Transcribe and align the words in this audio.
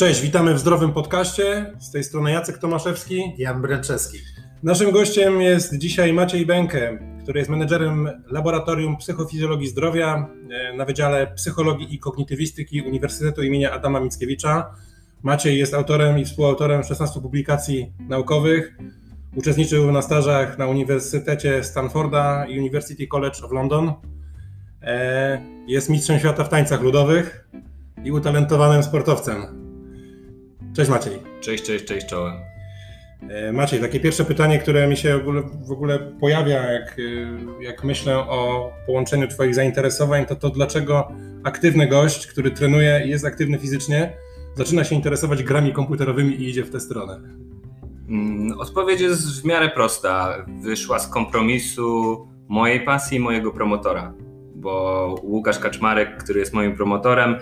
Cześć, 0.00 0.20
witamy 0.20 0.54
w 0.54 0.58
Zdrowym 0.58 0.92
Podcaście. 0.92 1.72
Z 1.78 1.90
tej 1.90 2.04
strony 2.04 2.32
Jacek 2.32 2.58
Tomaszewski. 2.58 3.34
Jan 3.38 3.62
Bręczewski. 3.62 4.18
Naszym 4.62 4.90
gościem 4.90 5.42
jest 5.42 5.78
dzisiaj 5.78 6.12
Maciej 6.12 6.46
Bękę, 6.46 6.98
który 7.22 7.38
jest 7.38 7.50
menedżerem 7.50 8.08
Laboratorium 8.26 8.96
Psychofizjologii 8.96 9.68
Zdrowia 9.68 10.28
e, 10.50 10.76
na 10.76 10.84
Wydziale 10.84 11.26
Psychologii 11.26 11.94
i 11.94 11.98
Kognitywistyki 11.98 12.82
Uniwersytetu 12.82 13.42
imienia 13.42 13.72
Adama 13.72 14.00
Mickiewicza. 14.00 14.74
Maciej 15.22 15.58
jest 15.58 15.74
autorem 15.74 16.18
i 16.18 16.24
współautorem 16.24 16.82
16 16.82 17.20
publikacji 17.20 17.92
naukowych. 18.08 18.78
Uczestniczył 19.36 19.92
na 19.92 20.02
stażach 20.02 20.58
na 20.58 20.66
Uniwersytecie 20.66 21.64
Stanforda 21.64 22.46
i 22.46 22.58
University 22.58 23.06
College 23.06 23.44
of 23.44 23.52
London. 23.52 23.92
E, 24.82 25.42
jest 25.66 25.90
mistrzem 25.90 26.18
świata 26.18 26.44
w 26.44 26.48
tańcach 26.48 26.82
ludowych 26.82 27.48
i 28.04 28.12
utalentowanym 28.12 28.82
sportowcem. 28.82 29.69
Cześć 30.76 30.90
Maciej. 30.90 31.12
Cześć, 31.40 31.64
cześć, 31.64 31.84
cześć, 31.84 32.06
czołem. 32.06 32.34
E, 33.28 33.52
Maciej, 33.52 33.80
takie 33.80 34.00
pierwsze 34.00 34.24
pytanie, 34.24 34.58
które 34.58 34.88
mi 34.88 34.96
się 34.96 35.18
w 35.18 35.20
ogóle, 35.20 35.42
w 35.68 35.72
ogóle 35.72 35.98
pojawia, 35.98 36.72
jak, 36.72 36.96
e, 36.98 37.62
jak 37.64 37.84
myślę 37.84 38.18
o 38.18 38.72
połączeniu 38.86 39.28
Twoich 39.28 39.54
zainteresowań, 39.54 40.26
to 40.26 40.36
to 40.36 40.50
dlaczego 40.50 41.12
aktywny 41.44 41.86
gość, 41.88 42.26
który 42.26 42.50
trenuje 42.50 43.02
i 43.06 43.08
jest 43.08 43.24
aktywny 43.24 43.58
fizycznie, 43.58 44.12
zaczyna 44.54 44.84
się 44.84 44.94
interesować 44.94 45.42
grami 45.42 45.72
komputerowymi 45.72 46.34
i 46.34 46.48
idzie 46.48 46.64
w 46.64 46.70
tę 46.70 46.80
stronę? 46.80 47.20
Mm, 48.08 48.58
odpowiedź 48.58 49.00
jest 49.00 49.42
w 49.42 49.44
miarę 49.44 49.68
prosta. 49.68 50.44
Wyszła 50.62 50.98
z 50.98 51.08
kompromisu 51.08 52.18
mojej 52.48 52.80
pasji 52.80 53.16
i 53.16 53.20
mojego 53.20 53.50
promotora, 53.50 54.12
bo 54.54 55.14
Łukasz 55.22 55.58
Kaczmarek, 55.58 56.16
który 56.16 56.40
jest 56.40 56.52
moim 56.52 56.76
promotorem, 56.76 57.36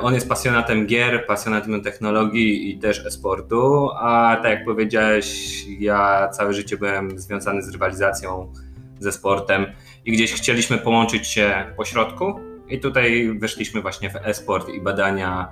on 0.00 0.14
jest 0.14 0.28
pasjonatem 0.28 0.86
gier, 0.86 1.26
pasjonatem 1.26 1.82
technologii 1.82 2.70
i 2.70 2.78
też 2.78 3.06
e-sportu, 3.06 3.90
a 3.98 4.36
tak 4.42 4.50
jak 4.50 4.64
powiedziałeś, 4.64 5.54
ja 5.78 6.28
całe 6.28 6.54
życie 6.54 6.76
byłem 6.76 7.18
związany 7.18 7.62
z 7.62 7.72
rywalizacją 7.72 8.52
ze 9.00 9.12
sportem 9.12 9.66
i 10.04 10.12
gdzieś 10.12 10.32
chcieliśmy 10.32 10.78
połączyć 10.78 11.26
się 11.26 11.64
po 11.76 11.84
środku 11.84 12.40
i 12.68 12.80
tutaj 12.80 13.38
weszliśmy 13.38 13.82
właśnie 13.82 14.10
w 14.10 14.16
e-sport 14.16 14.68
i 14.68 14.80
badania 14.80 15.48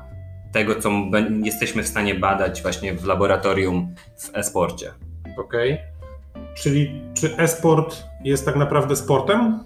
tego, 0.53 0.75
co 0.75 0.91
jesteśmy 1.43 1.83
w 1.83 1.89
stanie 1.89 2.15
badać 2.15 2.63
właśnie 2.63 2.95
w 2.95 3.05
laboratorium 3.05 3.95
w 4.19 4.31
e-sporcie. 4.37 4.93
Okej. 5.39 5.73
Okay. 5.73 6.55
Czyli 6.55 7.03
czy 7.15 7.37
e-sport 7.37 8.03
jest 8.25 8.45
tak 8.45 8.57
naprawdę 8.57 8.97
sportem? 8.97 9.59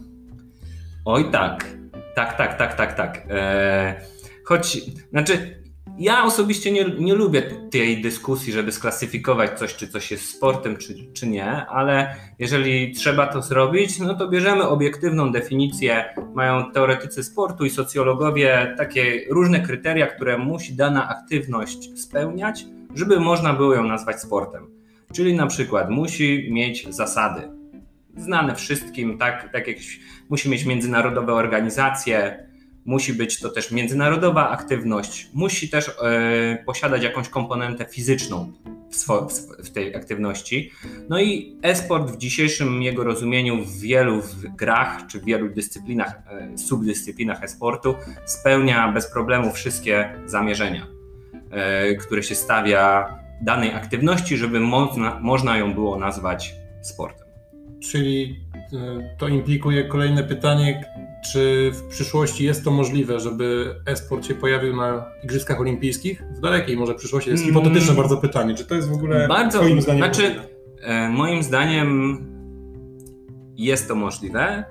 Oj 1.05 1.31
tak. 1.31 1.77
Tak, 2.15 2.37
tak, 2.37 2.59
tak, 2.59 2.75
tak, 2.75 2.95
tak. 2.95 3.27
Eee, 3.31 3.95
choć, 4.47 4.81
znaczy, 5.11 5.63
ja 5.99 6.25
osobiście 6.25 6.73
nie, 6.73 6.85
nie 6.85 7.15
lubię 7.15 7.43
tej 7.71 8.03
dyskusji, 8.03 8.53
żeby 8.53 8.73
sklasyfikować 8.73 9.59
coś, 9.59 9.75
czy 9.75 9.89
coś 9.89 10.11
jest 10.11 10.29
sportem, 10.29 10.77
czy, 10.77 10.95
czy 11.13 11.27
nie, 11.27 11.67
ale 11.67 12.17
jeżeli 12.39 12.93
trzeba 12.93 13.27
to 13.27 13.43
zrobić, 13.43 13.99
no 13.99 14.15
to 14.15 14.29
bierzemy 14.29 14.69
obiektywną 14.69 15.33
definicję. 15.33 16.05
Mają 16.35 16.73
teoretycy 16.73 17.25
sportu 17.25 17.65
i 17.65 17.71
socjologowie 17.71 18.75
takie 18.79 19.25
różne 19.31 19.61
kryteria, 19.61 20.07
które 20.07 20.39
musi 20.39 20.77
dana 20.77 21.09
aktywność 21.09 22.01
spełniać, 22.01 22.65
żeby 22.95 23.21
można 23.21 23.53
było 23.53 23.75
ją 23.75 23.85
nazwać 23.85 24.21
sportem. 24.21 24.67
Czyli 25.13 25.35
na 25.35 25.47
przykład 25.47 25.91
musi 25.91 26.49
mieć 26.53 26.95
zasady, 26.95 27.43
znane 28.17 28.55
wszystkim, 28.55 29.19
tak, 29.19 29.53
tak 29.53 29.69
jak 29.69 29.77
musi 30.29 30.51
mieć 30.51 30.65
międzynarodowe 30.65 31.33
organizacje, 31.35 32.47
musi 32.87 33.13
być 33.15 33.41
to 33.41 33.49
też 33.49 33.71
międzynarodowa 33.71 34.51
aktywność, 34.51 35.31
musi 35.35 35.69
też 35.69 35.89
e, 35.89 36.59
posiadać 36.67 37.03
jakąś 37.03 37.29
komponentę 37.29 37.85
fizyczną 37.85 38.53
w, 38.91 38.97
swo, 38.97 39.29
w, 39.65 39.71
tej 39.71 39.97
aktywności. 39.97 40.71
No 41.09 41.21
i 41.21 41.57
e-sport 41.63 42.11
w 42.11 42.17
dzisiejszym 42.17 42.83
jego 42.83 43.05
rozumieniu 43.05 43.65
w 43.65 43.81
wielu 43.81 44.23
w 44.23 44.57
grach 44.57 45.07
czy 45.07 45.21
w 45.21 45.25
wielu 45.25 45.49
dyscyplinach, 45.49 46.23
e, 46.31 46.59
subdyscyplinach 46.59 47.43
e-sportu 47.43 47.95
spełnia 48.25 48.93
bez 48.93 49.13
problemu 49.13 49.53
wszystkie 49.53 50.15
zamierzenia, 50.27 50.87
e, 51.51 51.95
które 51.95 52.23
się 52.23 52.35
stawia 52.35 53.09
danej 53.43 53.73
aktywności, 53.73 54.37
żeby 54.37 54.61
można, 54.61 55.21
można 55.21 55.59
ją 55.59 55.75
było 55.75 55.99
nazwać 55.99 56.55
sportem. 56.83 57.27
Czyli 57.81 58.41
e, 58.73 59.17
to 59.19 59.29
implikuje 59.29 59.85
kolejne 59.85 60.25
pytanie, 60.25 60.85
czy 61.33 61.71
w 61.75 61.83
przyszłości 61.83 62.45
jest 62.45 62.65
to 62.65 62.71
możliwe, 62.71 63.21
żeby 63.21 63.75
e-sport 63.87 64.27
się 64.27 64.35
pojawił 64.35 64.77
na 64.77 65.05
Igrzyskach 65.25 65.61
Olimpijskich? 65.61 66.23
W 66.37 66.41
dalekiej 66.41 66.77
może 66.77 66.95
przyszłości. 66.95 67.31
Jest 67.31 67.45
hipotetyczne 67.45 67.93
mm. 67.93 67.97
bardzo 67.97 68.17
pytanie. 68.17 68.55
Czy 68.55 68.65
to 68.65 68.75
jest 68.75 68.89
w 68.89 68.93
ogóle 68.93 69.29
bardzo, 69.29 69.59
Twoim 69.59 69.83
zdaniem 69.83 70.05
znaczy, 70.05 70.23
możliwe? 70.23 70.49
E, 70.81 71.09
moim 71.09 71.43
zdaniem 71.43 72.19
jest 73.57 73.89
to 73.89 73.95
możliwe. 73.95 74.65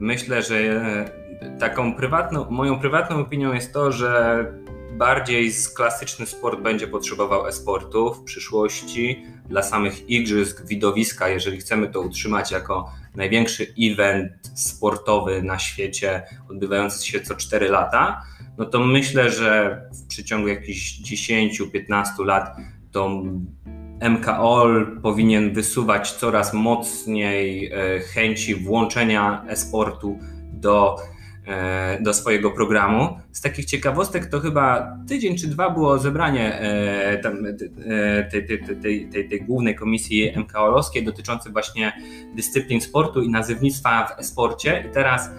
Myślę, 0.00 0.42
że 0.42 0.56
e, 0.56 1.58
taką 1.58 1.94
prywatną, 1.94 2.50
moją 2.50 2.78
prywatną 2.78 3.16
opinią 3.16 3.52
jest 3.52 3.72
to, 3.72 3.92
że 3.92 4.44
bardziej 4.92 5.50
klasyczny 5.74 6.26
sport 6.26 6.60
będzie 6.60 6.86
potrzebował 6.86 7.46
e-sportu 7.46 8.14
w 8.14 8.24
przyszłości 8.24 9.22
dla 9.48 9.62
samych 9.62 10.10
igrzysk, 10.10 10.66
widowiska, 10.66 11.28
jeżeli 11.28 11.58
chcemy 11.58 11.88
to 11.88 12.00
utrzymać 12.00 12.50
jako 12.50 12.90
największy 13.18 13.74
event 13.80 14.32
sportowy 14.54 15.42
na 15.42 15.58
świecie, 15.58 16.22
odbywający 16.50 17.06
się 17.06 17.20
co 17.20 17.34
4 17.34 17.68
lata, 17.68 18.22
no 18.58 18.64
to 18.64 18.80
myślę, 18.80 19.30
że 19.30 19.82
w 19.92 20.06
przeciągu 20.06 20.48
jakichś 20.48 21.00
10-15 21.00 22.24
lat 22.24 22.56
to 22.92 23.22
MKOL 24.10 25.00
powinien 25.02 25.52
wysuwać 25.52 26.12
coraz 26.12 26.54
mocniej 26.54 27.72
e, 27.72 28.00
chęci 28.00 28.54
włączenia 28.54 29.44
e-sportu 29.48 30.18
do 30.52 30.96
do 32.00 32.14
swojego 32.14 32.50
programu. 32.50 33.18
Z 33.32 33.40
takich 33.40 33.64
ciekawostek 33.64 34.26
to 34.26 34.40
chyba 34.40 34.96
tydzień 35.08 35.38
czy 35.38 35.48
dwa 35.48 35.70
było 35.70 35.98
zebranie 35.98 36.54
e, 36.54 37.12
e, 37.12 38.28
tej, 38.30 38.46
tej, 38.46 38.76
tej, 38.82 39.08
tej, 39.08 39.28
tej 39.28 39.42
głównej 39.42 39.74
komisji 39.74 40.32
MKOL-owskiej 40.36 41.04
dotyczące 41.04 41.50
właśnie 41.50 41.92
dyscyplin 42.34 42.80
sportu 42.80 43.22
i 43.22 43.30
nazewnictwa 43.30 44.06
w 44.06 44.20
e-sporcie 44.20 44.84
i 44.90 44.94
teraz 44.94 45.30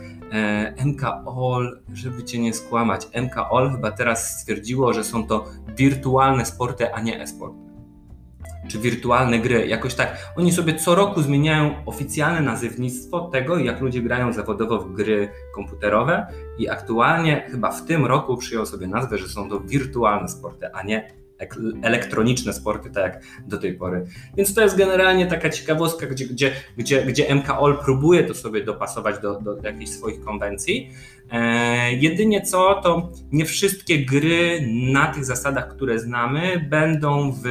MKOL, 0.85 1.79
żeby 1.93 2.23
cię 2.23 2.39
nie 2.39 2.53
skłamać, 2.53 3.07
MKOL 3.23 3.71
chyba 3.71 3.91
teraz 3.91 4.39
stwierdziło, 4.39 4.93
że 4.93 5.03
są 5.03 5.27
to 5.27 5.45
wirtualne 5.77 6.45
sporty, 6.45 6.93
a 6.93 7.01
nie 7.01 7.21
e-sport 7.21 7.68
czy 8.67 8.79
wirtualne 8.79 9.39
gry, 9.39 9.67
jakoś 9.67 9.95
tak. 9.95 10.33
Oni 10.35 10.51
sobie 10.51 10.75
co 10.75 10.95
roku 10.95 11.21
zmieniają 11.21 11.85
oficjalne 11.85 12.41
nazewnictwo 12.41 13.29
tego, 13.29 13.57
jak 13.57 13.81
ludzie 13.81 14.01
grają 14.01 14.33
zawodowo 14.33 14.79
w 14.79 14.93
gry 14.93 15.29
komputerowe 15.55 16.27
i 16.57 16.69
aktualnie 16.69 17.47
chyba 17.51 17.71
w 17.71 17.85
tym 17.85 18.05
roku 18.05 18.37
przyjął 18.37 18.65
sobie 18.65 18.87
nazwę, 18.87 19.17
że 19.17 19.27
są 19.27 19.49
to 19.49 19.59
wirtualne 19.59 20.27
sporty, 20.27 20.73
a 20.73 20.83
nie 20.83 21.18
elektroniczne 21.81 22.53
sporty, 22.53 22.89
tak 22.89 23.03
jak 23.03 23.23
do 23.47 23.57
tej 23.57 23.73
pory. 23.73 24.05
Więc 24.37 24.53
to 24.53 24.61
jest 24.61 24.77
generalnie 24.77 25.27
taka 25.27 25.49
ciekawostka, 25.49 26.07
gdzie, 26.07 26.25
gdzie, 26.25 26.51
gdzie, 26.77 27.05
gdzie 27.05 27.35
MKOL 27.35 27.77
próbuje 27.77 28.23
to 28.23 28.33
sobie 28.33 28.63
dopasować 28.63 29.19
do, 29.19 29.41
do 29.41 29.57
jakichś 29.63 29.91
swoich 29.91 30.21
konwencji. 30.21 30.91
E, 31.31 31.93
jedynie 31.93 32.41
co, 32.41 32.81
to 32.83 33.11
nie 33.31 33.45
wszystkie 33.45 34.05
gry 34.05 34.67
na 34.91 35.13
tych 35.13 35.25
zasadach, 35.25 35.67
które 35.67 35.99
znamy, 35.99 36.67
będą 36.69 37.31
w, 37.31 37.43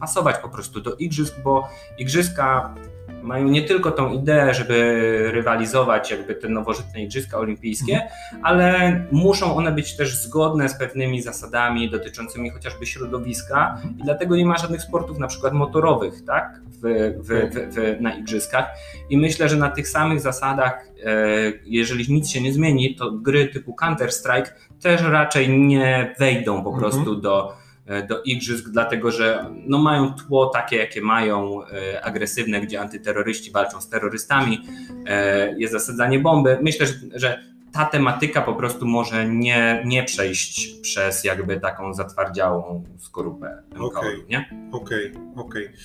pasować 0.00 0.36
po 0.42 0.48
prostu 0.48 0.80
do 0.80 0.94
igrzysk, 0.94 1.34
bo 1.44 1.68
igrzyska 1.98 2.74
mają 3.22 3.48
nie 3.48 3.62
tylko 3.62 3.90
tą 3.90 4.12
ideę, 4.12 4.54
żeby 4.54 5.28
rywalizować 5.32 6.10
jakby 6.10 6.34
te 6.34 6.48
nowożytne 6.48 7.02
igrzyska 7.02 7.38
olimpijskie, 7.38 7.94
mhm. 8.02 8.42
ale 8.42 9.00
muszą 9.12 9.56
one 9.56 9.72
być 9.72 9.96
też 9.96 10.16
zgodne 10.16 10.68
z 10.68 10.78
pewnymi 10.78 11.22
zasadami 11.22 11.90
dotyczącymi 11.90 12.50
chociażby 12.50 12.86
środowiska 12.86 13.78
i 13.98 14.04
dlatego 14.04 14.36
nie 14.36 14.46
ma 14.46 14.58
żadnych 14.58 14.82
sportów 14.82 15.18
na 15.18 15.26
przykład 15.26 15.52
motorowych, 15.52 16.24
tak, 16.24 16.60
w, 16.82 17.14
w, 17.18 17.28
w, 17.74 18.00
na 18.00 18.14
igrzyskach 18.14 18.66
i 19.10 19.18
myślę, 19.18 19.48
że 19.48 19.56
na 19.56 19.70
tych 19.70 19.88
samych 19.88 20.20
zasadach, 20.20 20.86
e, 21.04 21.16
jeżeli 21.64 22.14
nic 22.14 22.30
się 22.30 22.40
nie 22.40 22.52
zmieni, 22.52 22.94
to 22.94 23.10
gry 23.10 23.48
typu 23.48 23.76
Counter-Strike 23.82 24.48
też 24.80 25.02
raczej 25.02 25.58
nie 25.58 26.14
wejdą 26.18 26.62
po 26.62 26.70
mhm. 26.70 26.78
prostu 26.80 27.16
do 27.16 27.61
do 28.08 28.22
igrzysk, 28.22 28.68
dlatego 28.68 29.10
że 29.10 29.46
no, 29.66 29.78
mają 29.78 30.14
tło 30.14 30.46
takie, 30.46 30.76
jakie 30.76 31.00
mają, 31.00 31.66
e, 31.66 32.04
agresywne, 32.04 32.60
gdzie 32.60 32.80
antyterroryści 32.80 33.50
walczą 33.50 33.80
z 33.80 33.88
terrorystami, 33.88 34.62
e, 35.06 35.54
jest 35.58 35.72
zasadzanie 35.72 36.18
bomby. 36.18 36.58
Myślę, 36.62 36.86
że, 37.14 37.52
ta 37.72 37.84
tematyka 37.84 38.42
po 38.42 38.54
prostu 38.54 38.86
może 38.86 39.28
nie, 39.28 39.82
nie 39.86 40.04
przejść 40.04 40.80
przez 40.80 41.24
jakby 41.24 41.60
taką 41.60 41.94
zatwardziałą 41.94 42.84
skorupę 42.98 43.62
Okej, 43.78 44.24
nie? 44.28 44.68
Okej, 44.72 45.12
okay, 45.12 45.44
okej. 45.44 45.66
Okay. 45.66 45.78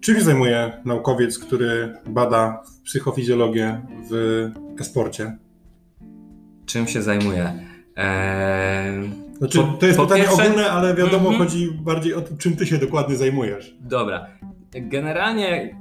Czym 0.00 0.16
się 0.16 0.20
zajmuje 0.20 0.72
naukowiec, 0.84 1.38
który 1.38 1.94
bada 2.06 2.62
psychofizjologię 2.84 3.80
w 4.10 4.50
e-sporcie? 4.80 5.38
Czym 6.66 6.86
się 6.86 7.02
zajmuje? 7.02 7.52
Eee, 7.96 9.10
znaczy, 9.44 9.58
po, 9.58 9.78
to 9.78 9.86
jest 9.86 10.00
pytanie 10.00 10.22
pierwsze... 10.22 10.42
ogólne, 10.42 10.70
ale 10.70 10.94
wiadomo, 10.94 11.28
mm 11.28 11.40
-hmm. 11.40 11.44
chodzi 11.44 11.70
bardziej 11.72 12.14
o 12.14 12.20
to, 12.20 12.36
czym 12.38 12.56
ty 12.56 12.66
się 12.66 12.78
dokładnie 12.78 13.16
zajmujesz. 13.16 13.74
Dobra. 13.80 14.26
Generalnie, 14.72 15.76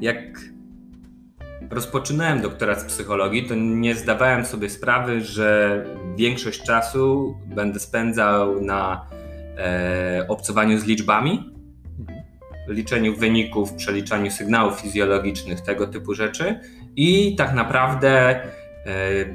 jak 0.00 0.38
rozpoczynałem 1.70 2.40
doktorat 2.40 2.80
z 2.80 2.84
psychologii, 2.84 3.46
to 3.48 3.54
nie 3.54 3.94
zdawałem 3.94 4.44
sobie 4.44 4.70
sprawy, 4.70 5.20
że 5.20 5.84
większość 6.16 6.62
czasu 6.62 7.34
będę 7.46 7.80
spędzał 7.80 8.60
na 8.60 9.06
e, 9.58 10.24
obcowaniu 10.28 10.78
z 10.78 10.84
liczbami, 10.84 11.52
liczeniu 12.68 13.16
wyników, 13.16 13.72
przeliczaniu 13.72 14.30
sygnałów 14.30 14.80
fizjologicznych, 14.80 15.60
tego 15.60 15.86
typu 15.86 16.14
rzeczy 16.14 16.60
i 16.96 17.36
tak 17.36 17.54
naprawdę 17.54 18.40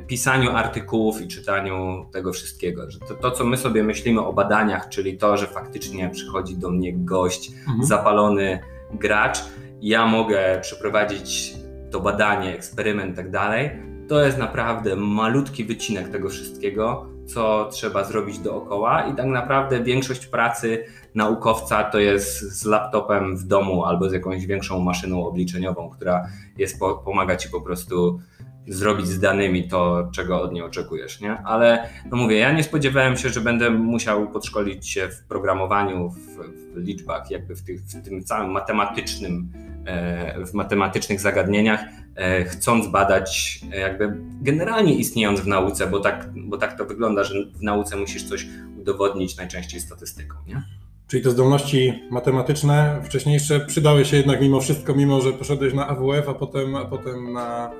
pisaniu 0.07 0.51
artykułów 0.51 1.21
i 1.21 1.27
czytaniu 1.27 2.05
tego 2.11 2.33
wszystkiego. 2.33 2.91
Że 2.91 2.99
to, 2.99 3.15
to, 3.15 3.31
co 3.31 3.45
my 3.45 3.57
sobie 3.57 3.83
myślimy 3.83 4.25
o 4.25 4.33
badaniach, 4.33 4.89
czyli 4.89 5.17
to, 5.17 5.37
że 5.37 5.47
faktycznie 5.47 6.09
przychodzi 6.09 6.57
do 6.57 6.69
mnie 6.69 6.93
gość, 6.93 7.51
mhm. 7.51 7.85
zapalony 7.85 8.59
gracz, 8.93 9.39
ja 9.81 10.05
mogę 10.05 10.59
przeprowadzić 10.61 11.53
to 11.91 11.99
badanie, 11.99 12.55
eksperyment 12.55 13.13
i 13.13 13.15
tak 13.15 13.31
dalej, 13.31 13.71
to 14.07 14.25
jest 14.25 14.37
naprawdę 14.37 14.95
malutki 14.95 15.65
wycinek 15.65 16.09
tego 16.09 16.29
wszystkiego, 16.29 17.05
co 17.25 17.69
trzeba 17.71 18.03
zrobić 18.03 18.39
dookoła 18.39 19.07
i 19.07 19.15
tak 19.15 19.25
naprawdę 19.25 19.83
większość 19.83 20.25
pracy 20.25 20.85
naukowca 21.15 21.83
to 21.83 21.99
jest 21.99 22.39
z 22.39 22.65
laptopem 22.65 23.37
w 23.37 23.43
domu 23.43 23.85
albo 23.85 24.09
z 24.09 24.13
jakąś 24.13 24.45
większą 24.45 24.79
maszyną 24.79 25.27
obliczeniową, 25.27 25.89
która 25.89 26.27
jest 26.57 26.79
pomaga 27.05 27.35
ci 27.35 27.49
po 27.49 27.61
prostu 27.61 28.19
zrobić 28.67 29.07
z 29.07 29.19
danymi 29.19 29.67
to, 29.67 30.09
czego 30.13 30.41
od 30.41 30.53
niej 30.53 30.63
oczekujesz, 30.63 31.21
nie? 31.21 31.37
Ale 31.37 31.89
no 32.11 32.17
mówię, 32.17 32.37
ja 32.37 32.51
nie 32.51 32.63
spodziewałem 32.63 33.17
się, 33.17 33.29
że 33.29 33.41
będę 33.41 33.69
musiał 33.69 34.31
podszkolić 34.31 34.89
się 34.89 35.07
w 35.07 35.23
programowaniu, 35.23 36.09
w, 36.09 36.37
w 36.73 36.77
liczbach, 36.77 37.31
jakby 37.31 37.55
w, 37.55 37.63
tych, 37.63 37.81
w 37.81 38.03
tym 38.03 38.23
całym 38.23 38.51
matematycznym 38.51 39.51
E, 39.87 40.45
w 40.45 40.53
matematycznych 40.53 41.21
zagadnieniach, 41.21 41.83
e, 42.15 42.43
chcąc 42.43 42.87
badać, 42.87 43.59
e, 43.71 43.79
jakby 43.79 44.13
generalnie 44.41 44.95
istniejąc 44.95 45.39
w 45.39 45.47
nauce, 45.47 45.87
bo 45.87 45.99
tak, 45.99 46.29
bo 46.35 46.57
tak 46.57 46.77
to 46.77 46.85
wygląda, 46.85 47.23
że 47.23 47.45
w 47.45 47.61
nauce 47.61 47.95
musisz 47.95 48.23
coś 48.23 48.47
udowodnić 48.79 49.37
najczęściej 49.37 49.81
statystyką. 49.81 50.35
Nie? 50.47 50.63
Czyli 51.07 51.23
te 51.23 51.31
zdolności 51.31 51.93
matematyczne 52.11 53.01
wcześniejsze 53.03 53.59
przydały 53.59 54.05
się 54.05 54.17
jednak 54.17 54.41
mimo 54.41 54.61
wszystko, 54.61 54.95
mimo 54.95 55.21
że 55.21 55.33
poszedłeś 55.33 55.73
na 55.73 55.87
AWF, 55.87 56.29
a 56.29 56.33
potem, 56.33 56.75
a 56.75 56.85
potem 56.85 57.33
na 57.33 57.71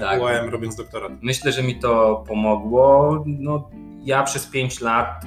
tak. 0.00 0.20
UAM 0.20 0.48
robiąc 0.48 0.76
doktorat. 0.76 1.12
Myślę, 1.22 1.52
że 1.52 1.62
mi 1.62 1.78
to 1.78 2.24
pomogło. 2.28 3.22
No, 3.26 3.70
ja 4.04 4.22
przez 4.22 4.46
5 4.46 4.80
lat 4.80 5.24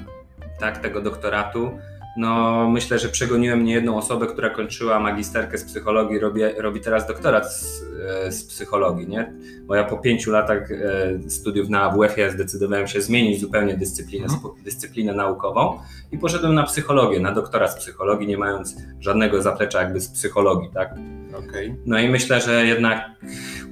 tak, 0.59 0.77
tego 0.77 1.01
doktoratu 1.01 1.71
no 2.17 2.69
myślę, 2.69 2.99
że 2.99 3.09
przegoniłem 3.09 3.63
niejedną 3.63 3.97
osobę, 3.97 4.27
która 4.27 4.49
kończyła 4.49 4.99
magisterkę 4.99 5.57
z 5.57 5.63
psychologii, 5.63 6.19
robi, 6.19 6.41
robi 6.57 6.81
teraz 6.81 7.07
doktorat 7.07 7.53
z, 7.53 7.83
e, 8.27 8.31
z, 8.31 8.43
psychologii, 8.45 9.07
nie? 9.07 9.33
Bo 9.65 9.75
ja 9.75 9.83
po 9.83 9.97
pięciu 9.97 10.31
latach 10.31 10.71
e, 10.71 11.29
studiów 11.29 11.69
na 11.69 11.81
AWF-ie 11.81 12.31
zdecydowałem 12.31 12.87
się 12.87 13.01
zmienić 13.01 13.41
zupełnie 13.41 13.77
dyscyplinę, 13.77 14.25
mhm. 14.25 14.53
dyscyplinę 14.63 15.13
naukową 15.13 15.79
i 16.11 16.17
poszedłem 16.17 16.55
na 16.55 16.63
psychologię, 16.63 17.19
na 17.19 17.31
doktorat 17.31 17.71
z 17.71 17.75
psychologii, 17.75 18.27
nie 18.27 18.37
mając 18.37 18.75
żadnego 18.99 19.41
zaplecza 19.41 19.81
jakby 19.81 20.01
z 20.01 20.09
psychologii, 20.09 20.69
tak? 20.73 20.95
Okay. 21.35 21.75
No 21.85 21.99
i 21.99 22.09
myślę, 22.09 22.41
że 22.41 22.65
jednak 22.65 23.11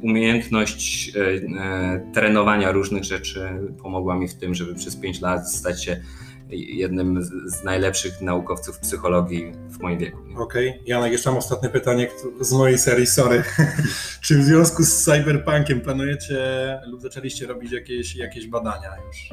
umiejętność 0.01 1.11
e, 1.15 2.11
trenowania 2.13 2.71
różnych 2.71 3.03
rzeczy 3.03 3.49
pomogła 3.81 4.15
mi 4.15 4.27
w 4.27 4.33
tym, 4.33 4.55
żeby 4.55 4.75
przez 4.75 4.95
pięć 4.95 5.21
lat 5.21 5.51
stać 5.51 5.83
się 5.83 6.01
jednym 6.51 7.23
z 7.45 7.63
najlepszych 7.63 8.21
naukowców 8.21 8.79
psychologii 8.79 9.51
w 9.69 9.79
moim 9.79 9.99
wieku. 9.99 10.17
Okej, 10.37 10.69
okay. 10.69 10.81
Janek, 10.85 11.11
jeszcze 11.11 11.29
mam 11.29 11.37
ostatnie 11.37 11.69
pytanie 11.69 12.07
z 12.41 12.53
mojej 12.53 12.77
serii, 12.77 13.05
sorry. 13.05 13.43
Czy 14.21 14.37
w 14.37 14.43
związku 14.43 14.83
z 14.83 15.03
cyberpunkiem 15.03 15.81
planujecie 15.81 16.37
lub 16.87 17.01
zaczęliście 17.01 17.47
robić 17.47 17.71
jakieś, 17.71 18.15
jakieś 18.15 18.47
badania 18.47 18.89
już? 19.07 19.29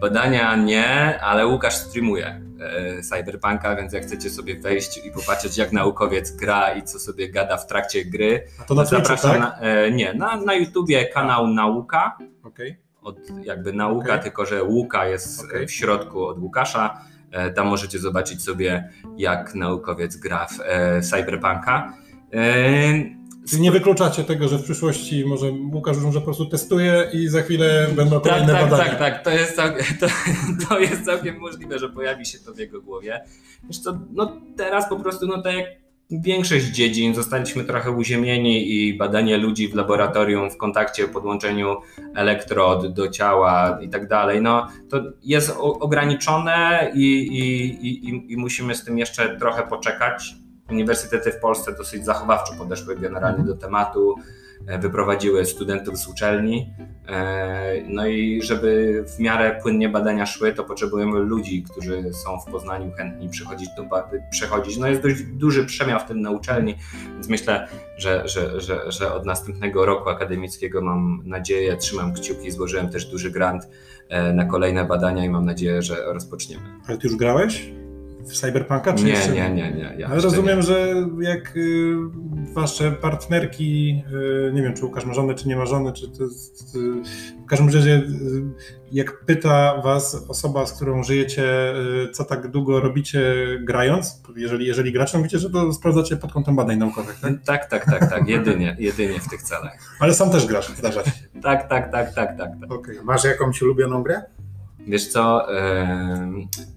Badania 0.00 0.56
nie, 0.56 1.20
ale 1.20 1.46
Łukasz 1.46 1.74
streamuje 1.74 2.42
e, 2.60 3.02
cyberpunka, 3.02 3.76
więc 3.76 3.92
jak 3.92 4.02
chcecie 4.02 4.30
sobie 4.30 4.60
wejść 4.60 5.06
i 5.06 5.10
popatrzeć 5.10 5.58
jak 5.58 5.72
naukowiec 5.72 6.36
gra 6.36 6.74
i 6.74 6.82
co 6.82 6.98
sobie 6.98 7.28
gada 7.28 7.56
w 7.56 7.66
trakcie 7.66 8.04
gry, 8.04 8.44
A 8.60 8.64
to 8.64 8.74
na 8.74 8.84
Twitchu, 8.86 9.16
tak? 9.22 9.40
Na, 9.40 9.60
e, 9.60 9.90
nie, 9.90 10.14
na, 10.14 10.36
na 10.36 10.54
YouTubie 10.54 11.04
kanał 11.04 11.46
Nauka. 11.46 12.18
Okej. 12.42 12.70
Okay 12.70 12.91
od 13.02 13.16
jakby 13.44 13.72
nauka, 13.72 14.12
okay. 14.12 14.22
tylko 14.22 14.46
że 14.46 14.64
Łuka 14.64 15.06
jest 15.06 15.44
okay. 15.44 15.66
w 15.66 15.72
środku 15.72 16.26
od 16.26 16.38
Łukasza. 16.38 17.04
E, 17.30 17.50
tam 17.50 17.66
możecie 17.66 17.98
zobaczyć 17.98 18.42
sobie, 18.42 18.90
jak 19.16 19.54
naukowiec 19.54 20.16
gra 20.16 20.46
w 20.46 20.60
e, 20.64 21.00
Cyberpunka. 21.02 21.92
E, 22.32 23.22
Czyli 23.48 23.62
nie 23.62 23.72
wykluczacie 23.72 24.24
tego, 24.24 24.48
że 24.48 24.58
w 24.58 24.62
przyszłości 24.62 25.24
może 25.26 25.46
Łukasz 25.72 25.96
może 25.98 26.18
po 26.18 26.24
prostu 26.24 26.46
testuje 26.46 27.10
i 27.12 27.28
za 27.28 27.42
chwilę 27.42 27.88
będą 27.96 28.20
tak, 28.20 28.32
kolejne 28.32 28.52
tak, 28.52 28.70
badania. 28.70 28.90
Tak, 28.90 28.98
tak, 28.98 29.24
to 29.24 29.30
jest, 29.30 29.56
całkiem, 29.56 29.84
to, 30.00 30.06
to, 30.68 30.78
jest 30.78 31.04
całkiem 31.04 31.38
możliwe, 31.38 31.78
że 31.78 31.88
pojawi 31.88 32.26
się 32.26 32.38
to 32.38 32.54
w 32.54 32.58
jego 32.58 32.82
głowie. 32.82 33.20
Wiesz 33.64 33.78
co, 33.78 33.98
no 34.12 34.40
teraz 34.56 34.88
po 34.88 34.96
prostu, 34.96 35.26
no 35.26 35.42
tak 35.42 35.54
jak 35.54 35.66
większość 36.20 36.64
dziedzin 36.64 37.14
zostaliśmy 37.14 37.64
trochę 37.64 37.90
uziemieni 37.90 38.72
i 38.74 38.94
badanie 38.94 39.36
ludzi 39.36 39.68
w 39.68 39.74
laboratorium 39.74 40.50
w 40.50 40.56
kontakcie, 40.56 41.08
podłączeniu 41.08 41.76
elektrod 42.14 42.94
do 42.94 43.08
ciała 43.08 43.78
i 43.82 43.88
tak 43.88 44.08
dalej, 44.08 44.42
no 44.42 44.68
to 44.90 45.02
jest 45.22 45.56
ograniczone 45.58 46.90
i, 46.94 47.06
i, 47.38 47.88
i, 47.88 48.32
i 48.32 48.36
musimy 48.36 48.74
z 48.74 48.84
tym 48.84 48.98
jeszcze 48.98 49.38
trochę 49.38 49.62
poczekać. 49.62 50.41
Uniwersytety 50.72 51.32
w 51.32 51.40
Polsce 51.40 51.72
dosyć 51.72 52.04
zachowawczo 52.04 52.54
podeszły 52.54 52.96
generalnie 52.96 53.44
do 53.44 53.56
tematu. 53.56 54.14
E, 54.66 54.78
wyprowadziły 54.78 55.46
studentów 55.46 55.98
z 55.98 56.08
uczelni. 56.08 56.74
E, 57.08 57.82
no 57.88 58.06
i 58.06 58.42
żeby 58.42 59.04
w 59.16 59.18
miarę 59.18 59.58
płynnie 59.62 59.88
badania 59.88 60.26
szły, 60.26 60.52
to 60.52 60.64
potrzebujemy 60.64 61.18
ludzi, 61.18 61.62
którzy 61.62 62.02
są 62.12 62.40
w 62.40 62.52
Poznaniu 62.52 62.92
chętni 62.92 63.28
przychodzić 63.28 63.68
do, 63.76 63.86
przechodzić. 64.30 64.76
No 64.78 64.86
jest 64.86 65.02
dość 65.02 65.22
duży 65.22 65.66
przemiał 65.66 66.00
w 66.00 66.04
tym 66.04 66.20
na 66.20 66.30
uczelni, 66.30 66.74
więc 67.12 67.28
myślę, 67.28 67.68
że, 67.96 68.28
że, 68.28 68.60
że, 68.60 68.92
że 68.92 69.14
od 69.14 69.26
następnego 69.26 69.86
roku 69.86 70.08
akademickiego 70.08 70.82
mam 70.82 71.22
nadzieję, 71.24 71.76
trzymam 71.76 72.12
kciuki, 72.12 72.50
złożyłem 72.50 72.88
też 72.88 73.06
duży 73.06 73.30
grant 73.30 73.68
e, 74.08 74.32
na 74.32 74.44
kolejne 74.44 74.84
badania 74.84 75.24
i 75.24 75.28
mam 75.28 75.44
nadzieję, 75.44 75.82
że 75.82 75.96
rozpoczniemy. 76.04 76.62
Ale 76.88 76.98
ty 76.98 77.08
już 77.08 77.16
grałeś? 77.16 77.81
W 78.28 78.32
Cyberpunka? 78.32 78.92
Czy 78.92 79.04
nie, 79.04 79.10
jeszcze... 79.10 79.32
nie, 79.32 79.50
nie, 79.50 79.72
nie. 79.72 79.94
Ja 79.98 80.08
Ale 80.08 80.20
rozumiem, 80.20 80.56
nie. 80.56 80.62
że 80.62 80.94
jak 81.20 81.56
y, 81.56 81.94
wasze 82.54 82.92
partnerki, 82.92 84.02
y, 84.48 84.52
nie 84.52 84.62
wiem, 84.62 84.74
czy 84.74 84.84
Łukasz 84.84 85.04
ma 85.04 85.14
żonę, 85.14 85.34
czy 85.34 85.48
nie 85.48 85.56
ma 85.56 85.66
żony, 85.66 85.92
czy 85.92 86.08
to 86.08 86.24
jest, 86.24 86.76
y, 86.76 86.78
w 87.42 87.46
każdym 87.46 87.68
razie 87.68 88.02
jak 88.92 89.24
pyta 89.24 89.80
was 89.84 90.24
osoba, 90.28 90.66
z 90.66 90.72
którą 90.72 91.02
żyjecie, 91.02 91.44
co 92.12 92.24
tak 92.24 92.48
długo 92.48 92.80
robicie 92.80 93.22
grając, 93.60 94.22
jeżeli, 94.36 94.66
jeżeli 94.66 94.92
gracie, 94.92 95.18
mówicie, 95.18 95.38
że 95.38 95.50
to 95.50 95.72
sprawdzacie 95.72 96.16
pod 96.16 96.32
kątem 96.32 96.56
badań 96.56 96.78
naukowych, 96.78 97.20
tak? 97.20 97.32
Tak, 97.44 97.66
tak, 97.66 97.84
tak, 97.84 98.10
tak, 98.10 98.28
jedynie, 98.28 98.76
jedynie 98.88 99.20
w 99.20 99.28
tych 99.28 99.42
celach. 99.42 99.96
Ale 100.00 100.14
sam 100.14 100.30
też 100.30 100.46
grasz, 100.46 100.68
zdarza 100.76 101.04
się. 101.04 101.10
tak, 101.42 101.68
tak, 101.68 101.92
tak, 101.92 102.14
tak, 102.14 102.36
tak. 102.36 102.50
tak. 102.60 102.72
Okay. 102.72 103.02
Masz 103.04 103.24
jakąś 103.24 103.62
ulubioną 103.62 104.02
grę? 104.02 104.22
Wiesz 104.86 105.08
co, 105.08 105.46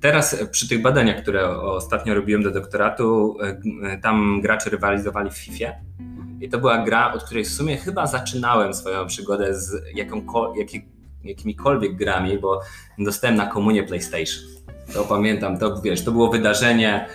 teraz 0.01 0.43
przy 0.51 0.69
tych 0.69 0.81
badaniach, 0.81 1.21
które 1.21 1.49
ostatnio 1.61 2.13
robiłem 2.13 2.43
do 2.43 2.51
doktoratu, 2.51 3.37
tam 4.01 4.41
gracze 4.41 4.69
rywalizowali 4.69 5.29
w 5.29 5.37
FIFA. 5.37 5.71
I 6.41 6.49
to 6.49 6.57
była 6.57 6.77
gra, 6.77 7.13
od 7.13 7.23
której 7.23 7.45
w 7.45 7.49
sumie 7.49 7.77
chyba 7.77 8.07
zaczynałem 8.07 8.73
swoją 8.73 9.07
przygodę 9.07 9.55
z 9.59 9.83
jakimikolwiek 11.23 11.95
grami, 11.95 12.37
bo 12.37 12.61
dostałem 12.99 13.35
na 13.35 13.45
komunię 13.45 13.83
PlayStation. 13.83 14.43
To 14.93 15.03
pamiętam, 15.03 15.57
to 15.57 15.81
wiesz, 15.81 16.03
to 16.03 16.11
było 16.11 16.31
wydarzenie, 16.31 17.07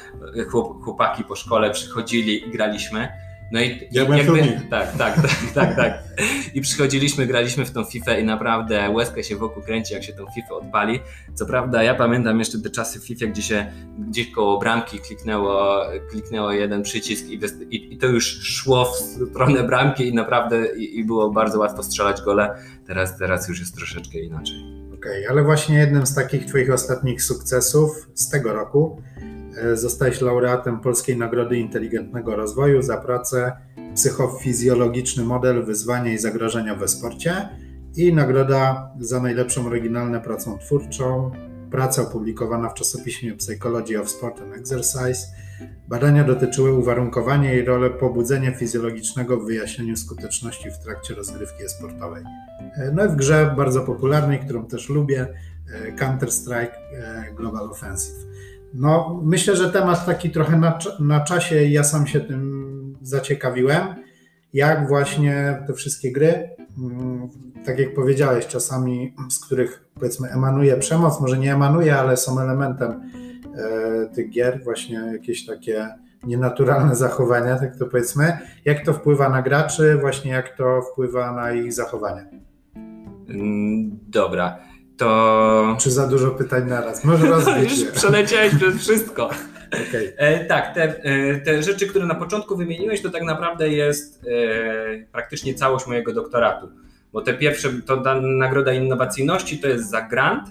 chłopaki 0.84 1.24
po 1.24 1.36
szkole 1.36 1.70
przychodzili 1.70 2.50
graliśmy. 2.50 3.08
No 3.50 3.60
i 3.60 3.88
ja 3.92 4.16
jakby, 4.16 4.60
tak, 4.70 4.96
tak, 4.96 5.14
tak, 5.22 5.54
tak, 5.54 5.76
tak. 5.76 6.02
I 6.54 6.60
przychodziliśmy, 6.60 7.26
graliśmy 7.26 7.64
w 7.64 7.70
tą 7.70 7.84
FIFA 7.84 8.18
i 8.18 8.24
naprawdę 8.24 8.90
łezka 8.90 9.22
się 9.22 9.36
wokół 9.36 9.62
kręci, 9.62 9.94
jak 9.94 10.04
się 10.04 10.12
tą 10.12 10.26
FIFA 10.34 10.54
odpali. 10.54 11.00
Co 11.34 11.46
prawda, 11.46 11.82
ja 11.82 11.94
pamiętam 11.94 12.38
jeszcze 12.38 12.58
te 12.58 12.70
czasy 12.70 13.00
w 13.00 13.06
FIFA, 13.06 13.26
gdzie 13.26 13.42
się 13.42 13.66
gdzieś 13.98 14.30
koło 14.30 14.58
bramki 14.58 14.98
kliknęło, 14.98 15.82
kliknęło 16.10 16.52
jeden 16.52 16.82
przycisk 16.82 17.26
i, 17.26 17.40
i, 17.70 17.94
i 17.94 17.98
to 17.98 18.06
już 18.06 18.40
szło 18.42 18.84
w 18.84 18.96
stronę 18.96 19.64
bramki 19.64 20.08
i 20.08 20.14
naprawdę 20.14 20.76
i, 20.76 20.98
i, 20.98 21.04
było 21.04 21.30
bardzo 21.30 21.58
łatwo 21.58 21.82
strzelać 21.82 22.22
gole. 22.22 22.54
Teraz, 22.86 23.18
teraz 23.18 23.48
już 23.48 23.60
jest 23.60 23.76
troszeczkę 23.76 24.18
inaczej. 24.18 24.56
Okej, 24.94 25.24
okay, 25.24 25.30
ale 25.30 25.42
właśnie 25.44 25.78
jednym 25.78 26.06
z 26.06 26.14
takich 26.14 26.46
Twoich 26.46 26.72
ostatnich 26.72 27.22
sukcesów 27.22 28.08
z 28.14 28.28
tego 28.28 28.52
roku 28.52 29.02
zostałeś 29.74 30.20
laureatem 30.20 30.80
Polskiej 30.80 31.16
Nagrody 31.16 31.58
Inteligentnego 31.58 32.36
Rozwoju 32.36 32.82
za 32.82 32.96
pracę 32.96 33.52
Psychofizjologiczny 33.94 35.24
model 35.24 35.64
wyzwania 35.64 36.12
i 36.12 36.18
zagrożenia 36.18 36.74
we 36.74 36.88
sporcie. 36.88 37.48
i 37.96 38.14
nagroda 38.14 38.90
za 39.00 39.20
najlepszą 39.20 39.66
oryginalną 39.66 40.20
pracą 40.20 40.58
twórczą. 40.58 41.30
Praca 41.70 42.02
opublikowana 42.02 42.68
w 42.68 42.74
czasopiśmie 42.74 43.32
Psychology 43.32 44.00
of 44.00 44.10
Sport 44.10 44.40
and 44.40 44.54
Exercise. 44.56 45.26
Badania 45.88 46.24
dotyczyły 46.24 46.72
uwarunkowania 46.72 47.54
i 47.54 47.64
roli 47.64 47.94
pobudzenia 48.00 48.52
fizjologicznego 48.52 49.40
w 49.40 49.46
wyjaśnieniu 49.46 49.96
skuteczności 49.96 50.70
w 50.70 50.78
trakcie 50.78 51.14
rozgrywki 51.14 51.68
sportowej. 51.68 52.24
E, 52.76 52.92
no 52.94 53.06
i 53.06 53.08
w 53.08 53.16
grze 53.16 53.54
bardzo 53.56 53.80
popularnej, 53.80 54.38
którą 54.38 54.66
też 54.66 54.88
lubię, 54.88 55.26
e, 55.72 55.92
Counter-Strike 55.92 56.72
Global 57.36 57.70
Offensive. 57.70 58.26
No, 58.74 59.20
myślę, 59.24 59.56
że 59.56 59.72
temat 59.72 60.06
taki 60.06 60.30
trochę 60.30 60.58
na, 60.58 60.78
na 61.00 61.20
czasie, 61.20 61.64
ja 61.64 61.84
sam 61.84 62.06
się 62.06 62.20
tym 62.20 62.96
zaciekawiłem, 63.02 63.86
jak 64.52 64.88
właśnie 64.88 65.62
te 65.66 65.74
wszystkie 65.74 66.12
gry, 66.12 66.50
mm, 66.78 67.28
tak 67.64 67.78
jak 67.78 67.94
powiedziałeś, 67.94 68.46
czasami 68.46 69.14
z 69.30 69.38
których 69.38 69.84
powiedzmy 69.94 70.28
emanuje 70.28 70.76
przemoc, 70.76 71.20
może 71.20 71.38
nie 71.38 71.52
emanuje, 71.52 71.96
ale 71.96 72.16
są 72.16 72.40
elementem 72.40 73.10
e, 73.56 74.06
tych 74.06 74.30
gier, 74.30 74.60
właśnie 74.64 74.98
jakieś 75.12 75.46
takie 75.46 75.88
nienaturalne 76.24 76.96
zachowania, 76.96 77.58
tak 77.58 77.76
to 77.76 77.86
powiedzmy. 77.86 78.38
Jak 78.64 78.84
to 78.84 78.92
wpływa 78.92 79.28
na 79.28 79.42
graczy, 79.42 79.98
właśnie 80.00 80.30
jak 80.30 80.56
to 80.56 80.82
wpływa 80.82 81.32
na 81.32 81.52
ich 81.52 81.72
zachowania? 81.72 82.24
Mm, 83.28 83.98
dobra, 84.08 84.58
to... 85.00 85.76
Czy 85.80 85.90
za 85.90 86.06
dużo 86.06 86.30
pytań 86.30 86.68
naraz? 86.68 87.04
Może 87.04 87.26
rozbić 87.26 87.78
Już 87.80 87.90
przeleciałeś 87.90 88.54
przez 88.54 88.76
wszystko. 88.78 89.30
Okay. 89.88 90.12
E, 90.16 90.44
tak, 90.44 90.74
te, 90.74 91.04
e, 91.04 91.40
te, 91.40 91.62
rzeczy, 91.62 91.86
które 91.86 92.06
na 92.06 92.14
początku 92.14 92.56
wymieniłeś, 92.56 93.02
to 93.02 93.10
tak 93.10 93.22
naprawdę 93.22 93.68
jest 93.68 94.24
e, 94.24 95.06
praktycznie 95.12 95.54
całość 95.54 95.86
mojego 95.86 96.12
doktoratu. 96.12 96.68
Bo 97.12 97.20
te 97.22 97.34
pierwsze, 97.34 97.68
to 97.86 97.96
ta 97.96 98.20
nagroda 98.20 98.72
innowacyjności 98.72 99.58
to 99.58 99.68
jest 99.68 99.90
za 99.90 100.02
grant 100.02 100.48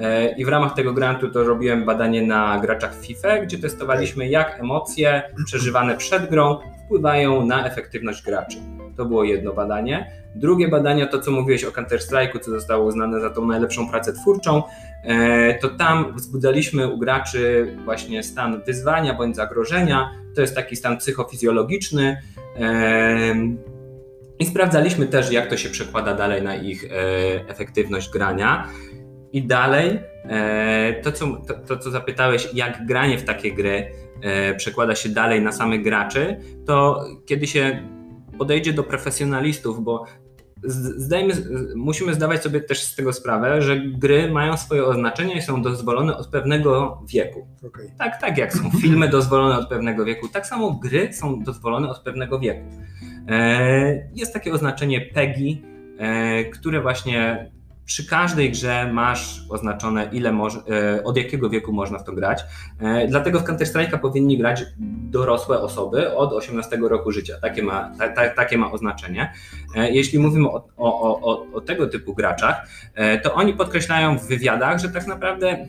e, 0.00 0.32
i 0.32 0.44
w 0.44 0.48
ramach 0.48 0.74
tego 0.74 0.92
grantu 0.92 1.30
to 1.30 1.44
robiłem 1.44 1.84
badanie 1.84 2.22
na 2.22 2.58
graczach 2.58 2.94
FIFA, 3.00 3.38
gdzie 3.38 3.58
testowaliśmy 3.58 4.28
jak 4.28 4.60
emocje 4.60 5.22
przeżywane 5.46 5.96
przed 5.96 6.30
grą 6.30 6.58
wpływają 6.84 7.46
na 7.46 7.66
efektywność 7.66 8.22
graczy. 8.22 8.58
To 8.96 9.04
było 9.04 9.24
jedno 9.24 9.52
badanie. 9.52 10.10
Drugie 10.36 10.68
badanie, 10.68 11.06
to 11.06 11.20
co 11.20 11.30
mówiłeś 11.30 11.64
o 11.64 11.70
Counter-Strike'u, 11.70 12.40
co 12.40 12.50
zostało 12.50 12.84
uznane 12.84 13.20
za 13.20 13.30
tą 13.30 13.46
najlepszą 13.46 13.90
pracę 13.90 14.12
twórczą, 14.12 14.62
e, 15.04 15.54
to 15.54 15.68
tam 15.68 16.16
wzbudzaliśmy 16.16 16.88
u 16.88 16.98
graczy 16.98 17.76
właśnie 17.84 18.22
stan 18.22 18.62
wyzwania 18.66 19.14
bądź 19.14 19.36
zagrożenia. 19.36 20.10
To 20.34 20.40
jest 20.40 20.54
taki 20.54 20.76
stan 20.76 20.96
psychofizjologiczny. 20.96 22.22
E, 22.60 23.34
I 24.38 24.46
sprawdzaliśmy 24.46 25.06
też, 25.06 25.32
jak 25.32 25.50
to 25.50 25.56
się 25.56 25.68
przekłada 25.68 26.14
dalej 26.14 26.42
na 26.42 26.56
ich 26.56 26.84
e, 26.84 26.88
efektywność 27.48 28.10
grania. 28.10 28.68
I 29.32 29.42
dalej, 29.42 30.00
to 31.02 31.12
co, 31.12 31.26
to, 31.26 31.54
to 31.54 31.76
co 31.76 31.90
zapytałeś, 31.90 32.48
jak 32.54 32.86
granie 32.86 33.18
w 33.18 33.24
takie 33.24 33.52
gry 33.52 33.90
przekłada 34.56 34.94
się 34.94 35.08
dalej 35.08 35.42
na 35.42 35.52
samych 35.52 35.82
graczy, 35.82 36.36
to 36.66 37.04
kiedy 37.26 37.46
się 37.46 37.82
podejdzie 38.38 38.72
do 38.72 38.82
profesjonalistów, 38.82 39.84
bo 39.84 40.04
zdajmy, 40.96 41.34
musimy 41.76 42.14
zdawać 42.14 42.42
sobie 42.42 42.60
też 42.60 42.82
z 42.82 42.94
tego 42.94 43.12
sprawę, 43.12 43.62
że 43.62 43.80
gry 43.80 44.30
mają 44.30 44.56
swoje 44.56 44.84
oznaczenie 44.84 45.34
i 45.34 45.42
są 45.42 45.62
dozwolone 45.62 46.16
od 46.16 46.26
pewnego 46.26 47.02
wieku. 47.08 47.46
Okay. 47.66 47.90
Tak, 47.98 48.20
tak 48.20 48.38
jak 48.38 48.52
są 48.52 48.70
filmy 48.80 49.08
dozwolone 49.08 49.58
od 49.58 49.68
pewnego 49.68 50.04
wieku, 50.04 50.28
tak 50.28 50.46
samo 50.46 50.70
gry 50.70 51.12
są 51.12 51.42
dozwolone 51.42 51.88
od 51.88 51.98
pewnego 51.98 52.38
wieku. 52.38 52.64
E, 53.28 54.08
jest 54.14 54.32
takie 54.32 54.52
oznaczenie 54.52 55.00
PEGI, 55.00 55.62
e, 55.98 56.44
które 56.44 56.82
właśnie 56.82 57.50
przy 57.86 58.06
każdej 58.06 58.50
grze 58.50 58.92
masz 58.92 59.42
oznaczone, 59.48 60.08
ile 60.12 60.32
moż, 60.32 60.56
e, 60.56 61.04
od 61.04 61.16
jakiego 61.16 61.50
wieku 61.50 61.72
można 61.72 61.98
w 61.98 62.04
to 62.04 62.12
grać. 62.12 62.44
E, 62.80 63.08
dlatego 63.08 63.40
w 63.40 63.44
Counter-Strike'a 63.44 63.98
powinni 63.98 64.38
grać 64.38 64.64
dorosłe 65.10 65.60
osoby 65.60 66.14
od 66.14 66.32
18 66.32 66.78
roku 66.88 67.12
życia. 67.12 67.34
Takie 67.42 67.62
ma, 67.62 67.92
ta, 67.98 68.08
ta, 68.08 68.28
takie 68.28 68.58
ma 68.58 68.72
oznaczenie. 68.72 69.32
E, 69.76 69.90
jeśli 69.90 70.18
mówimy 70.18 70.48
o, 70.48 70.68
o, 70.76 71.20
o, 71.20 71.46
o 71.52 71.60
tego 71.60 71.86
typu 71.86 72.14
graczach, 72.14 72.68
to 73.22 73.34
oni 73.34 73.54
podkreślają 73.54 74.18
w 74.18 74.26
wywiadach, 74.26 74.80
że 74.80 74.88
tak 74.88 75.06
naprawdę 75.06 75.68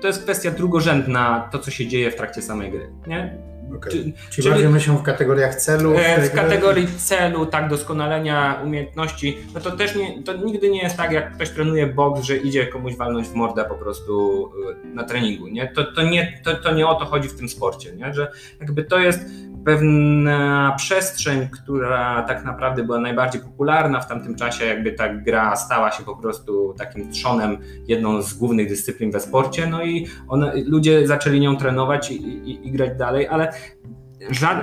to 0.00 0.06
jest 0.06 0.22
kwestia 0.22 0.50
drugorzędna, 0.50 1.48
to 1.52 1.58
co 1.58 1.70
się 1.70 1.86
dzieje 1.86 2.10
w 2.10 2.16
trakcie 2.16 2.42
samej 2.42 2.70
gry. 2.70 2.92
Nie? 3.06 3.49
Okay. 3.76 3.90
Czy, 3.90 4.12
czyli, 4.30 4.50
bawimy 4.50 4.80
się 4.80 4.98
w 4.98 5.02
kategoriach 5.02 5.54
celu? 5.54 5.94
W, 5.94 6.28
w 6.28 6.34
kategorii 6.34 6.86
celu, 6.98 7.46
tak, 7.46 7.68
doskonalenia 7.68 8.60
umiejętności. 8.64 9.38
No 9.54 9.60
to 9.60 9.70
też 9.70 9.96
nie, 9.96 10.22
to 10.22 10.36
nigdy 10.36 10.70
nie 10.70 10.82
jest 10.82 10.96
tak, 10.96 11.12
jak 11.12 11.34
ktoś 11.34 11.50
trenuje 11.50 11.86
boks, 11.86 12.22
że 12.22 12.36
idzie 12.36 12.66
komuś 12.66 12.96
walnąć 12.96 13.28
w 13.28 13.34
mordę 13.34 13.64
po 13.64 13.74
prostu 13.74 14.44
y, 14.84 14.94
na 14.94 15.04
treningu. 15.04 15.48
Nie? 15.48 15.68
To, 15.68 15.84
to, 15.84 16.02
nie, 16.02 16.40
to, 16.44 16.54
to 16.54 16.74
nie 16.74 16.86
o 16.86 16.94
to 16.94 17.04
chodzi 17.04 17.28
w 17.28 17.36
tym 17.36 17.48
sporcie, 17.48 17.92
nie? 17.92 18.14
że 18.14 18.32
jakby 18.60 18.84
to 18.84 18.98
jest 18.98 19.20
pewna 19.64 20.74
przestrzeń, 20.76 21.48
która 21.48 22.22
tak 22.22 22.44
naprawdę 22.44 22.84
była 22.84 23.00
najbardziej 23.00 23.40
popularna 23.40 24.00
w 24.00 24.08
tamtym 24.08 24.34
czasie, 24.34 24.64
jakby 24.64 24.92
ta 24.92 25.14
gra 25.14 25.56
stała 25.56 25.90
się 25.90 26.02
po 26.02 26.16
prostu 26.16 26.74
takim 26.78 27.12
trzonem, 27.12 27.58
jedną 27.88 28.22
z 28.22 28.34
głównych 28.34 28.68
dyscyplin 28.68 29.10
we 29.10 29.20
sporcie, 29.20 29.66
no 29.66 29.84
i 29.84 30.06
one, 30.28 30.52
ludzie 30.66 31.06
zaczęli 31.06 31.40
nią 31.40 31.56
trenować 31.56 32.10
i, 32.10 32.14
i, 32.24 32.68
i 32.68 32.70
grać 32.72 32.98
dalej, 32.98 33.28
ale 33.28 33.52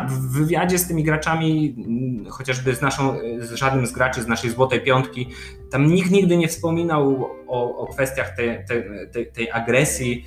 w 0.07 0.31
wywiadzie 0.31 0.77
z 0.77 0.87
tymi 0.87 1.03
graczami, 1.03 1.75
mm, 1.77 2.31
chociażby 2.31 2.75
z, 2.75 2.81
naszą, 2.81 3.17
z 3.39 3.51
żadnym 3.51 3.87
z 3.87 3.91
graczy 3.91 4.21
z 4.21 4.27
naszej 4.27 4.49
złotej 4.49 4.81
piątki, 4.81 5.29
tam 5.71 5.87
nikt 5.87 6.11
nigdy 6.11 6.37
nie 6.37 6.47
wspominał 6.47 7.29
o, 7.47 7.77
o 7.77 7.87
kwestiach 7.87 8.35
tej, 8.35 8.65
tej, 9.11 9.31
tej 9.31 9.51
agresji 9.51 10.25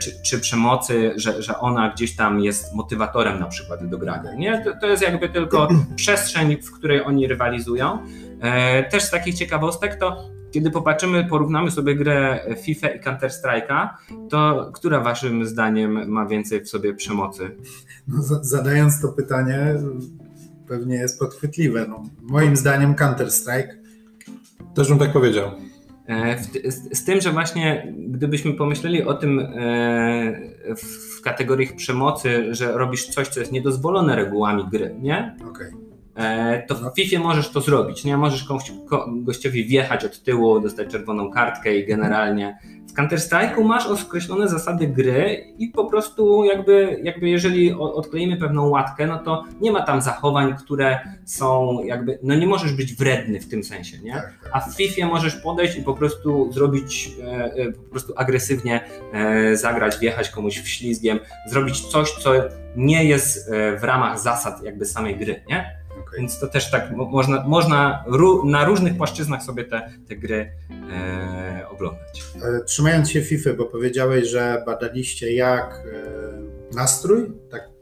czy, 0.00 0.22
czy, 0.22 0.40
przemocy, 0.40 1.12
że, 1.16 1.42
że 1.42 1.58
ona 1.58 1.90
gdzieś 1.90 2.16
tam 2.16 2.40
jest 2.40 2.74
motywatorem 2.74 3.40
na 3.40 3.46
przykład 3.46 3.86
do 3.86 3.98
grania. 3.98 4.34
Nie? 4.34 4.64
To, 4.64 4.80
to 4.80 4.86
jest 4.86 5.02
jakby 5.02 5.28
tylko 5.28 5.68
przestrzeń, 5.96 6.62
w 6.62 6.72
której 6.72 7.04
oni 7.04 7.26
rywalizują. 7.26 7.98
E, 8.40 8.82
też 8.82 9.02
z 9.02 9.10
takich 9.10 9.34
ciekawostek 9.34 9.96
to 9.96 10.32
kiedy 10.52 10.70
popatrzymy, 10.70 11.24
porównamy 11.24 11.70
sobie 11.70 11.96
grę 11.96 12.46
FIFA 12.62 12.88
i 12.88 13.00
Counter-Strike'a, 13.00 13.88
to 14.30 14.70
która 14.74 15.00
waszym 15.00 15.46
zdaniem 15.46 16.10
ma 16.10 16.26
więcej 16.26 16.64
w 16.64 16.68
sobie 16.68 16.94
przemocy? 16.94 17.56
No, 18.08 18.22
zadając 18.42 19.00
to 19.00 19.08
pytanie, 19.08 19.74
pewnie 20.68 20.96
jest 20.96 21.18
podchwytliwe. 21.18 21.86
No, 21.88 22.02
moim 22.22 22.56
zdaniem 22.56 22.94
Counter-Strike. 22.94 23.68
Też 24.74 24.88
bym 24.88 24.98
tak 24.98 25.12
powiedział. 25.12 25.50
E, 26.12 26.38
z, 26.92 27.04
tym, 27.04 27.20
że 27.20 27.30
właśnie 27.30 27.92
gdybyśmy 27.96 28.52
pomyśleli 28.52 29.02
o 29.02 29.14
tym 29.14 29.40
e, 29.40 29.46
w 30.76 31.20
kategoriach 31.20 31.76
przemocy, 31.76 32.54
że 32.54 32.72
robisz 32.72 33.06
coś, 33.06 33.28
co 33.28 33.40
jest 33.40 33.52
niedozwolone 33.52 34.16
regułami 34.16 34.64
gry, 34.70 34.94
nie? 35.00 35.36
Okay. 35.50 35.91
E, 36.16 36.62
to 36.68 36.74
w 36.74 36.82
no. 36.82 36.90
FIFA 36.90 37.18
możesz 37.18 37.48
to 37.48 37.60
zrobić. 37.60 38.04
Nie 38.04 38.16
możesz 38.16 38.46
gościowi 39.06 39.64
wjechać 39.64 40.04
od 40.04 40.22
tyłu, 40.22 40.60
dostać 40.60 40.88
czerwoną 40.88 41.30
kartkę 41.30 41.76
i 41.76 41.86
generalnie. 41.86 42.58
W 42.88 42.94
Counter-Strike'u 42.94 43.64
masz 43.64 43.86
określone 43.86 44.48
zasady 44.48 44.86
gry 44.86 45.44
i 45.58 45.68
po 45.68 45.84
prostu 45.84 46.44
jakby, 46.44 47.00
jakby 47.02 47.28
jeżeli 47.28 47.72
odkleimy 47.72 48.36
pewną 48.36 48.68
łatkę, 48.68 49.06
no 49.06 49.18
to 49.18 49.44
nie 49.60 49.72
ma 49.72 49.82
tam 49.82 50.02
zachowań, 50.02 50.54
które 50.56 51.00
są 51.24 51.78
jakby, 51.84 52.18
no 52.22 52.34
nie 52.34 52.46
możesz 52.46 52.72
być 52.72 52.94
wredny 52.94 53.40
w 53.40 53.48
tym 53.48 53.64
sensie, 53.64 53.98
nie? 53.98 54.12
Tak, 54.12 54.34
tak. 54.42 54.50
A 54.52 54.60
w 54.60 54.76
FIFA 54.76 55.06
możesz 55.06 55.36
podejść 55.36 55.76
i 55.76 55.82
po 55.82 55.94
prostu 55.94 56.52
zrobić, 56.52 57.10
e, 57.22 57.52
e, 57.54 57.72
po 57.72 57.90
prostu 57.90 58.12
agresywnie 58.16 58.80
zagrać, 59.54 59.98
wjechać 59.98 60.28
komuś 60.30 60.58
w 60.58 60.68
ślizgiem, 60.68 61.18
zrobić 61.50 61.80
coś, 61.80 62.10
co 62.10 62.32
nie 62.76 63.04
jest 63.04 63.50
w 63.80 63.84
ramach 63.84 64.18
zasad 64.18 64.62
jakby 64.62 64.84
samej 64.84 65.16
gry, 65.16 65.42
nie? 65.48 65.81
Okay. 66.12 66.20
Więc 66.20 66.38
to 66.38 66.46
też 66.48 66.70
tak 66.70 66.90
można, 66.96 67.44
można 67.48 68.04
na 68.44 68.64
różnych 68.64 68.96
płaszczyznach 68.96 69.42
sobie 69.42 69.64
te, 69.64 69.90
te 70.08 70.16
gry 70.16 70.50
e, 70.92 71.66
oglądać. 71.70 72.24
E, 72.42 72.64
trzymając 72.64 73.10
się 73.10 73.22
FIFA, 73.22 73.50
bo 73.54 73.64
powiedziałeś, 73.64 74.28
że 74.28 74.62
badaliście 74.66 75.32
jak 75.32 75.82
e, 76.72 76.76
nastrój, 76.76 77.32
tak 77.50 77.72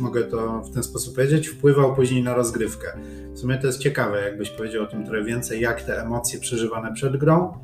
mogę 0.00 0.24
to 0.24 0.60
w 0.60 0.74
ten 0.74 0.82
sposób 0.82 1.14
powiedzieć, 1.14 1.48
wpływał 1.48 1.94
później 1.94 2.22
na 2.22 2.34
rozgrywkę. 2.34 2.98
W 3.32 3.38
sumie 3.38 3.58
to 3.58 3.66
jest 3.66 3.78
ciekawe, 3.78 4.22
jakbyś 4.22 4.50
powiedział 4.50 4.84
o 4.84 4.86
tym 4.86 5.04
trochę 5.04 5.24
więcej, 5.24 5.60
jak 5.60 5.82
te 5.82 6.02
emocje 6.02 6.40
przeżywane 6.40 6.94
przed 6.94 7.16
grą 7.16 7.58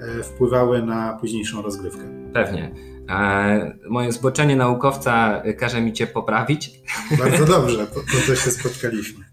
e, 0.00 0.22
wpływały 0.22 0.82
na 0.82 1.18
późniejszą 1.20 1.62
rozgrywkę. 1.62 2.02
Pewnie. 2.32 2.70
Moje 3.88 4.12
zboczenie 4.12 4.56
naukowca 4.56 5.42
każe 5.58 5.80
mi 5.80 5.92
cię 5.92 6.06
poprawić. 6.06 6.80
Bardzo 7.18 7.44
dobrze, 7.44 7.86
po, 7.86 8.00
po 8.00 8.26
to 8.26 8.34
się 8.36 8.50
spotkaliśmy. 8.50 9.25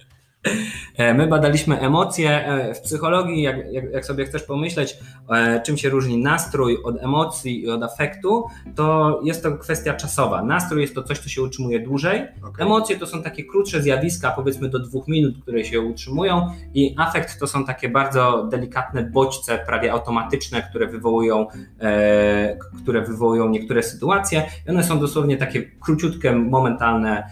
E, 0.97 1.13
my 1.13 1.27
badaliśmy 1.27 1.79
emocje 1.79 2.47
e, 2.47 2.73
w 2.73 2.81
psychologii, 2.81 3.41
jak, 3.41 3.57
jak, 3.71 3.91
jak, 3.91 4.05
sobie 4.05 4.25
chcesz 4.25 4.43
pomyśleć, 4.43 4.97
e, 5.29 5.62
czym 5.62 5.77
się 5.77 5.89
różni 5.89 6.17
nastrój 6.17 6.77
od 6.83 7.03
emocji 7.03 7.63
i 7.63 7.69
od 7.69 7.83
afektu, 7.83 8.45
to 8.75 9.19
jest 9.23 9.43
to 9.43 9.57
kwestia 9.57 9.93
czasowa. 9.93 10.43
Nastrój 10.43 10.81
jest 10.81 10.95
to 10.95 11.03
coś, 11.03 11.19
co 11.19 11.29
się 11.29 11.41
utrzymuje 11.41 11.79
dłużej, 11.79 12.27
okay. 12.43 12.65
emocje 12.65 12.97
to 12.97 13.07
są 13.07 13.23
takie 13.23 13.43
krótsze 13.43 13.81
zjawiska, 13.81 14.31
powiedzmy 14.31 14.69
do 14.69 14.79
dwóch 14.79 15.07
minut, 15.07 15.35
które 15.41 15.65
się 15.65 15.81
utrzymują 15.81 16.51
i 16.73 16.95
afekt 16.97 17.39
to 17.39 17.47
są 17.47 17.65
takie 17.65 17.89
bardzo 17.89 18.47
delikatne 18.51 19.03
bodźce, 19.03 19.59
prawie 19.67 19.91
automatyczne, 19.91 20.62
które 20.62 20.88
wywołują, 20.88 21.47
e, 21.79 22.57
które 22.81 23.01
wywołują 23.01 23.50
niektóre 23.50 23.83
sytuacje 23.83 24.45
i 24.67 24.69
one 24.69 24.83
są 24.83 25.00
dosłownie 25.00 25.38
takie 25.38 25.63
króciutkie, 25.63 26.31
momentalne 26.31 27.23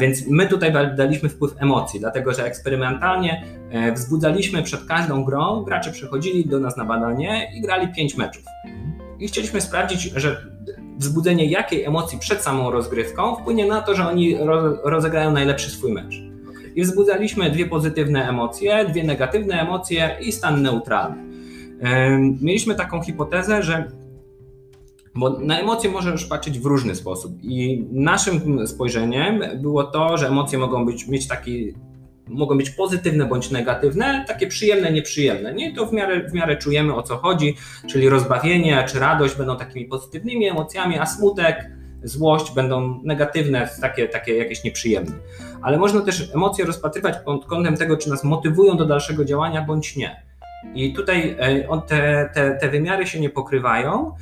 więc 0.00 0.26
my 0.26 0.46
tutaj 0.46 0.72
daliśmy 0.96 1.28
wpływ 1.28 1.54
emocji, 1.58 2.00
dlatego 2.00 2.34
że 2.34 2.44
eksperymentalnie 2.44 3.44
e, 3.70 3.92
wzbudzaliśmy 3.92 4.62
przed 4.62 4.84
każdą 4.84 5.24
grą, 5.24 5.62
gracze 5.62 5.92
przychodzili 5.92 6.46
do 6.46 6.60
nas 6.60 6.76
na 6.76 6.84
badanie 6.84 7.50
i 7.54 7.60
grali 7.60 7.88
pięć 7.88 8.16
meczów. 8.16 8.44
I 9.18 9.28
chcieliśmy 9.28 9.60
sprawdzić, 9.60 10.02
że 10.02 10.46
wzbudzenie 10.98 11.46
jakiej 11.46 11.84
emocji 11.84 12.18
przed 12.18 12.42
samą 12.42 12.70
rozgrywką 12.70 13.36
wpłynie 13.36 13.66
na 13.66 13.82
to, 13.82 13.94
że 13.94 14.08
oni 14.08 14.38
rozegrają 14.84 15.32
najlepszy 15.32 15.70
swój 15.70 15.92
mecz. 15.92 16.22
I 16.74 16.82
wzbudzaliśmy 16.82 17.50
dwie 17.50 17.66
pozytywne 17.66 18.28
emocje, 18.28 18.84
dwie 18.84 19.04
negatywne 19.04 19.60
emocje 19.60 20.16
i 20.20 20.32
stan 20.32 20.62
neutralny. 20.62 21.16
E, 21.82 22.18
mieliśmy 22.18 22.74
taką 22.74 23.02
hipotezę, 23.02 23.62
że 23.62 23.99
bo 25.14 25.30
na 25.30 25.60
emocje 25.60 25.90
możesz 25.90 26.24
patrzeć 26.24 26.58
w 26.58 26.66
różny 26.66 26.94
sposób. 26.94 27.32
I 27.42 27.86
naszym 27.92 28.66
spojrzeniem 28.66 29.42
było 29.56 29.84
to, 29.84 30.18
że 30.18 30.28
emocje 30.28 30.58
mogą 30.58 30.86
być, 30.86 31.08
mieć 31.08 31.28
taki, 31.28 31.74
mogą 32.28 32.58
być 32.58 32.70
pozytywne 32.70 33.26
bądź 33.26 33.50
negatywne, 33.50 34.24
takie 34.28 34.46
przyjemne, 34.46 34.92
nieprzyjemne. 34.92 35.54
Nie? 35.54 35.74
To 35.74 35.86
w 35.86 35.92
miarę, 35.92 36.28
w 36.28 36.32
miarę 36.32 36.56
czujemy 36.56 36.94
o 36.94 37.02
co 37.02 37.16
chodzi, 37.16 37.56
czyli 37.88 38.08
rozbawienie 38.08 38.84
czy 38.88 38.98
radość 38.98 39.36
będą 39.36 39.56
takimi 39.56 39.84
pozytywnymi 39.84 40.48
emocjami, 40.48 40.98
a 40.98 41.06
smutek, 41.06 41.70
złość 42.02 42.54
będą 42.54 43.00
negatywne, 43.04 43.68
takie, 43.80 44.08
takie 44.08 44.36
jakieś 44.36 44.64
nieprzyjemne. 44.64 45.12
Ale 45.62 45.78
można 45.78 46.00
też 46.00 46.34
emocje 46.34 46.64
rozpatrywać 46.64 47.14
pod 47.24 47.46
kątem 47.46 47.76
tego, 47.76 47.96
czy 47.96 48.10
nas 48.10 48.24
motywują 48.24 48.76
do 48.76 48.86
dalszego 48.86 49.24
działania 49.24 49.62
bądź 49.62 49.96
nie. 49.96 50.22
I 50.74 50.92
tutaj 50.92 51.36
e, 51.38 51.80
te, 51.86 52.30
te, 52.34 52.58
te 52.60 52.68
wymiary 52.68 53.06
się 53.06 53.20
nie 53.20 53.30
pokrywają, 53.30 54.14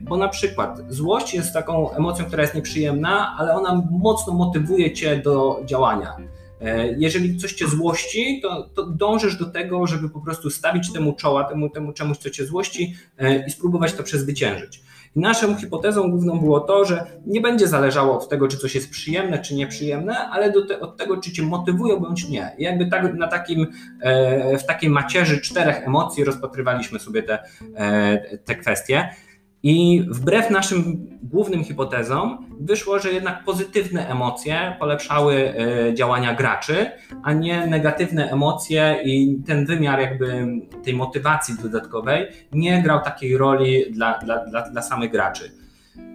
bo 0.00 0.16
na 0.16 0.28
przykład 0.28 0.78
złość 0.88 1.34
jest 1.34 1.52
taką 1.52 1.90
emocją, 1.90 2.24
która 2.24 2.42
jest 2.42 2.54
nieprzyjemna, 2.54 3.36
ale 3.38 3.54
ona 3.54 3.82
mocno 3.90 4.32
motywuje 4.32 4.92
cię 4.92 5.16
do 5.16 5.62
działania. 5.64 6.16
E, 6.60 6.92
jeżeli 6.98 7.36
coś 7.36 7.52
cię 7.52 7.68
złości, 7.68 8.40
to, 8.42 8.68
to 8.74 8.86
dążysz 8.86 9.36
do 9.36 9.46
tego, 9.46 9.86
żeby 9.86 10.10
po 10.10 10.20
prostu 10.20 10.50
stawić 10.50 10.92
temu 10.92 11.12
czoła, 11.12 11.44
temu, 11.44 11.70
temu 11.70 11.92
czemuś, 11.92 12.18
co 12.18 12.30
cię 12.30 12.46
złości 12.46 12.94
i 13.46 13.50
spróbować 13.50 13.92
to 13.92 14.02
przezwyciężyć. 14.02 14.82
Naszą 15.16 15.56
hipotezą 15.56 16.10
główną 16.10 16.40
było 16.40 16.60
to, 16.60 16.84
że 16.84 17.06
nie 17.26 17.40
będzie 17.40 17.68
zależało 17.68 18.18
od 18.18 18.28
tego, 18.28 18.48
czy 18.48 18.56
coś 18.56 18.74
jest 18.74 18.90
przyjemne, 18.90 19.38
czy 19.38 19.54
nieprzyjemne, 19.54 20.18
ale 20.18 20.52
te, 20.52 20.80
od 20.80 20.96
tego, 20.96 21.16
czy 21.16 21.32
cię 21.32 21.42
motywują 21.42 22.00
bądź 22.00 22.28
nie. 22.28 22.54
I 22.58 22.62
jakby 22.62 22.86
tak, 22.86 23.14
na 23.14 23.28
takim, 23.28 23.66
e, 24.00 24.58
w 24.58 24.66
takiej 24.66 24.90
macierzy 24.90 25.40
czterech 25.40 25.86
emocji 25.86 26.24
rozpatrywaliśmy 26.24 26.98
sobie 26.98 27.22
te, 27.22 27.38
e, 27.76 28.38
te 28.38 28.54
kwestie. 28.54 29.08
I 29.62 30.06
wbrew 30.10 30.50
naszym 30.50 31.08
głównym 31.22 31.64
hipotezom 31.64 32.46
wyszło, 32.60 32.98
że 32.98 33.12
jednak 33.12 33.44
pozytywne 33.44 34.08
emocje 34.08 34.76
polepszały 34.78 35.34
e, 35.34 35.94
działania 35.94 36.34
graczy, 36.34 36.90
a 37.22 37.32
nie 37.32 37.66
negatywne 37.66 38.30
emocje 38.30 38.98
i 39.04 39.42
ten 39.46 39.66
wymiar 39.66 40.00
jakby 40.00 40.46
tej 40.84 40.94
motywacji 40.94 41.54
dodatkowej 41.62 42.26
nie 42.52 42.82
grał 42.82 43.02
takiej 43.02 43.36
roli 43.36 43.84
dla, 43.90 44.18
dla, 44.18 44.46
dla, 44.46 44.70
dla 44.70 44.82
samych 44.82 45.10
graczy. 45.10 45.61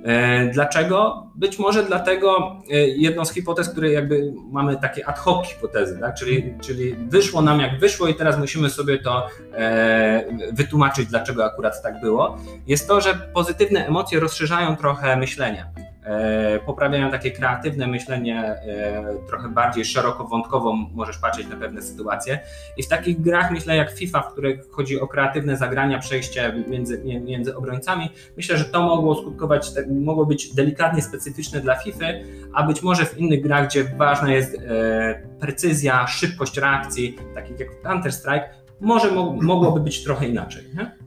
E, 0.03 0.46
dlaczego? 0.53 1.27
Być 1.36 1.60
może 1.60 1.84
dlatego 1.84 2.62
e, 2.72 2.75
jedną 2.88 3.25
z 3.25 3.34
hipotez, 3.34 3.69
które 3.69 3.91
jakby 3.91 4.34
mamy 4.51 4.77
takie 4.77 5.07
ad 5.07 5.19
hoc 5.19 5.48
hipotezy, 5.48 6.00
tak? 6.00 6.15
czyli, 6.15 6.53
czyli 6.62 6.96
wyszło 6.96 7.41
nam 7.41 7.60
jak 7.60 7.79
wyszło 7.79 8.07
i 8.07 8.15
teraz 8.15 8.38
musimy 8.38 8.69
sobie 8.69 9.00
to 9.00 9.27
e, 9.53 10.24
wytłumaczyć, 10.51 11.07
dlaczego 11.07 11.46
akurat 11.46 11.81
tak 11.84 12.00
było, 12.01 12.38
jest 12.67 12.88
to, 12.88 13.01
że 13.01 13.15
pozytywne 13.34 13.88
emocje 13.88 14.19
rozszerzają 14.19 14.75
trochę 14.75 15.17
myślenie. 15.17 15.65
E, 16.08 16.60
poprawiają 16.60 17.12
takie 17.12 17.32
kreatywne 17.32 17.88
myślenie, 17.88 18.41
e, 18.41 19.04
trochę 19.28 19.50
bardziej 19.50 19.86
szerokowątkowo 19.86 20.74
możesz 20.74 21.17
patrzeć 21.17 21.48
na 21.48 21.56
pewne 21.56 21.82
sytuacje. 21.82 22.39
I 22.78 22.84
w 22.84 22.88
takich 22.88 23.22
grach, 23.22 23.52
myślę, 23.52 23.76
jak 23.76 23.91
FIFA, 23.91 24.22
w 24.22 24.32
których 24.32 24.72
chodzi 24.72 25.00
o 25.00 25.08
kreatywne 25.08 25.58
zagrania, 25.58 26.00
przejście 26.00 26.63
między, 26.67 27.04
między 27.04 27.56
obrońcami, 27.56 28.10
myślę, 28.38 28.58
że 28.58 28.65
to 28.65 28.82
mogło 28.82 29.15
skutkować, 29.15 29.72
mogło 29.89 30.26
być 30.26 30.56
delikatnie 30.56 31.02
specyficzne 31.02 31.62
dla 31.62 31.76
FIFA, 31.76 32.06
a 32.54 32.63
być 32.63 32.84
może 32.84 33.06
w 33.06 33.17
innych 33.17 33.41
grach, 33.41 33.67
gdzie 33.67 33.84
ważna 33.84 34.34
jest 34.34 34.56
e, 34.56 35.22
precyzja, 35.39 36.08
szybkość 36.08 36.58
reakcji, 36.58 37.17
takich 37.36 37.60
jak 37.60 37.70
Counter-Strike, 37.84 38.43
może 38.81 39.11
mogłoby 39.41 39.79
być 39.79 40.03
trochę 40.03 40.27
inaczej. 40.27 40.63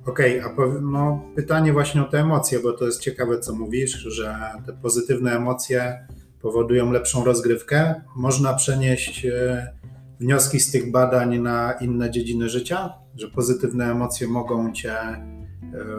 Okej, 0.06 0.40
okay, 0.40 0.66
a 0.68 0.80
no, 0.80 1.22
pytanie 1.36 1.72
właśnie 1.72 2.02
o 2.02 2.04
te 2.04 2.20
emocje, 2.20 2.60
bo 2.60 2.72
to 2.72 2.86
jest 2.86 3.00
ciekawe, 3.00 3.38
co 3.38 3.54
mówisz, 3.54 3.92
że 3.92 4.36
te 4.66 4.72
pozytywne 4.72 5.36
emocje 5.36 6.06
powodują 6.42 6.92
lepszą 6.92 7.24
rozgrywkę. 7.24 8.02
Można 8.16 8.54
przenieść 8.54 9.26
e, 9.26 9.72
wnioski 10.20 10.60
z 10.60 10.70
tych 10.70 10.90
badań 10.90 11.38
na 11.38 11.72
inne 11.72 12.10
dziedziny 12.10 12.48
życia, 12.48 12.92
że 13.16 13.28
pozytywne 13.28 13.90
emocje 13.90 14.28
mogą 14.28 14.72
cię 14.72 14.94
e, 15.00 15.22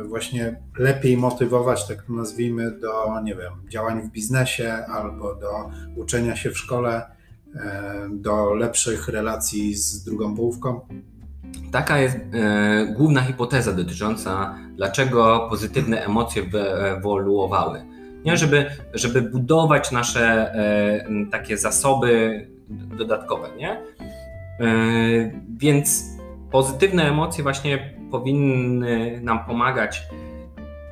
właśnie 0.08 0.62
lepiej 0.78 1.18
motywować, 1.18 1.88
tak 1.88 2.10
nazwijmy, 2.10 2.72
do, 2.72 3.22
nie 3.24 3.36
wiem, 3.36 3.54
działań 3.70 4.02
w 4.02 4.12
biznesie 4.12 4.74
albo 4.74 5.36
do 5.36 5.70
uczenia 5.96 6.36
się 6.36 6.52
w 6.52 6.58
szkole, 6.58 7.02
e, 7.56 8.10
do 8.12 8.54
lepszych 8.54 9.08
relacji 9.08 9.76
z 9.76 10.04
drugą 10.04 10.36
połówką? 10.36 10.82
Taka 11.72 11.98
jest 11.98 12.18
e, 12.18 12.94
główna 12.98 13.22
hipoteza 13.22 13.74
dotycząca, 13.74 14.56
dlaczego 14.76 15.48
pozytywne 15.50 16.06
emocje 16.06 16.44
wyewoluowały. 16.44 17.86
Nie, 18.26 18.38
żeby, 18.38 18.66
żeby 18.94 19.22
budować 19.22 19.92
nasze 19.92 20.54
e, 20.54 21.06
takie 21.32 21.58
zasoby 21.58 22.48
dodatkowe, 22.98 23.48
nie? 23.58 23.72
E, 23.72 23.82
więc 25.58 26.06
pozytywne 26.52 27.10
emocje 27.10 27.44
właśnie 27.44 27.96
powinny 28.12 29.22
nam 29.24 29.46
pomagać. 29.46 30.04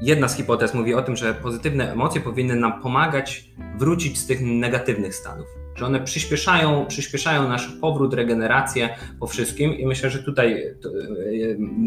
Jedna 0.01 0.27
z 0.27 0.35
hipotez 0.35 0.73
mówi 0.73 0.93
o 0.93 1.01
tym, 1.01 1.15
że 1.15 1.33
pozytywne 1.33 1.91
emocje 1.91 2.21
powinny 2.21 2.55
nam 2.55 2.81
pomagać 2.81 3.49
wrócić 3.77 4.19
z 4.19 4.27
tych 4.27 4.41
negatywnych 4.41 5.15
stanów 5.15 5.47
że 5.79 5.85
one 5.85 5.99
przyspieszają, 5.99 6.85
przyspieszają 6.85 7.49
nasz 7.49 7.67
powrót, 7.67 8.13
regenerację 8.13 8.89
po 9.19 9.27
wszystkim 9.27 9.77
i 9.77 9.85
myślę, 9.85 10.09
że 10.09 10.23
tutaj 10.23 10.53
e, 10.53 10.75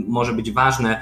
może 0.06 0.32
być 0.32 0.50
ważne, 0.50 1.00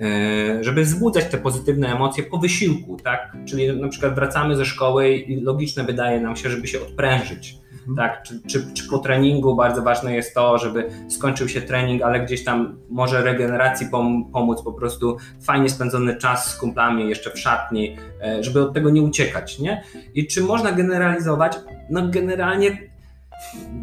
e, 0.00 0.64
żeby 0.64 0.82
wzbudzać 0.82 1.24
te 1.24 1.38
pozytywne 1.38 1.94
emocje 1.94 2.24
po 2.24 2.38
wysiłku, 2.38 2.96
tak? 3.04 3.36
Czyli 3.44 3.80
na 3.80 3.88
przykład 3.88 4.14
wracamy 4.14 4.56
ze 4.56 4.64
szkoły 4.64 5.14
i 5.14 5.40
logiczne 5.40 5.84
wydaje 5.84 6.20
nam 6.20 6.36
się, 6.36 6.50
żeby 6.50 6.68
się 6.68 6.80
odprężyć. 6.80 7.61
Tak, 7.96 8.22
czy, 8.22 8.40
czy, 8.46 8.74
czy, 8.74 8.88
po 8.88 8.98
treningu 8.98 9.56
bardzo 9.56 9.82
ważne 9.82 10.14
jest 10.14 10.34
to, 10.34 10.58
żeby 10.58 10.90
skończył 11.08 11.48
się 11.48 11.60
trening, 11.60 12.02
ale 12.02 12.20
gdzieś 12.20 12.44
tam 12.44 12.78
może 12.90 13.22
regeneracji 13.22 13.86
pom 13.86 14.30
pomóc 14.32 14.62
po 14.62 14.72
prostu 14.72 15.16
fajnie 15.42 15.68
spędzony 15.68 16.16
czas 16.16 16.50
z 16.50 16.56
kumplami 16.56 17.08
jeszcze 17.08 17.30
w 17.30 17.38
szatni, 17.38 17.96
e, 18.22 18.42
żeby 18.42 18.62
od 18.62 18.74
tego 18.74 18.90
nie 18.90 19.02
uciekać, 19.02 19.58
nie? 19.58 19.82
I 20.14 20.26
czy 20.26 20.42
można 20.42 20.72
generalizować? 20.72 21.58
No 21.90 22.08
generalnie 22.08 22.92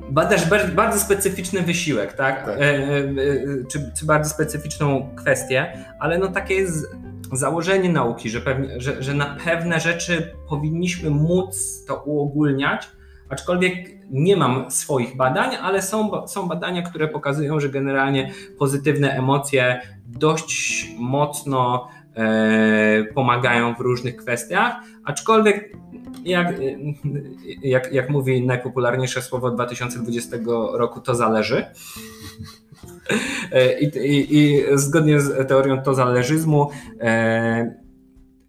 badasz 0.09 0.49
bardzo 0.75 0.99
specyficzny 0.99 1.61
wysiłek, 1.61 2.13
tak? 2.13 2.45
tak. 2.45 2.57
E, 2.57 2.61
e, 2.61 3.13
czy, 3.71 3.91
czy, 3.99 4.05
bardzo 4.05 4.29
specyficzną 4.29 5.09
kwestię, 5.15 5.85
ale 5.99 6.17
no 6.17 6.27
takie 6.27 6.53
jest 6.53 6.87
założenie 7.33 7.89
nauki, 7.89 8.29
że, 8.29 8.41
pewnie, 8.41 8.81
że, 8.81 9.03
że 9.03 9.13
na 9.13 9.37
pewne 9.45 9.79
rzeczy 9.79 10.33
powinniśmy 10.49 11.09
móc 11.09 11.83
to 11.87 11.95
uogólniać, 11.95 12.89
Aczkolwiek 13.29 13.73
nie 14.09 14.37
mam 14.37 14.71
swoich 14.71 15.15
badań, 15.17 15.55
ale 15.61 15.81
są, 15.81 16.27
są 16.27 16.47
badania, 16.47 16.81
które 16.81 17.07
pokazują, 17.07 17.59
że 17.59 17.69
generalnie 17.69 18.31
pozytywne 18.59 19.11
emocje 19.11 19.81
dość 20.07 20.87
mocno 20.99 21.87
e, 22.15 23.03
pomagają 23.03 23.75
w 23.75 23.79
różnych 23.79 24.15
kwestiach, 24.15 24.75
aczkolwiek 25.05 25.71
jak, 26.25 26.55
jak, 27.61 27.93
jak 27.93 28.09
mówi 28.09 28.45
najpopularniejsze 28.45 29.21
słowo 29.21 29.51
2020 29.51 30.37
roku, 30.73 31.01
to 31.01 31.15
zależy. 31.15 31.65
E, 33.51 33.79
I, 33.79 33.85
i, 33.85 34.37
I, 34.37 34.63
zgodnie 34.73 35.21
z 35.21 35.47
teorią 35.47 35.81
to 35.81 35.93
zależyzmu, 35.93 36.69
e, 37.01 37.88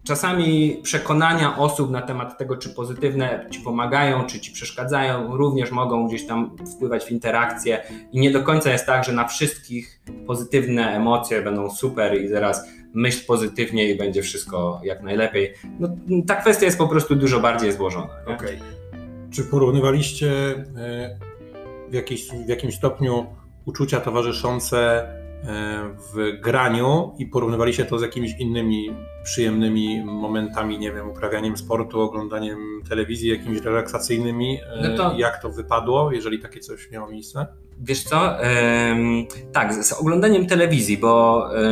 Czasami 0.04 0.80
przekonania 0.82 1.58
osób 1.58 1.90
na 1.90 2.02
temat 2.02 2.38
tego, 2.38 2.56
czy 2.56 2.70
pozytywne 2.70 3.46
ci 3.50 3.60
pomagają, 3.60 4.26
czy 4.26 4.40
ci 4.40 4.52
przeszkadzają, 4.52 5.36
również 5.36 5.70
mogą 5.70 6.08
gdzieś 6.08 6.26
tam 6.26 6.56
wpływać 6.76 7.04
w 7.04 7.10
interakcje 7.10 7.82
i 8.12 8.20
nie 8.20 8.30
do 8.30 8.42
końca 8.42 8.70
jest 8.70 8.86
tak, 8.86 9.04
że 9.04 9.12
na 9.12 9.28
wszystkich 9.28 10.00
pozytywne 10.26 10.96
emocje 10.96 11.42
będą 11.42 11.70
super 11.70 12.22
i 12.22 12.28
zaraz 12.28 12.68
myśl 12.94 13.26
pozytywnie 13.26 13.90
i 13.90 13.98
będzie 13.98 14.22
wszystko 14.22 14.80
jak 14.84 15.02
najlepiej. 15.02 15.54
No, 15.80 15.88
ta 16.26 16.36
kwestia 16.36 16.66
jest 16.66 16.78
po 16.78 16.88
prostu 16.88 17.16
dużo 17.16 17.40
bardziej 17.40 17.72
złożona. 17.72 18.08
Okay. 18.22 18.58
Czy 19.30 19.44
porównywaliście 19.44 20.30
e, 20.30 21.18
w, 21.90 21.94
jakiś, 21.94 22.28
w 22.28 22.48
jakimś 22.48 22.74
stopniu 22.74 23.26
uczucia 23.64 24.00
towarzyszące 24.00 25.08
w 25.42 26.40
graniu 26.40 27.12
i 27.18 27.26
porównywali 27.26 27.74
się 27.74 27.84
to 27.84 27.98
z 27.98 28.02
jakimiś 28.02 28.32
innymi 28.38 28.90
przyjemnymi 29.24 30.04
momentami, 30.04 30.78
nie 30.78 30.92
wiem, 30.92 31.08
uprawianiem 31.08 31.56
sportu, 31.56 32.00
oglądaniem 32.00 32.58
telewizji, 32.88 33.30
jakimiś 33.30 33.60
relaksacyjnymi. 33.60 34.60
E, 34.60 34.88
no 34.88 34.96
to... 34.96 35.14
Jak 35.18 35.42
to 35.42 35.50
wypadło, 35.50 36.12
jeżeli 36.12 36.38
takie 36.38 36.60
coś 36.60 36.90
miało 36.90 37.08
miejsce? 37.08 37.46
Wiesz 37.82 38.02
co? 38.02 38.36
tak, 39.52 39.74
z, 39.74 39.92
oglądaniem 39.92 40.46
telewizji, 40.46 40.98
bo 40.98 41.44
e, 41.56 41.62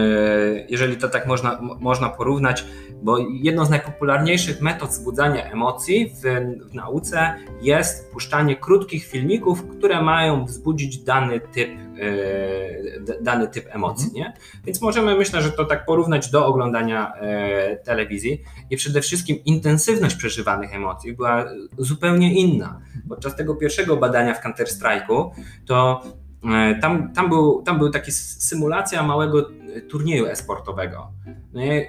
jeżeli 0.68 0.96
to 0.96 1.08
tak 1.08 1.26
można, 1.26 1.60
można 1.80 2.08
porównać, 2.08 2.64
bo 3.02 3.18
jedną 3.18 3.64
z 3.64 3.70
najpopularniejszych 3.70 4.60
metod 4.60 4.90
wzbudzania 4.90 5.50
emocji 5.50 6.12
w, 6.14 6.22
w 6.70 6.74
nauce 6.74 7.34
jest 7.62 8.12
puszczanie 8.12 8.56
krótkich 8.56 9.04
filmików, 9.04 9.68
które 9.68 10.02
mają 10.02 10.44
wzbudzić 10.44 10.98
dany 10.98 11.40
typ, 11.40 11.70
e, 12.00 13.22
dany 13.22 13.48
typ 13.48 13.66
emocji. 13.70 14.06
Mhm. 14.06 14.24
Nie? 14.24 14.32
Więc 14.64 14.82
możemy, 14.82 15.16
myślę, 15.16 15.42
że 15.42 15.52
to 15.52 15.64
tak 15.64 15.84
porównać 15.86 16.30
do 16.30 16.46
oglądania 16.46 17.12
e, 17.14 17.76
telewizji 17.76 18.42
i 18.70 18.76
przede 18.76 19.00
wszystkim 19.00 19.44
intensywność 19.44 20.16
przeżywanych 20.16 20.74
emocji 20.74 21.12
była 21.12 21.44
zupełnie 21.78 22.34
inna. 22.34 22.80
Podczas 23.08 23.36
tego 23.36 23.54
pierwszego 23.54 23.96
badania 23.96 24.34
w 24.34 24.44
Counter-Strike'u 24.44 25.30
to 25.66 26.02
e, 26.44 26.78
tam, 26.80 27.12
tam, 27.12 27.28
był, 27.28 27.62
tam 27.62 27.78
był 27.78 27.90
taki 27.90 28.12
symulacja 28.12 29.02
małego 29.02 29.50
turnieju 29.88 30.26
esportowego. 30.26 31.12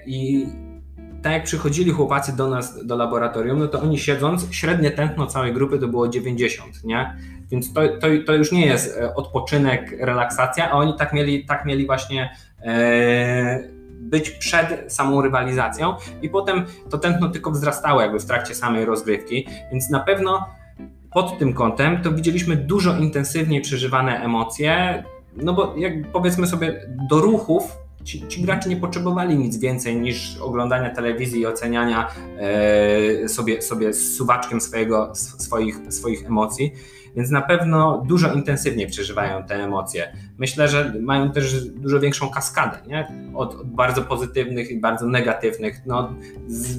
I 0.05 0.47
tak 1.21 1.33
jak 1.33 1.43
przychodzili 1.43 1.91
chłopacy 1.91 2.35
do 2.35 2.49
nas, 2.49 2.85
do 2.85 2.95
laboratorium, 2.95 3.59
no 3.59 3.67
to 3.67 3.81
oni 3.81 3.99
siedząc, 3.99 4.47
średnie 4.51 4.91
tętno 4.91 5.27
całej 5.27 5.53
grupy 5.53 5.79
to 5.79 5.87
było 5.87 6.07
90, 6.07 6.83
nie? 6.83 7.15
Więc 7.51 7.73
to, 7.73 7.81
to, 7.87 8.07
to 8.25 8.33
już 8.33 8.51
nie 8.51 8.65
jest 8.65 8.97
e, 8.97 9.15
odpoczynek, 9.15 9.95
relaksacja, 9.99 10.71
a 10.71 10.73
oni 10.73 10.93
tak 10.97 11.13
mieli, 11.13 11.45
tak 11.45 11.65
mieli 11.65 11.85
właśnie 11.85 12.29
e, 12.61 13.63
być 13.99 14.29
przed 14.29 14.93
samą 14.93 15.21
rywalizacją 15.21 15.95
i 16.21 16.29
potem 16.29 16.65
to 16.89 16.97
tętno 16.97 17.29
tylko 17.29 17.51
wzrastało 17.51 18.01
jakby 18.01 18.19
w 18.19 18.25
trakcie 18.25 18.55
samej 18.55 18.85
rozgrywki, 18.85 19.47
więc 19.71 19.89
na 19.89 19.99
pewno 19.99 20.45
pod 21.11 21.39
tym 21.39 21.53
kątem 21.53 22.01
to 22.01 22.11
widzieliśmy 22.11 22.55
dużo 22.55 22.97
intensywniej 22.97 23.61
przeżywane 23.61 24.23
emocje, 24.23 25.03
no 25.37 25.53
bo 25.53 25.73
jak 25.77 26.11
powiedzmy 26.11 26.47
sobie 26.47 26.81
do 27.09 27.19
ruchów 27.19 27.77
Ci, 28.03 28.27
ci, 28.27 28.41
gracze 28.41 28.69
nie 28.69 28.77
potrzebowali 28.77 29.37
nic 29.37 29.57
więcej 29.57 29.95
niż 30.01 30.37
oglądania 30.37 30.89
telewizji 30.89 31.41
i 31.41 31.45
oceniania 31.45 32.07
e, 32.37 33.27
sobie, 33.29 33.61
sobie 33.61 33.93
suwaczkiem 33.93 34.61
swojego, 34.61 35.11
swoich, 35.15 35.75
swoich 35.89 36.25
emocji, 36.25 36.71
więc 37.15 37.29
na 37.29 37.41
pewno 37.41 38.03
dużo 38.07 38.33
intensywniej 38.33 38.87
przeżywają 38.87 39.43
te 39.43 39.55
emocje. 39.55 40.13
Myślę, 40.37 40.67
że 40.67 40.93
mają 41.01 41.31
też 41.31 41.65
dużo 41.65 41.99
większą 41.99 42.29
kaskadę 42.29 42.77
nie? 42.87 43.07
Od, 43.35 43.55
od 43.55 43.69
bardzo 43.69 44.01
pozytywnych 44.01 44.71
i 44.71 44.79
bardzo 44.79 45.07
negatywnych. 45.07 45.81
No, 45.85 46.13
z, 46.47 46.77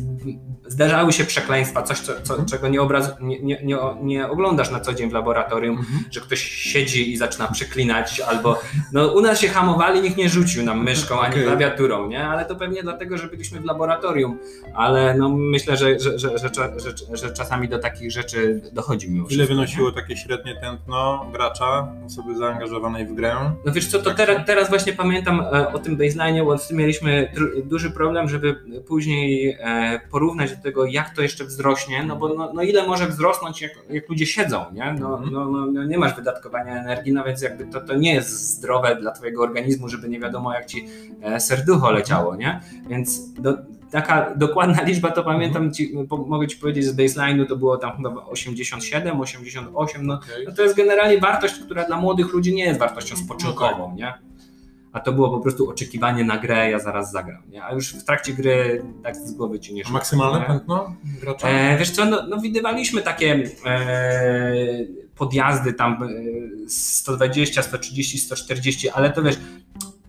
zdarzały 0.70 1.12
się 1.12 1.24
przekleństwa, 1.24 1.82
coś, 1.82 2.00
co, 2.00 2.20
co, 2.22 2.44
czego 2.44 2.68
nie, 2.68 2.82
obraz, 2.82 3.10
nie, 3.20 3.40
nie, 3.42 3.58
nie, 4.02 4.28
oglądasz 4.28 4.70
na 4.70 4.80
co 4.80 4.94
dzień 4.94 5.10
w 5.10 5.12
laboratorium, 5.12 5.78
mhm. 5.78 6.04
że 6.10 6.20
ktoś 6.20 6.40
siedzi 6.40 7.12
i 7.12 7.16
zaczyna 7.16 7.48
przeklinać, 7.48 8.20
albo 8.20 8.60
no, 8.92 9.06
u 9.06 9.20
nas 9.20 9.40
się 9.40 9.48
hamowali, 9.48 10.00
nikt 10.00 10.16
nie 10.16 10.28
rzucił 10.28 10.64
nam 10.64 10.84
myszką 10.84 11.20
ani 11.20 11.34
okay. 11.34 11.44
klawiaturą, 11.44 12.08
nie? 12.08 12.24
ale 12.24 12.44
to 12.44 12.56
pewnie 12.56 12.82
dlatego, 12.82 13.18
że 13.18 13.26
byliśmy 13.26 13.60
w 13.60 13.64
laboratorium, 13.64 14.38
ale 14.74 15.14
no, 15.14 15.28
myślę, 15.28 15.76
że, 15.76 16.00
że, 16.00 16.18
że, 16.18 16.50
że, 17.12 17.32
czasami 17.32 17.68
do 17.68 17.78
takich 17.78 18.12
rzeczy 18.12 18.60
dochodzi 18.72 19.10
mimo 19.10 19.28
Ile 19.30 19.46
wynosiło 19.46 19.92
takie 19.92 20.16
średnie 20.16 20.54
tętno 20.60 21.26
gracza, 21.32 21.88
osoby 22.06 22.36
zaangażowanej 22.36 23.06
w 23.06 23.14
grę? 23.14 23.34
No 23.66 23.72
wiesz 23.72 23.86
co, 23.86 23.98
to 23.98 24.14
teraz, 24.14 24.46
teraz 24.46 24.68
właśnie 24.68 24.92
pamiętam 24.92 25.40
e, 25.40 25.72
o 25.72 25.78
tym 25.78 25.96
baseline'ie, 25.96 26.44
bo 26.44 26.58
z 26.58 26.68
tym 26.68 26.76
mieliśmy 26.76 27.32
duży 27.64 27.90
problem, 27.90 28.28
żeby 28.28 28.56
później 28.88 29.56
e, 29.60 30.00
tego, 30.60 30.86
jak 30.86 31.14
to 31.14 31.22
jeszcze 31.22 31.44
wzrośnie, 31.44 32.02
no 32.02 32.16
bo 32.16 32.34
no, 32.34 32.52
no 32.54 32.62
ile 32.62 32.86
może 32.86 33.06
wzrosnąć, 33.06 33.62
jak, 33.62 33.72
jak 33.90 34.08
ludzie 34.08 34.26
siedzą, 34.26 34.64
nie? 34.72 34.96
No, 35.00 35.14
mhm. 35.14 35.32
no, 35.32 35.44
no, 35.44 35.66
no, 35.66 35.84
nie 35.84 35.98
masz 35.98 36.16
wydatkowania 36.16 36.80
energii, 36.80 37.12
no 37.12 37.24
więc 37.24 37.42
jakby 37.42 37.66
to, 37.66 37.80
to 37.80 37.94
nie 37.94 38.14
jest 38.14 38.30
zdrowe 38.30 38.96
dla 38.96 39.12
twojego 39.12 39.42
organizmu, 39.42 39.88
żeby 39.88 40.08
nie 40.08 40.20
wiadomo 40.20 40.54
jak 40.54 40.66
ci 40.66 40.86
e, 41.22 41.40
serducho 41.40 41.90
leciało, 41.90 42.36
nie? 42.36 42.60
Więc 42.88 43.32
do, 43.32 43.54
taka 43.90 44.34
dokładna 44.36 44.82
liczba 44.82 45.10
to 45.10 45.24
pamiętam, 45.24 45.62
mhm. 45.62 45.74
ci, 45.74 45.94
po, 46.08 46.16
mogę 46.16 46.46
ci 46.46 46.56
powiedzieć 46.56 46.84
z 46.84 46.96
baseline'u 46.96 47.46
to 47.46 47.56
było 47.56 47.76
tam 47.76 47.96
chyba 47.96 48.26
87, 48.26 49.20
88, 49.20 50.06
no, 50.06 50.14
okay. 50.14 50.44
no 50.46 50.52
to 50.52 50.62
jest 50.62 50.76
generalnie 50.76 51.18
wartość, 51.18 51.54
która 51.54 51.84
dla 51.84 51.96
młodych 51.96 52.32
ludzi 52.32 52.54
nie 52.54 52.64
jest 52.64 52.80
wartością 52.80 53.16
spoczynkową, 53.16 53.94
nie? 53.96 54.29
A 54.92 55.00
to 55.00 55.12
było 55.12 55.30
po 55.30 55.40
prostu 55.40 55.70
oczekiwanie 55.70 56.24
na 56.24 56.38
grę, 56.38 56.70
ja 56.70 56.78
zaraz 56.78 57.12
zagram, 57.12 57.42
nie? 57.48 57.64
A 57.64 57.72
już 57.72 57.94
w 57.94 58.04
trakcie 58.04 58.32
gry 58.32 58.82
tak 59.02 59.16
z 59.16 59.32
głowy 59.32 59.60
ci 59.60 59.74
nie 59.74 59.84
szło. 59.84 59.92
Maksymalne 59.92 60.46
tętno 60.46 60.96
E, 61.42 61.78
wiesz 61.78 61.90
co, 61.90 62.04
no, 62.04 62.26
no 62.28 62.40
widywaliśmy 62.40 63.02
takie 63.02 63.42
e, 63.66 64.54
podjazdy 65.16 65.72
tam 65.72 66.08
120, 66.68 67.62
130, 67.62 68.18
140, 68.18 68.90
ale 68.90 69.10
to 69.10 69.22
wiesz, 69.22 69.38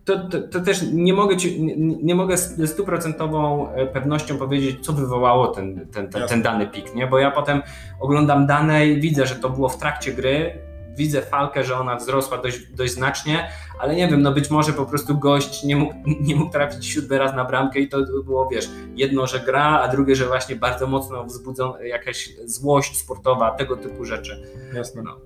to, 0.05 0.29
to, 0.29 0.41
to, 0.41 0.59
też 0.59 0.81
nie 0.93 1.13
mogę, 1.13 1.37
ci, 1.37 1.63
nie, 1.63 1.75
nie 1.77 2.15
mogę 2.15 2.37
z 2.37 2.69
stuprocentową 2.69 3.69
e, 3.71 3.85
pewnością 3.85 4.37
powiedzieć, 4.37 4.85
co 4.85 4.93
wywołało 4.93 5.47
ten, 5.47 5.87
ten, 5.87 6.09
ten, 6.09 6.27
ten, 6.27 6.41
dany 6.41 6.67
pik, 6.67 6.95
nie? 6.95 7.07
bo 7.07 7.19
ja 7.19 7.31
potem 7.31 7.61
oglądam 7.99 8.47
dane 8.47 8.87
i 8.87 9.01
widzę, 9.01 9.27
że 9.27 9.35
to 9.35 9.49
było 9.49 9.69
w 9.69 9.77
trakcie 9.77 10.13
gry, 10.13 10.53
widzę 11.01 11.21
falkę, 11.21 11.63
że 11.63 11.77
ona 11.77 11.95
wzrosła 11.95 12.37
dość, 12.37 12.59
dość 12.59 12.93
znacznie, 12.93 13.49
ale 13.79 13.95
nie 13.95 14.07
wiem, 14.07 14.21
no 14.21 14.31
być 14.31 14.49
może 14.49 14.73
po 14.73 14.85
prostu 14.85 15.17
gość 15.17 15.63
nie 15.63 15.75
mógł, 15.75 15.93
nie 16.27 16.35
mógł 16.35 16.51
trafić 16.51 16.85
siódmy 16.85 17.17
raz 17.17 17.35
na 17.35 17.45
bramkę 17.45 17.79
i 17.79 17.89
to 17.89 17.97
było, 18.25 18.49
wiesz, 18.51 18.69
jedno, 18.95 19.27
że 19.27 19.39
gra, 19.39 19.79
a 19.81 19.87
drugie, 19.87 20.15
że 20.15 20.25
właśnie 20.25 20.55
bardzo 20.55 20.87
mocno 20.87 21.23
wzbudzą 21.23 21.73
jakaś 21.77 22.29
złość 22.45 22.97
sportowa, 22.97 23.51
tego 23.51 23.77
typu 23.77 24.05
rzeczy. 24.05 24.43
Jasne. 24.73 25.01
No. 25.01 25.17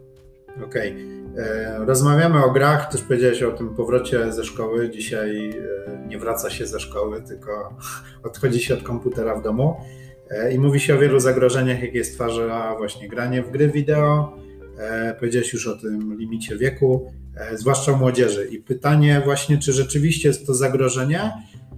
Okej. 0.65 0.91
Okay. 0.91 1.43
E, 1.45 1.85
rozmawiamy 1.85 2.45
o 2.45 2.51
grach, 2.51 2.91
też 2.91 3.01
powiedziałeś 3.01 3.43
o 3.43 3.51
tym 3.51 3.75
powrocie 3.75 4.31
ze 4.31 4.43
szkoły. 4.43 4.89
Dzisiaj 4.89 5.49
e, 5.49 6.07
nie 6.07 6.19
wraca 6.19 6.49
się 6.49 6.65
ze 6.65 6.79
szkoły, 6.79 7.21
tylko 7.21 7.77
odchodzi 8.29 8.59
się 8.59 8.73
od 8.73 8.83
komputera 8.83 9.35
w 9.35 9.43
domu. 9.43 9.75
E, 10.29 10.53
I 10.53 10.59
mówi 10.59 10.79
się 10.79 10.95
o 10.95 10.99
wielu 10.99 11.19
zagrożeniach, 11.19 11.81
jakie 11.81 12.03
stwarza 12.03 12.75
właśnie 12.77 13.09
granie 13.09 13.43
w 13.43 13.51
gry 13.51 13.67
wideo, 13.67 14.37
powiedziałeś 15.19 15.53
już 15.53 15.67
o 15.67 15.77
tym 15.77 16.17
limicie 16.17 16.57
wieku, 16.57 17.11
e, 17.37 17.57
zwłaszcza 17.57 17.97
młodzieży. 17.97 18.47
I 18.51 18.59
pytanie 18.59 19.21
właśnie, 19.25 19.57
czy 19.57 19.73
rzeczywiście 19.73 20.27
jest 20.27 20.47
to 20.47 20.53
zagrożenie, 20.53 21.31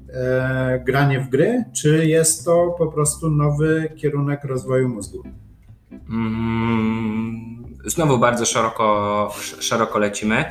e, 0.10 0.84
granie 0.86 1.20
w 1.20 1.30
gry, 1.30 1.64
czy 1.76 2.08
jest 2.08 2.46
to 2.46 2.76
po 2.78 2.88
prostu 2.88 3.30
nowy 3.30 3.92
kierunek 3.98 4.44
rozwoju 4.44 4.90
mózgu? 4.90 5.24
Mm, 6.10 7.66
znowu 7.86 8.20
bardzo 8.20 8.46
szeroko, 8.46 9.30
szeroko 9.60 10.00
lecimy. 10.00 10.46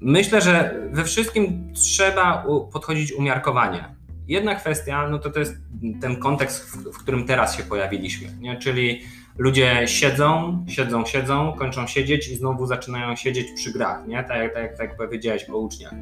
Myślę, 0.00 0.40
że 0.40 0.82
we 0.92 1.04
wszystkim 1.04 1.72
trzeba 1.74 2.46
podchodzić 2.72 3.12
umiarkowanie. 3.12 3.94
Jedna 4.28 4.54
kwestia, 4.54 5.08
no 5.08 5.18
to 5.18 5.30
to 5.30 5.40
jest 5.40 5.54
ten 6.00 6.16
kontekst, 6.16 6.76
w, 6.94 6.98
którym 6.98 7.26
teraz 7.26 7.56
się 7.56 7.62
pojawiliśmy, 7.62 8.28
nie? 8.40 8.56
czyli 8.56 9.00
ludzie 9.38 9.82
siedzą, 9.86 10.64
siedzą, 10.68 11.06
siedzą, 11.06 11.52
kończą 11.58 11.86
siedzieć 11.86 12.28
i 12.28 12.36
znowu 12.36 12.66
zaczynają 12.66 13.16
siedzieć 13.16 13.46
przy 13.54 13.72
grach, 13.72 14.06
nie? 14.06 14.24
Tak, 14.24 14.54
tak, 14.54 14.76
tak, 14.76 14.88
jak 14.88 14.96
powiedziałeś 14.96 15.50
o 15.50 15.56
uczniach. 15.58 15.92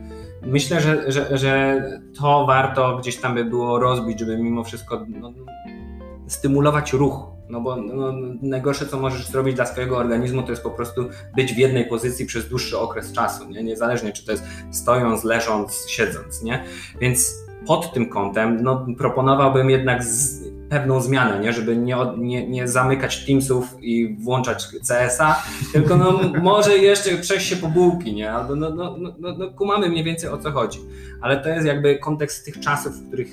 Myślę, 0.42 0.80
że, 0.80 1.12
że, 1.12 1.38
że 1.38 1.82
to 2.18 2.46
warto 2.46 2.96
gdzieś 2.96 3.16
tam 3.16 3.34
by 3.34 3.44
było 3.44 3.78
rozbić, 3.78 4.20
żeby 4.20 4.38
mimo 4.38 4.64
wszystko 4.64 5.06
no, 5.08 5.32
stymulować 6.26 6.92
ruch. 6.92 7.36
No 7.48 7.60
bo 7.60 7.76
no, 7.76 8.12
najgorsze, 8.42 8.86
co 8.86 9.00
możesz 9.00 9.26
zrobić 9.26 9.54
dla 9.54 9.66
swojego 9.66 9.98
organizmu, 9.98 10.42
to 10.42 10.50
jest 10.50 10.62
po 10.62 10.70
prostu 10.70 11.08
być 11.36 11.54
w 11.54 11.58
jednej 11.58 11.84
pozycji 11.84 12.26
przez 12.26 12.48
dłuższy 12.48 12.78
okres 12.78 13.12
czasu, 13.12 13.50
nie? 13.50 13.62
niezależnie 13.62 14.12
czy 14.12 14.26
to 14.26 14.32
jest 14.32 14.44
stojąc, 14.70 15.24
leżąc, 15.24 15.86
siedząc. 15.88 16.42
Nie? 16.42 16.64
Więc 17.00 17.34
pod 17.66 17.92
tym 17.92 18.08
kątem 18.08 18.62
no, 18.62 18.86
proponowałbym 18.98 19.70
jednak 19.70 20.04
z, 20.04 20.42
pewną 20.68 21.00
zmianę, 21.00 21.40
nie? 21.40 21.52
żeby 21.52 21.76
nie, 21.76 21.96
nie, 22.18 22.48
nie 22.48 22.68
zamykać 22.68 23.26
Teamsów 23.26 23.76
i 23.80 24.16
włączać 24.20 24.68
CS-a, 24.88 25.42
tylko 25.72 25.96
no, 25.96 26.20
może 26.42 26.78
jeszcze 26.78 27.16
przejść 27.16 27.46
się 27.46 27.56
po 27.56 27.68
bułki, 27.68 28.14
nie? 28.14 28.32
Albo 28.32 28.56
no, 28.56 28.70
no, 28.70 28.96
no, 28.98 29.14
no, 29.18 29.34
no 29.38 29.50
kumamy 29.50 29.88
mniej 29.88 30.04
więcej 30.04 30.30
o 30.30 30.38
co 30.38 30.50
chodzi. 30.52 30.78
Ale 31.20 31.36
to 31.36 31.48
jest 31.48 31.66
jakby 31.66 31.98
kontekst 31.98 32.44
tych 32.44 32.60
czasów, 32.60 32.92
w 32.94 33.08
których, 33.08 33.28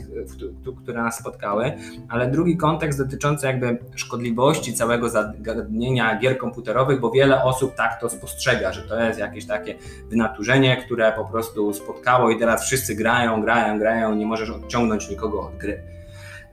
w, 0.66 0.84
które 0.84 1.04
nas 1.04 1.20
spotkały, 1.20 1.72
ale 2.10 2.32
drugi 2.32 2.58
kontekst 2.58 3.00
dotyczący 3.00 3.48
jakby 3.48 3.78
szkodliwości 3.96 4.74
całego 4.74 5.10
zagadnienia 5.10 6.20
gier 6.20 6.38
komputerowych, 6.38 7.00
bo 7.00 7.12
wiele 7.12 7.44
osób 7.44 7.76
tak 7.76 8.02
to 8.02 8.10
spostrzega, 8.10 8.74
że 8.74 8.82
to 8.82 9.04
jest 9.04 9.20
jakieś 9.20 9.46
takie 9.46 9.76
wynaturzenie, 10.10 10.78
które 10.78 11.12
po 11.12 11.26
prostu 11.26 11.74
spotkało 11.74 12.30
i 12.30 12.40
teraz 12.40 12.66
wszyscy 12.66 12.96
grają, 12.96 13.42
grają, 13.42 13.80
grają, 13.80 14.16
nie 14.16 14.26
możesz 14.26 14.50
odciągnąć 14.50 15.10
nikogo 15.10 15.42
od 15.42 15.58
gry. 15.58 15.94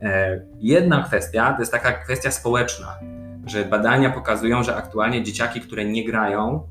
E, 0.02 0.40
jedna 0.60 1.02
kwestia 1.02 1.52
to 1.52 1.62
jest 1.62 1.72
taka 1.72 1.92
kwestia 1.92 2.30
społeczna, 2.30 2.98
że 3.46 3.64
badania 3.64 4.10
pokazują, 4.10 4.62
że 4.62 4.76
aktualnie 4.76 5.22
dzieciaki, 5.22 5.60
które 5.60 5.84
nie 5.84 6.04
grają, 6.04 6.62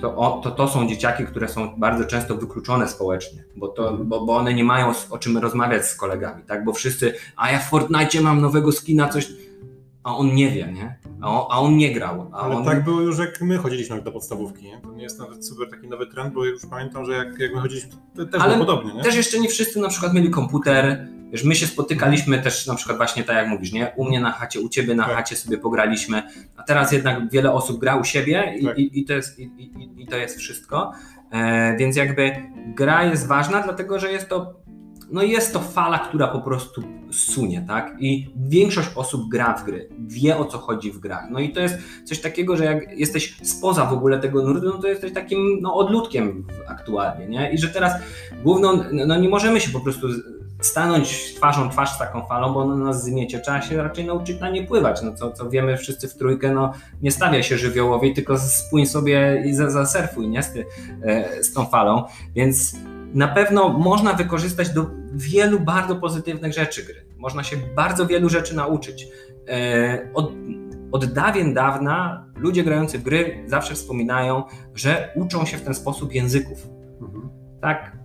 to, 0.00 0.40
to, 0.44 0.50
to 0.50 0.68
są 0.68 0.88
dzieciaki, 0.88 1.24
które 1.24 1.48
są 1.48 1.76
bardzo 1.76 2.04
często 2.04 2.36
wykluczone 2.36 2.88
społecznie, 2.88 3.44
bo, 3.56 3.68
to, 3.68 3.92
bo, 3.92 4.26
bo 4.26 4.36
one 4.36 4.54
nie 4.54 4.64
mają 4.64 4.92
o 5.10 5.18
czym 5.18 5.38
rozmawiać 5.38 5.86
z 5.86 5.96
kolegami, 5.96 6.44
tak? 6.44 6.64
Bo 6.64 6.72
wszyscy, 6.72 7.14
a 7.36 7.50
ja 7.50 7.58
w 7.58 7.68
Fortnite 7.68 8.20
mam 8.20 8.40
nowego 8.40 8.72
skina, 8.72 9.08
coś, 9.08 9.32
a 10.02 10.16
on 10.16 10.34
nie 10.34 10.50
wie, 10.50 10.72
nie? 10.72 10.98
A 11.20 11.28
on, 11.30 11.46
a 11.50 11.60
on 11.60 11.76
nie 11.76 11.94
grał. 11.94 12.30
Ale 12.32 12.56
on... 12.56 12.64
tak 12.64 12.84
było 12.84 13.00
już 13.00 13.18
jak 13.18 13.40
my 13.40 13.58
chodziliśmy 13.58 14.02
do 14.02 14.12
podstawówki, 14.12 14.64
nie? 14.64 14.80
To 14.80 14.92
nie 14.92 15.02
jest 15.02 15.18
nawet 15.18 15.46
super 15.46 15.70
taki 15.70 15.88
nowy 15.88 16.06
trend, 16.06 16.34
bo 16.34 16.44
już 16.44 16.66
pamiętam, 16.70 17.04
że 17.04 17.12
jak, 17.12 17.38
jak 17.38 17.54
my 17.54 17.60
chodziliśmy, 17.60 17.90
to 18.16 18.26
też 18.26 18.42
Ale 18.42 18.54
było 18.54 18.66
podobnie, 18.66 18.94
nie? 18.94 19.02
też 19.02 19.16
jeszcze 19.16 19.40
nie 19.40 19.48
wszyscy 19.48 19.80
na 19.80 19.88
przykład 19.88 20.14
mieli 20.14 20.30
komputer, 20.30 21.08
Wiesz, 21.32 21.44
my 21.44 21.54
się 21.54 21.66
spotykaliśmy 21.66 22.38
też 22.38 22.66
na 22.66 22.74
przykład 22.74 22.96
właśnie 22.96 23.24
tak 23.24 23.36
jak 23.36 23.48
mówisz, 23.48 23.72
nie? 23.72 23.92
U 23.96 24.04
mnie 24.04 24.20
na 24.20 24.32
chacie, 24.32 24.60
u 24.60 24.68
ciebie 24.68 24.94
na 24.94 25.04
tak. 25.04 25.16
chacie 25.16 25.36
sobie 25.36 25.58
pograliśmy, 25.58 26.22
a 26.56 26.62
teraz 26.62 26.92
jednak 26.92 27.30
wiele 27.30 27.52
osób 27.52 27.80
gra 27.80 27.96
u 27.96 28.04
siebie 28.04 28.54
i, 28.60 28.64
tak. 28.64 28.78
i, 28.78 29.00
i 29.00 29.04
to, 29.04 29.12
jest, 29.12 29.38
i, 29.38 29.50
i, 29.96 30.06
to 30.06 30.16
jest 30.16 30.38
wszystko. 30.38 30.92
E, 31.32 31.76
więc 31.76 31.96
jakby 31.96 32.32
gra 32.66 33.04
jest 33.04 33.26
ważna, 33.26 33.62
dlatego 33.62 33.98
że 33.98 34.12
jest 34.12 34.28
to 34.28 34.62
no 35.12 35.22
jest 35.22 35.52
to 35.52 35.60
fala, 35.60 35.98
która 35.98 36.28
po 36.28 36.40
prostu 36.40 36.82
sunie, 37.10 37.64
tak? 37.68 37.96
I 37.98 38.30
większość 38.36 38.88
osób 38.94 39.28
gra 39.28 39.54
w 39.54 39.64
gry, 39.64 39.88
wie 39.98 40.36
o 40.36 40.44
co 40.44 40.58
chodzi 40.58 40.92
w 40.92 40.98
grach. 40.98 41.24
No 41.30 41.40
i 41.40 41.52
to 41.52 41.60
jest 41.60 41.78
coś 42.04 42.20
takiego, 42.20 42.56
że 42.56 42.64
jak 42.64 42.98
jesteś 42.98 43.36
spoza 43.42 43.84
w 43.84 43.92
ogóle 43.92 44.18
tego 44.18 44.42
nurtu, 44.42 44.66
no 44.66 44.78
to 44.78 44.88
jesteś 44.88 45.12
takim 45.12 45.58
no, 45.60 45.74
odludkiem 45.74 46.46
aktualnie, 46.68 47.26
nie? 47.26 47.52
I 47.52 47.58
że 47.58 47.68
teraz 47.68 47.92
główną, 48.42 48.84
no 49.06 49.16
nie 49.16 49.28
możemy 49.28 49.60
się 49.60 49.70
po 49.70 49.80
prostu 49.80 50.08
stanąć 50.62 51.34
twarzą 51.34 51.70
twarz 51.70 51.90
z 51.94 51.98
taką 51.98 52.26
falą, 52.26 52.52
bo 52.54 52.60
ona 52.60 52.76
nas 52.76 53.04
zmiecie. 53.04 53.40
Trzeba 53.40 53.62
się 53.62 53.82
raczej 53.82 54.04
nauczyć 54.04 54.40
na 54.40 54.50
nie 54.50 54.66
pływać. 54.66 55.02
No 55.02 55.14
co, 55.14 55.32
co 55.32 55.50
wiemy 55.50 55.76
wszyscy 55.76 56.08
w 56.08 56.14
trójkę, 56.14 56.50
no 56.50 56.72
nie 57.02 57.10
stawia 57.10 57.42
się 57.42 57.58
żywiołowi, 57.58 58.14
tylko 58.14 58.38
spójrz 58.38 58.88
sobie 58.88 59.42
i 59.46 59.54
zasurfuj 59.54 60.28
nie? 60.28 60.42
Z, 60.42 60.52
ty, 60.52 60.66
e, 61.02 61.42
z 61.42 61.52
tą 61.52 61.66
falą. 61.66 62.04
Więc 62.34 62.76
na 63.14 63.28
pewno 63.28 63.68
można 63.68 64.12
wykorzystać 64.12 64.70
do 64.70 64.86
wielu 65.12 65.60
bardzo 65.60 65.96
pozytywnych 65.96 66.52
rzeczy 66.52 66.84
gry. 66.84 67.06
Można 67.18 67.42
się 67.42 67.56
bardzo 67.76 68.06
wielu 68.06 68.28
rzeczy 68.28 68.56
nauczyć. 68.56 69.08
E, 69.48 70.08
od, 70.14 70.32
od 70.92 71.04
dawien 71.04 71.54
dawna 71.54 72.26
ludzie 72.36 72.64
grający 72.64 72.98
w 72.98 73.02
gry 73.02 73.44
zawsze 73.46 73.74
wspominają, 73.74 74.42
że 74.74 75.12
uczą 75.16 75.44
się 75.44 75.56
w 75.56 75.62
ten 75.62 75.74
sposób 75.74 76.14
języków. 76.14 76.68
Mhm. 77.00 77.28
Tak, 77.60 78.01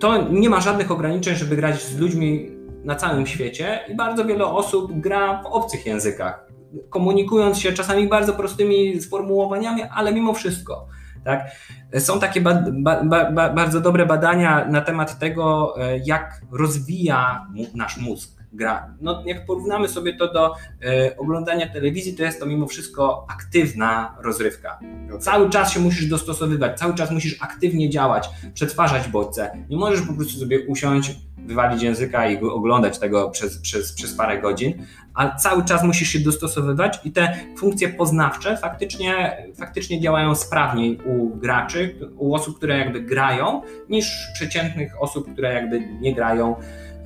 to 0.00 0.28
nie 0.30 0.50
ma 0.50 0.60
żadnych 0.60 0.90
ograniczeń, 0.90 1.36
żeby 1.36 1.56
grać 1.56 1.82
z 1.82 1.98
ludźmi 1.98 2.50
na 2.84 2.96
całym 2.96 3.26
świecie 3.26 3.80
i 3.88 3.96
bardzo 3.96 4.24
wiele 4.24 4.44
osób 4.44 5.00
gra 5.00 5.42
w 5.42 5.46
obcych 5.46 5.86
językach, 5.86 6.46
komunikując 6.90 7.58
się 7.58 7.72
czasami 7.72 8.08
bardzo 8.08 8.32
prostymi 8.32 9.00
sformułowaniami, 9.00 9.82
ale 9.82 10.12
mimo 10.12 10.34
wszystko. 10.34 10.86
Tak? 11.24 11.50
Są 11.98 12.20
takie 12.20 12.40
ba 12.40 12.64
ba 13.04 13.04
ba 13.04 13.50
bardzo 13.50 13.80
dobre 13.80 14.06
badania 14.06 14.64
na 14.64 14.80
temat 14.80 15.18
tego, 15.18 15.74
e, 15.80 15.98
jak 15.98 16.40
rozwija 16.50 17.46
nasz 17.74 17.96
mózg 17.96 18.39
gra. 18.52 18.94
No, 19.00 19.22
jak 19.26 19.46
porównamy 19.46 19.88
sobie 19.88 20.16
to 20.16 20.32
do 20.32 20.54
e, 20.82 21.16
oglądania 21.16 21.68
telewizji, 21.68 22.14
to 22.14 22.22
jest 22.22 22.40
to 22.40 22.46
mimo 22.46 22.66
wszystko 22.66 23.26
aktywna 23.28 24.16
rozrywka. 24.22 24.78
Cały 25.20 25.50
czas 25.50 25.72
się 25.72 25.80
musisz 25.80 26.06
dostosowywać, 26.06 26.78
cały 26.78 26.94
czas 26.94 27.10
musisz 27.10 27.42
aktywnie 27.42 27.90
działać, 27.90 28.30
przetwarzać 28.54 29.08
bodźce. 29.08 29.64
Nie 29.70 29.76
możesz 29.76 30.02
po 30.02 30.12
prostu 30.12 30.40
sobie 30.40 30.66
usiąść, 30.66 31.16
wywalić 31.46 31.82
języka 31.82 32.30
i 32.30 32.38
oglądać 32.38 32.98
tego 32.98 33.30
przez, 33.30 33.58
przez, 33.58 33.92
przez 33.92 34.14
parę 34.14 34.40
godzin, 34.40 34.86
ale 35.14 35.36
cały 35.36 35.64
czas 35.64 35.84
musisz 35.84 36.08
się 36.08 36.18
dostosowywać 36.18 37.00
i 37.04 37.12
te 37.12 37.34
funkcje 37.58 37.88
poznawcze 37.88 38.56
faktycznie, 38.56 39.36
faktycznie 39.56 40.00
działają 40.00 40.34
sprawniej 40.34 40.98
u 41.06 41.36
graczy, 41.36 41.94
u 42.16 42.34
osób, 42.34 42.56
które 42.56 42.78
jakby 42.78 43.00
grają, 43.00 43.62
niż 43.88 44.28
przeciętnych 44.34 45.02
osób, 45.02 45.32
które 45.32 45.54
jakby 45.54 45.80
nie 45.80 46.14
grają. 46.14 46.56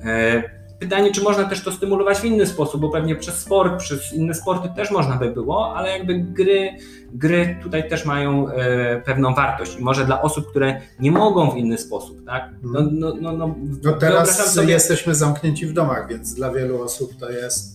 E, 0.03 0.64
Pytanie, 0.79 1.11
czy 1.11 1.21
można 1.21 1.43
też 1.43 1.63
to 1.63 1.71
stymulować 1.71 2.17
w 2.17 2.25
inny 2.25 2.47
sposób, 2.47 2.81
bo 2.81 2.89
pewnie 2.89 3.15
przez 3.15 3.35
sport, 3.39 3.79
przez 3.79 4.13
inne 4.13 4.33
sporty 4.33 4.69
też 4.75 4.91
można 4.91 5.15
by 5.15 5.31
było, 5.31 5.75
ale 5.75 5.89
jakby 5.89 6.19
gry, 6.19 6.69
gry 7.13 7.59
tutaj 7.63 7.89
też 7.89 8.05
mają 8.05 8.49
e, 8.49 9.01
pewną 9.01 9.33
wartość. 9.33 9.79
I 9.79 9.83
może 9.83 10.05
dla 10.05 10.21
osób, 10.21 10.49
które 10.49 10.81
nie 10.99 11.11
mogą 11.11 11.51
w 11.51 11.57
inny 11.57 11.77
sposób, 11.77 12.25
tak? 12.25 12.49
No, 12.63 12.79
no, 12.91 13.13
no, 13.21 13.31
no, 13.31 13.55
no 13.83 13.93
teraz 13.93 14.53
sobie... 14.53 14.73
jesteśmy 14.73 15.15
zamknięci 15.15 15.65
w 15.65 15.73
domach, 15.73 16.09
więc 16.09 16.33
dla 16.33 16.51
wielu 16.51 16.81
osób 16.81 17.15
to 17.19 17.31
jest 17.31 17.74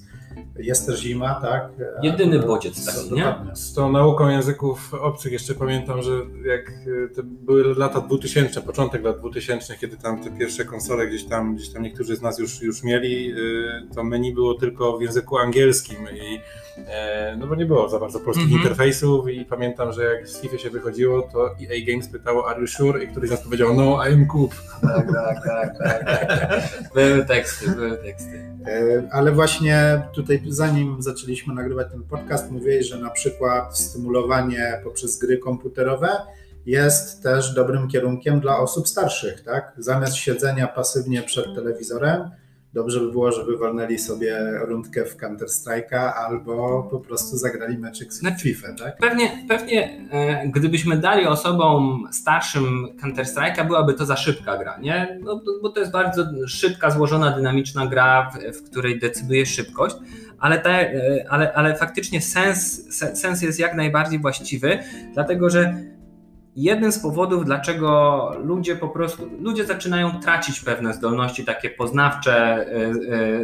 jest 0.63 0.87
też 0.87 1.01
zima, 1.01 1.41
tak? 1.41 1.69
Jedyny 2.03 2.39
bodziec 2.39 2.87
taki, 2.87 3.15
nie? 3.15 3.35
Z 3.55 3.75
tą 3.75 3.93
nauką 3.93 4.29
języków 4.29 4.95
obcych 4.95 5.33
jeszcze 5.33 5.55
pamiętam, 5.55 6.03
że 6.03 6.13
jak 6.45 6.71
e, 6.71 7.15
to 7.15 7.23
były 7.25 7.75
lata 7.75 8.01
2000, 8.01 8.61
początek 8.61 9.05
lat 9.05 9.19
2000, 9.19 9.77
kiedy 9.77 9.97
tam 9.97 10.23
te 10.23 10.31
pierwsze 10.31 10.65
konsole 10.65 11.07
gdzieś 11.07 11.25
tam, 11.25 11.57
gdzieś 11.57 11.69
tam 11.73 11.83
niektórzy 11.83 12.17
z 12.17 12.23
nas 12.23 12.39
już, 12.39 12.63
już 12.63 12.83
mieli, 12.83 13.33
e, 13.33 13.37
to 13.95 14.05
menu 14.05 14.35
było 14.35 14.55
tylko 14.55 14.99
w 14.99 15.03
języku 15.03 15.39
angielskim 15.39 15.99
i 15.99 16.35
e, 16.37 16.41
no 17.39 17.47
bo 17.47 17.55
nie 17.55 17.67
było 17.67 17.89
za 17.89 17.99
bardzo 17.99 18.21
polskich 18.21 18.47
mm 18.47 18.59
-hmm. 18.59 18.63
interfejsów 18.63 19.29
i 19.29 19.45
pamiętam, 19.45 19.93
że 19.93 20.05
jak 20.05 20.29
z 20.29 20.41
FIFA 20.41 20.59
się 20.59 20.71
wychodziło, 20.71 21.23
to 21.23 21.47
EA 21.47 21.87
Games 21.87 22.09
pytało 22.09 22.49
Are 22.49 22.61
you 22.61 22.67
sure? 22.67 23.05
I 23.05 23.09
któryś 23.09 23.29
z 23.29 23.33
nas 23.33 23.43
powiedział 23.43 23.75
No, 23.75 23.83
I'm 23.83 24.27
Coop. 24.33 24.55
Tak, 24.83 25.13
tak, 25.13 25.45
tak, 25.45 25.79
tak, 25.79 26.05
tak. 26.05 26.63
Były 26.95 27.25
teksty, 27.25 27.71
były 27.71 27.97
teksty. 27.97 28.51
Ale 29.13 29.33
właśnie 29.33 30.03
tutaj 30.13 30.43
zanim 30.49 31.03
zaczęliśmy 31.03 31.55
nagrywać 31.55 31.91
ten 31.91 32.03
podcast, 32.03 32.51
mówiłeś, 32.51 32.89
że 32.89 32.99
na 32.99 33.11
przykład 33.11 33.79
stymulowanie 33.79 34.81
poprzez 34.85 35.19
gry 35.19 35.39
komputerowe 35.39 36.09
jest 36.67 37.23
też 37.23 37.55
dobrym 37.55 37.89
kierunkiem 37.89 38.41
dla 38.41 38.59
osób 38.59 38.89
starszych, 38.89 39.41
tak? 39.45 39.73
Zamiast 39.79 40.17
siedzenia 40.17 40.67
pasywnie 40.67 41.23
przed 41.23 41.55
telewizorem, 41.55 42.31
dobrze 42.75 43.01
by 43.01 43.11
było, 43.11 43.33
żeby 43.33 43.57
walnęli 43.57 43.99
sobie 43.99 44.51
rundkę 44.61 45.05
w 45.05 45.17
Counter-Strike'a 45.17 46.13
albo 46.13 46.83
po 46.91 47.01
prostu 47.01 47.37
zagrali 47.37 47.79
meczyk 47.79 48.13
z 48.13 48.19
znaczy, 48.19 48.43
FIFA, 48.43 48.69
tak? 48.79 48.97
Pewnie, 48.99 49.45
pewnie 49.49 50.09
e, 50.11 50.49
gdybyśmy 50.49 50.97
dali 50.97 51.27
osobom 51.27 52.09
starszym 52.13 52.89
Counter-Strike'a, 53.03 53.67
byłaby 53.67 53.95
to 53.95 54.07
za 54.07 54.17
szybka 54.17 54.57
gra, 54.57 54.79
nie? 54.79 55.19
No, 55.23 55.43
bo 55.63 55.69
to 55.69 55.81
jest 55.81 55.93
bardzo 55.93 56.25
szybka, 56.47 56.91
złożona, 56.91 57.37
dynamiczna 57.37 57.87
gra, 57.87 58.31
w, 58.31 58.57
w 58.59 58.71
której 58.71 58.99
decyduje 58.99 59.47
szybkość, 59.47 59.97
ale, 60.39 60.59
te, 60.59 60.71
e, 60.71 61.25
ale, 61.31 61.53
ale 61.53 61.77
faktycznie 61.77 62.21
sens, 62.21 62.87
sens 63.15 63.43
jest 63.43 63.59
jak 63.59 63.75
najbardziej 63.75 64.19
właściwy, 64.19 64.79
dlatego 65.15 65.51
że 65.51 65.90
jednym 66.63 66.93
z 66.93 66.99
powodów, 66.99 67.45
dlaczego 67.45 68.33
ludzie 68.45 68.77
po 68.77 68.89
prostu, 68.89 69.31
ludzie 69.41 69.65
zaczynają 69.67 70.21
tracić 70.21 70.61
pewne 70.61 70.95
zdolności 70.95 71.45
takie 71.45 71.71
poznawcze 71.71 72.35
e, 72.35 72.67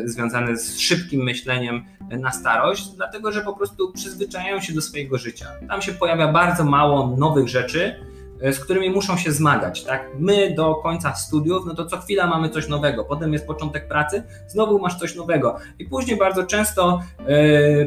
e, 0.02 0.08
związane 0.08 0.56
z 0.56 0.78
szybkim 0.78 1.22
myśleniem 1.22 1.84
na 2.10 2.32
starość, 2.32 2.88
dlatego 2.88 3.32
że 3.32 3.40
po 3.40 3.52
prostu 3.52 3.92
przyzwyczajają 3.92 4.60
się 4.60 4.74
do 4.74 4.80
swojego 4.80 5.18
życia. 5.18 5.46
Tam 5.68 5.82
się 5.82 5.92
pojawia 5.92 6.32
bardzo 6.32 6.64
mało 6.64 7.16
nowych 7.16 7.48
rzeczy, 7.48 7.94
e, 8.40 8.52
z 8.52 8.60
którymi 8.60 8.90
muszą 8.90 9.16
się 9.16 9.32
zmagać. 9.32 9.84
Tak? 9.84 10.10
My 10.18 10.54
do 10.54 10.74
końca 10.74 11.14
studiów, 11.14 11.66
no 11.66 11.74
to 11.74 11.86
co 11.86 11.98
chwila 11.98 12.26
mamy 12.26 12.48
coś 12.48 12.68
nowego, 12.68 13.04
potem 13.04 13.32
jest 13.32 13.46
początek 13.46 13.88
pracy, 13.88 14.22
znowu 14.48 14.78
masz 14.78 14.98
coś 14.98 15.14
nowego. 15.14 15.56
I 15.78 15.84
później 15.84 16.18
bardzo 16.18 16.44
często 16.44 17.00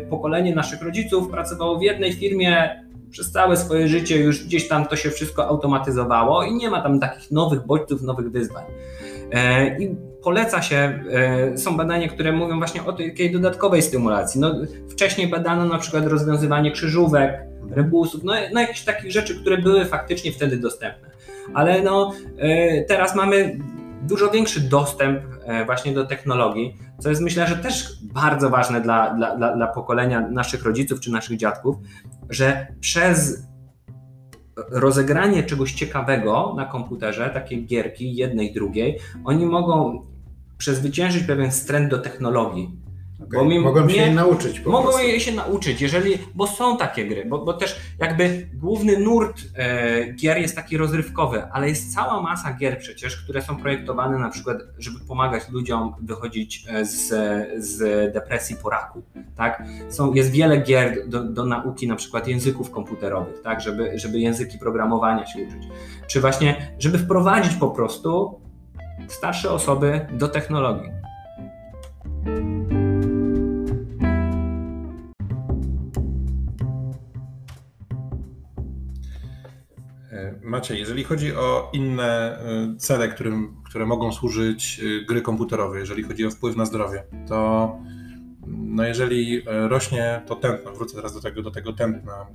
pokolenie 0.09 0.55
naszych 0.55 0.81
rodziców 0.81 1.29
pracowało 1.29 1.79
w 1.79 1.81
jednej 1.81 2.13
firmie 2.13 2.83
przez 3.11 3.31
całe 3.31 3.57
swoje 3.57 3.87
życie 3.87 4.17
już 4.17 4.45
gdzieś 4.45 4.67
tam 4.67 4.85
to 4.85 4.95
się 4.95 5.09
wszystko 5.09 5.47
automatyzowało 5.47 6.43
i 6.43 6.53
nie 6.53 6.69
ma 6.69 6.81
tam 6.81 6.99
takich 6.99 7.31
nowych 7.31 7.65
bodźców, 7.65 8.01
nowych 8.01 8.31
wyzwań. 8.31 8.63
E, 9.31 9.79
I 9.79 9.95
poleca 10.23 10.61
się, 10.61 11.03
e, 11.11 11.57
są 11.57 11.77
badania, 11.77 12.07
które 12.07 12.31
mówią 12.31 12.57
właśnie 12.57 12.85
o 12.85 12.93
takiej 12.93 13.31
dodatkowej 13.31 13.81
stymulacji. 13.81 14.41
No, 14.41 14.55
wcześniej 14.89 15.27
badano 15.27 15.65
na 15.65 15.77
przykład 15.77 16.05
rozwiązywanie 16.05 16.71
krzyżówek, 16.71 17.49
rebusów, 17.71 18.23
no, 18.23 18.33
no 18.53 18.61
jakieś 18.61 18.83
takich 18.83 19.11
rzeczy, 19.11 19.41
które 19.41 19.57
były 19.57 19.85
faktycznie 19.85 20.31
wtedy 20.31 20.57
dostępne. 20.57 21.09
Ale 21.53 21.81
no, 21.81 22.13
e, 22.37 22.83
teraz 22.83 23.15
mamy 23.15 23.59
dużo 24.01 24.31
większy 24.31 24.61
dostęp 24.61 25.19
e, 25.43 25.65
właśnie 25.65 25.93
do 25.93 26.05
technologii, 26.05 26.77
co 26.99 27.09
jest 27.09 27.21
myślę, 27.21 27.47
że 27.47 27.55
też 27.55 27.99
bardzo 28.13 28.49
ważne 28.49 28.81
dla, 28.81 29.13
dla, 29.13 29.55
dla, 29.55 29.67
pokolenia 29.67 30.29
naszych 30.29 30.63
rodziców 30.63 30.99
czy 30.99 31.11
naszych 31.11 31.37
dziadków, 31.37 31.75
że 32.29 32.67
przez 32.79 33.47
rozegranie 34.71 35.43
czegoś 35.43 35.73
ciekawego 35.73 36.53
na 36.57 36.65
komputerze, 36.65 37.29
takie 37.33 37.55
gierki 37.55 38.15
jednej, 38.15 38.53
drugiej, 38.53 38.99
oni 39.25 39.45
mogą 39.45 40.05
przezwyciężyć 40.57 41.23
pewien 41.23 41.51
stręt 41.51 41.89
do 41.89 41.97
technologii. 41.97 42.88
Okay. 43.27 43.45
Mi, 43.45 43.59
mogą 43.59 43.89
się 43.89 43.95
jej 43.95 44.13
nauczyć. 44.13 44.65
mogą 44.65 44.83
prostu. 44.83 45.07
jej 45.07 45.19
się 45.19 45.31
nauczyć, 45.31 45.81
jeżeli, 45.81 46.17
bo 46.35 46.47
są 46.47 46.77
takie 46.77 47.07
gry, 47.07 47.25
bo, 47.25 47.45
bo 47.45 47.53
też 47.53 47.79
jakby 47.99 48.49
główny 48.53 48.99
nurt 48.99 49.41
e, 49.55 50.13
gier 50.13 50.37
jest 50.37 50.55
taki 50.55 50.77
rozrywkowy, 50.77 51.43
ale 51.51 51.69
jest 51.69 51.93
cała 51.93 52.21
masa 52.21 52.53
gier 52.53 52.79
przecież, 52.79 53.23
które 53.23 53.41
są 53.41 53.57
projektowane 53.57 54.17
na 54.17 54.29
przykład, 54.29 54.57
żeby 54.77 54.99
pomagać 54.99 55.49
ludziom 55.49 55.95
wychodzić 56.01 56.65
e, 56.69 56.85
z, 56.85 57.07
z 57.57 58.13
depresji 58.13 58.55
po 58.55 58.69
raku. 58.69 59.03
Tak? 59.35 59.63
Są, 59.89 60.13
jest 60.13 60.31
wiele 60.31 60.57
gier 60.57 61.07
do, 61.07 61.23
do 61.23 61.45
nauki 61.45 61.87
na 61.87 61.95
przykład 61.95 62.27
języków 62.27 62.71
komputerowych, 62.71 63.41
tak? 63.41 63.61
żeby, 63.61 63.99
żeby 63.99 64.19
języki 64.19 64.57
programowania 64.57 65.25
się 65.25 65.39
uczyć. 65.39 65.67
Czy 66.07 66.21
właśnie, 66.21 66.75
żeby 66.79 66.97
wprowadzić 66.97 67.55
po 67.55 67.69
prostu 67.69 68.41
starsze 69.07 69.51
osoby 69.51 70.07
do 70.13 70.27
technologii. 70.27 70.89
Macie, 80.49 80.79
jeżeli 80.79 81.03
chodzi 81.03 81.35
o 81.35 81.69
inne 81.73 82.39
y, 82.73 82.77
cele, 82.77 83.07
którym, 83.07 83.55
które 83.65 83.85
mogą 83.85 84.11
służyć 84.11 84.79
y, 84.83 85.05
gry 85.05 85.21
komputerowe, 85.21 85.79
jeżeli 85.79 86.03
chodzi 86.03 86.25
o 86.25 86.31
wpływ 86.31 86.55
na 86.55 86.65
zdrowie, 86.65 87.03
to 87.27 87.79
no 88.47 88.85
jeżeli 88.85 89.37
y, 89.37 89.43
rośnie 89.47 90.21
to 90.27 90.35
tętno, 90.35 90.71
wrócę 90.71 90.95
teraz 90.95 91.13
do 91.13 91.21
tego, 91.21 91.41
do 91.41 91.51
tego 91.51 91.73
tętna. 91.73 92.25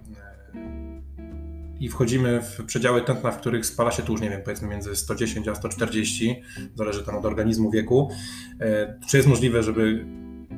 I 1.81 1.89
wchodzimy 1.89 2.43
w 2.43 2.65
przedziały 2.67 3.03
tętna, 3.03 3.31
w 3.31 3.41
których 3.41 3.67
spala 3.67 3.91
się 3.91 4.03
tłuszcz, 4.03 4.23
nie 4.23 4.31
wiem, 4.31 4.41
powiedzmy 4.45 4.69
między 4.69 4.97
110 4.97 5.49
a 5.49 5.55
140, 5.55 6.43
zależy 6.75 7.05
tam 7.05 7.17
od 7.17 7.25
organizmu 7.25 7.71
wieku, 7.71 8.11
czy 9.09 9.17
jest 9.17 9.29
możliwe, 9.29 9.63
żeby 9.63 10.07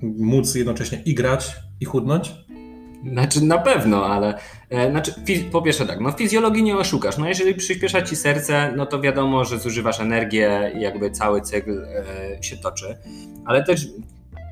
móc 0.02 0.54
jednocześnie 0.54 1.02
i 1.04 1.14
grać, 1.14 1.56
i 1.80 1.84
chudnąć? 1.84 2.45
Znaczy 3.04 3.44
na 3.44 3.58
pewno, 3.58 4.06
ale 4.06 4.38
e, 4.70 4.90
znaczy, 4.90 5.14
po 5.52 5.62
pierwsze 5.62 5.86
tak, 5.86 6.00
no 6.00 6.12
fizjologii 6.12 6.62
nie 6.62 6.76
oszukasz. 6.76 7.18
No 7.18 7.28
jeżeli 7.28 7.54
przyspiesza 7.54 8.02
ci 8.02 8.16
serce, 8.16 8.72
no 8.76 8.86
to 8.86 9.00
wiadomo, 9.00 9.44
że 9.44 9.58
zużywasz 9.58 10.00
energię 10.00 10.72
i 10.74 10.80
jakby 10.80 11.10
cały 11.10 11.40
cykl 11.40 11.84
e, 11.84 12.42
się 12.42 12.56
toczy. 12.56 12.96
Ale 13.44 13.64
też 13.64 13.88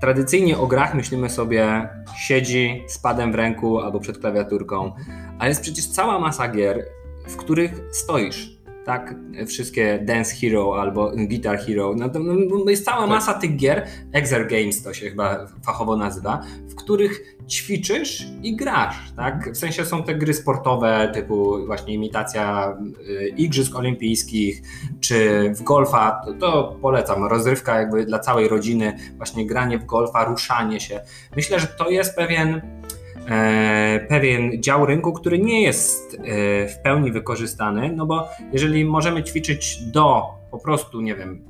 tradycyjnie 0.00 0.58
o 0.58 0.66
grach 0.66 0.94
myślimy 0.94 1.30
sobie 1.30 1.88
siedzi 2.16 2.82
z 2.88 2.98
padem 2.98 3.32
w 3.32 3.34
ręku 3.34 3.78
albo 3.78 4.00
przed 4.00 4.18
klawiaturką, 4.18 4.92
a 5.38 5.48
jest 5.48 5.62
przecież 5.62 5.86
cała 5.86 6.18
masa 6.18 6.48
gier, 6.48 6.84
w 7.28 7.36
których 7.36 7.80
stoisz 7.92 8.53
tak, 8.84 9.14
wszystkie 9.46 9.98
Dance 9.98 10.34
Hero 10.34 10.80
albo 10.80 11.12
Guitar 11.16 11.58
Hero. 11.58 11.94
No, 11.96 12.10
no, 12.14 12.34
no 12.64 12.70
jest 12.70 12.84
cała 12.84 13.00
tak. 13.00 13.08
masa 13.08 13.34
tych 13.34 13.56
gier, 13.56 13.86
Exer 14.12 14.48
Games 14.48 14.82
to 14.82 14.94
się 14.94 15.10
chyba 15.10 15.46
fachowo 15.66 15.96
nazywa, 15.96 16.40
w 16.68 16.74
których 16.74 17.36
ćwiczysz 17.48 18.26
i 18.42 18.56
grasz, 18.56 19.12
tak? 19.16 19.52
W 19.52 19.56
sensie 19.56 19.84
są 19.84 20.02
te 20.02 20.14
gry 20.14 20.34
sportowe 20.34 21.10
typu 21.14 21.66
właśnie 21.66 21.94
imitacja 21.94 22.76
y, 23.08 23.28
Igrzysk 23.28 23.76
Olimpijskich, 23.76 24.62
czy 25.00 25.50
w 25.54 25.62
golfa, 25.62 26.20
to, 26.26 26.32
to 26.32 26.78
polecam, 26.82 27.24
rozrywka 27.24 27.78
jakby 27.78 28.06
dla 28.06 28.18
całej 28.18 28.48
rodziny, 28.48 28.98
właśnie 29.16 29.46
granie 29.46 29.78
w 29.78 29.84
golfa, 29.84 30.24
ruszanie 30.24 30.80
się. 30.80 31.00
Myślę, 31.36 31.60
że 31.60 31.66
to 31.66 31.90
jest 31.90 32.16
pewien 32.16 32.60
pewien 34.08 34.62
dział 34.62 34.86
rynku, 34.86 35.12
który 35.12 35.38
nie 35.38 35.62
jest 35.62 36.14
e, 36.14 36.68
w 36.68 36.78
pełni 36.78 37.12
wykorzystany, 37.12 37.92
no 37.96 38.06
bo 38.06 38.28
jeżeli 38.52 38.84
możemy 38.84 39.24
ćwiczyć 39.24 39.82
do 39.82 40.22
po 40.50 40.58
prostu, 40.58 41.00
nie 41.00 41.14
wiem, 41.14 41.44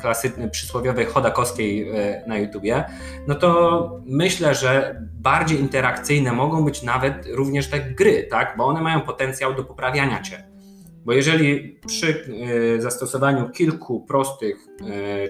klasycznej, 0.00 0.50
przysłowiowej 0.50 1.06
chodakowskiej 1.06 1.88
e, 1.88 2.24
na 2.26 2.38
YouTubie, 2.38 2.84
no 3.28 3.34
to 3.34 4.00
myślę, 4.06 4.54
że 4.54 5.02
bardziej 5.12 5.60
interakcyjne 5.60 6.32
mogą 6.32 6.64
być 6.64 6.82
nawet 6.82 7.26
również 7.32 7.70
te 7.70 7.80
gry, 7.80 8.26
tak? 8.30 8.54
bo 8.58 8.64
one 8.66 8.80
mają 8.80 9.00
potencjał 9.00 9.54
do 9.54 9.64
poprawiania 9.64 10.22
cię. 10.22 10.44
Bo 11.04 11.12
jeżeli 11.12 11.78
przy 11.86 12.24
zastosowaniu 12.78 13.50
kilku 13.50 14.00
prostych 14.00 14.56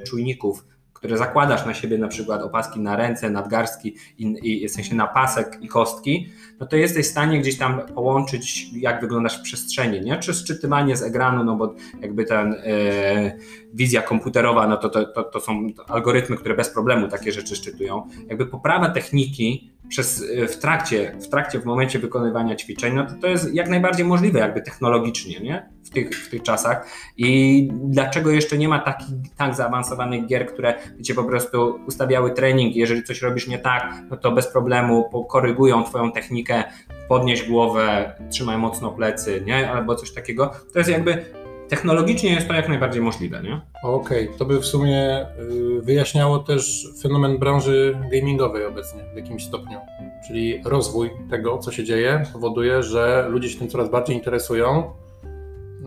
czujników 0.06 0.64
które 1.06 1.18
zakładasz 1.18 1.66
na 1.66 1.74
siebie, 1.74 1.98
na 1.98 2.08
przykład 2.08 2.42
opaski 2.42 2.80
na 2.80 2.96
ręce, 2.96 3.30
nadgarstki 3.30 3.96
i, 4.18 4.62
i 4.62 4.68
w 4.68 4.72
sensie 4.72 4.94
na 4.94 5.06
pasek 5.06 5.58
i 5.60 5.68
kostki, 5.68 6.28
no 6.60 6.66
to 6.66 6.76
jesteś 6.76 7.06
w 7.06 7.10
stanie 7.10 7.40
gdzieś 7.40 7.58
tam 7.58 7.80
połączyć, 7.94 8.70
jak 8.72 9.00
wyglądasz 9.00 9.38
w 9.38 9.42
przestrzeni, 9.42 10.00
nie? 10.00 10.16
Czy 10.16 10.34
szczytywanie 10.34 10.96
z 10.96 11.02
ekranu, 11.02 11.44
no 11.44 11.56
bo 11.56 11.74
jakby 12.02 12.24
ten 12.24 12.52
e, 12.52 13.38
wizja 13.74 14.02
komputerowa, 14.02 14.66
no 14.66 14.76
to, 14.76 14.88
to, 14.88 15.04
to, 15.04 15.22
to 15.22 15.40
są 15.40 15.66
algorytmy, 15.88 16.36
które 16.36 16.54
bez 16.54 16.68
problemu 16.70 17.08
takie 17.08 17.32
rzeczy 17.32 17.56
szczytują. 17.56 18.08
Jakby 18.28 18.46
poprawa 18.46 18.88
techniki 18.88 19.70
przez, 19.88 20.24
e, 20.36 20.48
w, 20.48 20.58
trakcie, 20.58 21.16
w 21.20 21.28
trakcie, 21.28 21.60
w 21.60 21.64
momencie 21.64 21.98
wykonywania 21.98 22.56
ćwiczeń, 22.56 22.94
no 22.94 23.06
to, 23.06 23.14
to 23.20 23.26
jest 23.26 23.54
jak 23.54 23.68
najbardziej 23.68 24.06
możliwe 24.06 24.38
jakby 24.38 24.62
technologicznie, 24.62 25.40
nie? 25.40 25.68
W 25.84 25.90
tych, 25.90 26.10
w 26.10 26.30
tych 26.30 26.42
czasach. 26.42 26.86
I 27.16 27.68
dlaczego 27.72 28.30
jeszcze 28.30 28.58
nie 28.58 28.68
ma 28.68 28.78
takich 28.78 29.08
tak 29.36 29.54
zaawansowanych 29.54 30.26
gier, 30.26 30.46
które 30.46 30.74
cię 31.02 31.14
po 31.14 31.24
prostu 31.24 31.80
ustawiały 31.86 32.30
trening, 32.30 32.76
jeżeli 32.76 33.02
coś 33.02 33.22
robisz 33.22 33.48
nie 33.48 33.58
tak, 33.58 33.94
no 34.10 34.16
to 34.16 34.32
bez 34.32 34.46
problemu 34.46 35.24
korygują 35.28 35.84
twoją 35.84 36.12
technikę, 36.12 36.64
podnieś 37.08 37.48
głowę, 37.48 38.14
trzymaj 38.30 38.58
mocno 38.58 38.90
plecy, 38.90 39.42
nie? 39.46 39.70
Albo 39.70 39.94
coś 39.94 40.12
takiego. 40.12 40.50
To 40.72 40.78
jest 40.78 40.90
jakby 40.90 41.24
technologicznie 41.68 42.30
jest 42.30 42.48
to 42.48 42.54
jak 42.54 42.68
najbardziej 42.68 43.02
możliwe, 43.02 43.42
nie? 43.42 43.60
Okej, 43.82 44.26
okay. 44.26 44.38
to 44.38 44.44
by 44.44 44.60
w 44.60 44.66
sumie 44.66 45.26
y, 45.38 45.82
wyjaśniało 45.82 46.38
też 46.38 46.88
fenomen 47.02 47.38
branży 47.38 47.98
gamingowej 48.12 48.64
obecnie 48.64 49.02
w 49.12 49.16
jakimś 49.16 49.44
stopniu. 49.44 49.78
Czyli 50.26 50.62
rozwój 50.64 51.10
tego, 51.30 51.58
co 51.58 51.72
się 51.72 51.84
dzieje, 51.84 52.22
powoduje, 52.32 52.82
że 52.82 53.26
ludzie 53.28 53.48
się 53.48 53.58
tym 53.58 53.68
coraz 53.68 53.90
bardziej 53.90 54.16
interesują, 54.16 54.90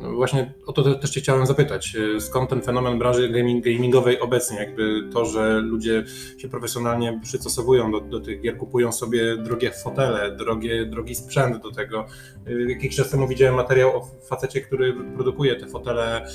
właśnie 0.02 0.54
o 0.66 0.74
to 0.74 0.96
też 0.96 1.10
Cię 1.10 1.22
chciałem 1.22 1.46
zapytać. 1.46 1.96
E, 2.16 2.22
skąd 2.22 2.50
ten 2.50 2.62
fenomen 2.62 3.00
branży 3.00 3.30
gaming, 3.30 3.66
gamingowej 3.66 4.20
obecnie? 4.20 4.58
Jakby 4.58 5.10
to, 5.14 5.26
że 5.26 5.60
ludzie 5.60 6.04
się 6.38 6.50
profesjonalnie 6.50 7.20
przystosowują 7.24 7.92
do, 7.92 8.02
do 8.02 8.20
tych 8.20 8.42
gier, 8.42 8.58
kupują 8.58 8.92
sobie 8.92 9.38
drogie 9.38 9.72
fotele, 9.72 10.36
drogie, 10.36 10.86
drogi 10.86 11.16
sprzęt 11.16 11.64
do 11.64 11.72
tego. 11.72 12.06
E, 12.48 12.72
jakiś 12.72 12.96
czas 12.96 13.10
temu 13.10 13.28
widziałem 13.28 13.56
materiał 13.56 13.98
o 13.98 14.08
facecie, 14.30 14.62
który 14.62 14.94
produkuje 15.16 15.56
te 15.56 15.68
fotele 15.68 16.28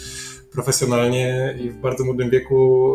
profesjonalnie 0.53 1.55
i 1.61 1.71
w 1.71 1.77
bardzo 1.77 2.05
młodym 2.05 2.31
wieku 2.31 2.95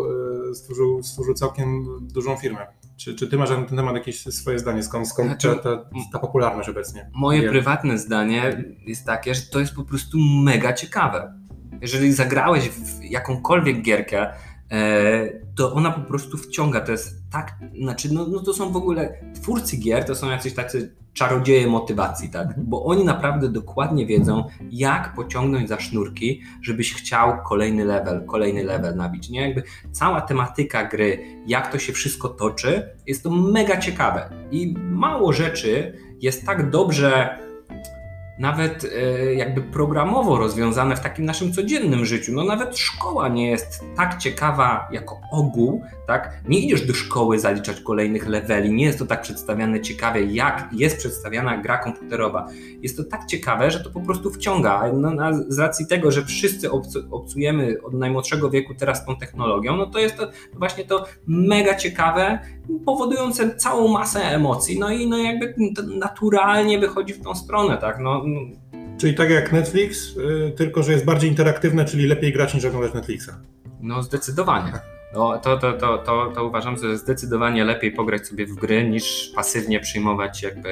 e, 0.52 0.56
stworzył, 0.56 1.04
stworzył 1.04 1.34
całkiem 1.34 1.88
dużą 2.02 2.38
firmę. 2.38 2.68
Czy, 3.00 3.16
czy 3.16 3.28
ty 3.28 3.38
masz 3.38 3.50
na 3.50 3.56
ten 3.56 3.78
temat 3.78 3.96
jakieś 3.96 4.22
swoje 4.22 4.60
zdanie? 4.60 4.84
Skąd, 4.84 5.08
skąd 5.08 5.30
znaczy, 5.30 5.60
ta, 5.64 5.86
ta, 6.12 6.20
popularność 6.20 6.70
obecnie? 6.70 7.10
Moje 7.14 7.50
prywatne 7.50 7.98
zdanie 7.98 8.64
jest 8.86 9.06
takie, 9.06 9.36
że 9.36 9.42
to 9.42 9.60
jest 9.60 9.76
po 9.76 9.84
prostu 9.84 10.18
mega 10.20 10.74
ciekawe. 10.74 11.34
Jeżeli 11.82 12.14
zagrałeś 12.14 12.70
w 12.70 13.04
jakąkolwiek 13.04 13.82
gierkę, 13.82 14.34
to 15.56 15.74
ona 15.74 15.92
po 15.92 16.02
prostu 16.02 16.38
wciąga. 16.38 16.82
To 16.82 16.92
jest 16.92 17.24
tak, 17.32 17.56
znaczy, 17.82 18.14
no, 18.14 18.28
no 18.28 18.40
to 18.40 18.54
są 18.54 18.72
w 18.72 18.78
ogóle 18.78 19.14
twórcy 19.42 19.78
gier, 19.78 20.06
to 20.06 20.16
są 20.16 20.30
jacyś 20.30 20.54
tacy 20.54 20.96
czarodzieje 21.14 21.68
motywacji, 21.68 22.30
tak? 22.30 22.48
Bo 22.58 22.86
oni 22.86 23.06
naprawdę 23.06 23.50
dokładnie 23.50 24.06
wiedzą, 24.06 24.44
jak 24.72 25.14
pociągnąć 25.16 25.70
za 25.70 25.80
sznurki, 25.80 26.42
żebyś 26.62 26.94
chciał 26.94 27.44
kolejny 27.44 27.86
level, 27.86 28.26
kolejny 28.26 28.64
level 28.64 28.96
nabić. 28.96 29.30
Nie? 29.30 29.42
Jakby 29.42 29.64
cała 29.92 30.22
tematyka 30.22 30.86
gry, 30.86 31.20
jak 31.48 31.72
to 31.72 31.80
się 31.80 31.94
wszystko 31.94 32.30
toczy, 32.30 32.90
jest 33.08 33.24
to 33.24 33.30
mega 33.30 33.78
ciekawe. 33.78 34.30
I 34.52 34.76
mało 34.78 35.34
rzeczy 35.34 35.94
jest 36.22 36.46
tak 36.46 36.70
dobrze 36.70 37.40
nawet 38.40 38.92
e, 38.96 39.34
jakby 39.34 39.62
programowo 39.62 40.38
rozwiązane 40.38 40.96
w 40.96 41.00
takim 41.00 41.26
naszym 41.26 41.54
codziennym 41.54 42.06
życiu. 42.06 42.34
No 42.34 42.44
nawet 42.44 42.78
szkoła 42.78 43.28
nie 43.28 43.50
jest 43.50 43.84
tak 43.96 44.18
ciekawa 44.18 44.88
jako 44.92 45.20
ogół, 45.32 45.84
tak? 46.08 46.34
Nie 46.48 46.60
idziesz 46.60 46.88
do 46.88 46.94
szkoły 46.94 47.40
zaliczać 47.40 47.82
kolejnych 47.82 48.28
leveli, 48.28 48.74
nie 48.74 48.86
jest 48.86 49.00
to 49.00 49.06
tak 49.06 49.22
przedstawiane 49.22 49.82
ciekawie, 49.82 50.22
jak 50.24 50.70
jest 50.72 50.98
przedstawiana 50.98 51.58
gra 51.58 51.78
komputerowa. 51.78 52.48
Jest 52.82 52.98
to 52.98 53.04
tak 53.04 53.26
ciekawe, 53.26 53.72
że 53.72 53.80
to 53.80 53.90
po 53.90 54.02
prostu 54.02 54.32
wciąga. 54.32 54.92
No, 54.94 55.12
z 55.48 55.60
racji 55.60 55.88
tego, 55.88 56.12
że 56.12 56.26
wszyscy 56.26 56.72
obcujemy 57.12 57.76
od 57.84 57.94
najmłodszego 57.94 58.50
wieku 58.50 58.74
teraz 58.74 59.06
tą 59.06 59.16
technologią, 59.16 59.76
no 59.76 59.86
to 59.86 60.00
jest 60.00 60.18
to 60.18 60.30
właśnie 60.54 60.86
to 60.86 61.06
mega 61.28 61.76
ciekawe, 61.76 62.40
powodujące 62.86 63.56
całą 63.56 63.88
masę 63.88 64.20
emocji, 64.20 64.80
no 64.80 64.92
i 64.92 65.08
no 65.08 65.18
jakby 65.18 65.56
naturalnie 66.00 66.80
wychodzi 66.80 67.14
w 67.14 67.24
tą 67.24 67.36
stronę, 67.36 67.78
tak? 67.78 68.00
No, 68.00 68.24
Czyli 68.98 69.16
tak 69.16 69.30
jak 69.30 69.52
Netflix, 69.52 70.18
y, 70.18 70.52
tylko 70.56 70.84
że 70.84 70.92
jest 70.92 71.06
bardziej 71.06 71.30
interaktywne, 71.30 71.86
czyli 71.86 72.08
lepiej 72.08 72.34
grać 72.34 72.54
niż 72.54 72.66
oglądać 72.66 72.94
Netflixa. 72.94 73.30
No 73.82 74.04
zdecydowanie. 74.04 74.72
No, 75.14 75.38
to, 75.38 75.58
to, 75.58 75.74
to, 75.74 75.98
to, 75.98 76.32
to 76.36 76.46
uważam, 76.46 76.78
że 76.78 76.98
zdecydowanie 76.98 77.64
lepiej 77.64 77.92
pograć 77.92 78.28
sobie 78.28 78.46
w 78.46 78.56
gry 78.56 78.90
niż 78.90 79.32
pasywnie 79.36 79.80
przyjmować 79.80 80.44
jakby. 80.44 80.70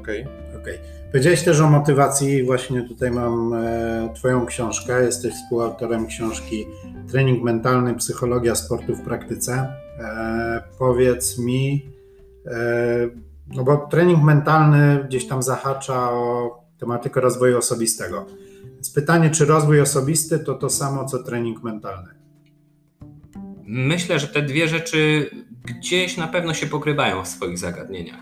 Okej. 0.00 0.22
Okay. 0.22 0.60
okay. 0.60 0.78
Powiedziałeś 1.10 1.42
też 1.42 1.60
o 1.60 1.70
motywacji. 1.70 2.42
Właśnie 2.42 2.82
tutaj 2.82 3.10
mam 3.10 3.54
e, 3.54 4.12
Twoją 4.14 4.46
książkę. 4.46 5.04
Jesteś 5.04 5.34
współautorem 5.34 6.06
książki 6.06 6.66
Trening 7.10 7.42
mentalny, 7.42 7.94
psychologia 7.94 8.54
sportu 8.54 8.96
w 8.96 9.02
praktyce. 9.02 9.72
E, 9.98 10.62
powiedz 10.78 11.38
mi, 11.38 11.86
e, 12.46 13.08
no 13.54 13.64
bo 13.64 13.76
trening 13.76 14.22
mentalny 14.22 15.04
gdzieś 15.08 15.26
tam 15.26 15.42
zahacza 15.42 16.10
o 16.10 16.58
tematykę 16.78 17.20
rozwoju 17.20 17.58
osobistego. 17.58 18.26
Więc 18.74 18.90
pytanie, 18.90 19.30
czy 19.30 19.44
rozwój 19.44 19.80
osobisty 19.80 20.38
to 20.38 20.54
to 20.54 20.70
samo 20.70 21.04
co 21.04 21.22
trening 21.22 21.62
mentalny? 21.62 22.08
Myślę, 23.64 24.18
że 24.18 24.28
te 24.28 24.42
dwie 24.42 24.68
rzeczy 24.68 25.30
gdzieś 25.64 26.16
na 26.16 26.28
pewno 26.28 26.54
się 26.54 26.66
pokrywają 26.66 27.24
w 27.24 27.28
swoich 27.28 27.58
zagadnieniach. 27.58 28.20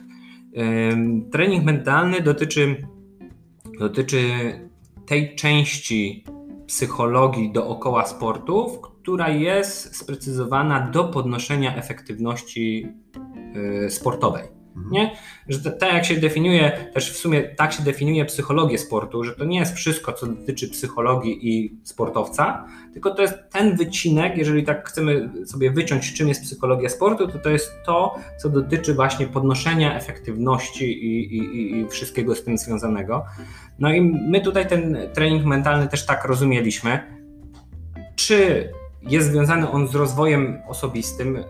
Trening 1.33 1.65
mentalny 1.65 2.21
dotyczy, 2.21 2.87
dotyczy 3.79 4.21
tej 5.07 5.35
części 5.35 6.25
psychologii 6.67 7.53
dookoła 7.53 8.07
sportów, 8.07 8.81
która 8.81 9.29
jest 9.29 9.97
sprecyzowana 9.97 10.91
do 10.91 11.05
podnoszenia 11.05 11.77
efektywności 11.77 12.89
y, 13.87 13.91
sportowej. 13.91 14.56
Mhm. 14.77 14.93
Nie? 14.93 15.17
Że 15.49 15.71
tak 15.73 15.95
jak 15.95 16.05
się 16.05 16.17
definiuje, 16.17 16.91
też 16.95 17.13
w 17.13 17.17
sumie 17.17 17.43
tak 17.43 17.73
się 17.73 17.83
definiuje 17.83 18.25
psychologię 18.25 18.79
sportu, 18.79 19.25
że 19.25 19.33
to 19.33 19.45
nie 19.45 19.59
jest 19.59 19.75
wszystko, 19.75 20.13
co 20.13 20.27
dotyczy 20.27 20.69
psychologii 20.69 21.49
i 21.49 21.81
sportowca, 21.85 22.67
tylko 22.93 23.15
to 23.15 23.23
jest 23.23 23.35
ten 23.53 23.77
wycinek, 23.77 24.37
jeżeli 24.37 24.65
tak 24.65 24.89
chcemy 24.89 25.31
sobie 25.47 25.71
wyciąć, 25.71 26.15
czym 26.15 26.29
jest 26.29 26.43
psychologia 26.43 26.89
sportu, 26.89 27.29
to 27.29 27.39
to 27.39 27.51
jest 27.51 27.73
to, 27.87 28.15
co 28.39 28.49
dotyczy 28.49 28.95
właśnie 28.95 29.27
podnoszenia 29.27 29.97
efektywności 29.97 30.85
i, 30.85 31.39
i, 31.39 31.81
i 31.81 31.89
wszystkiego 31.89 32.35
z 32.35 32.45
tym 32.45 32.59
związanego. 32.59 33.25
No 33.79 33.93
i 33.93 34.01
my 34.01 34.41
tutaj 34.41 34.69
ten 34.69 34.99
trening 35.15 35.45
mentalny 35.45 35.89
też 35.89 36.07
tak 36.07 36.25
rozumieliśmy. 36.25 37.17
Czy 38.17 38.71
jest 39.03 39.31
związany 39.31 39.71
on 39.71 39.89
z 39.89 39.95
rozwojem 39.95 40.63
osobistym? 40.69 41.45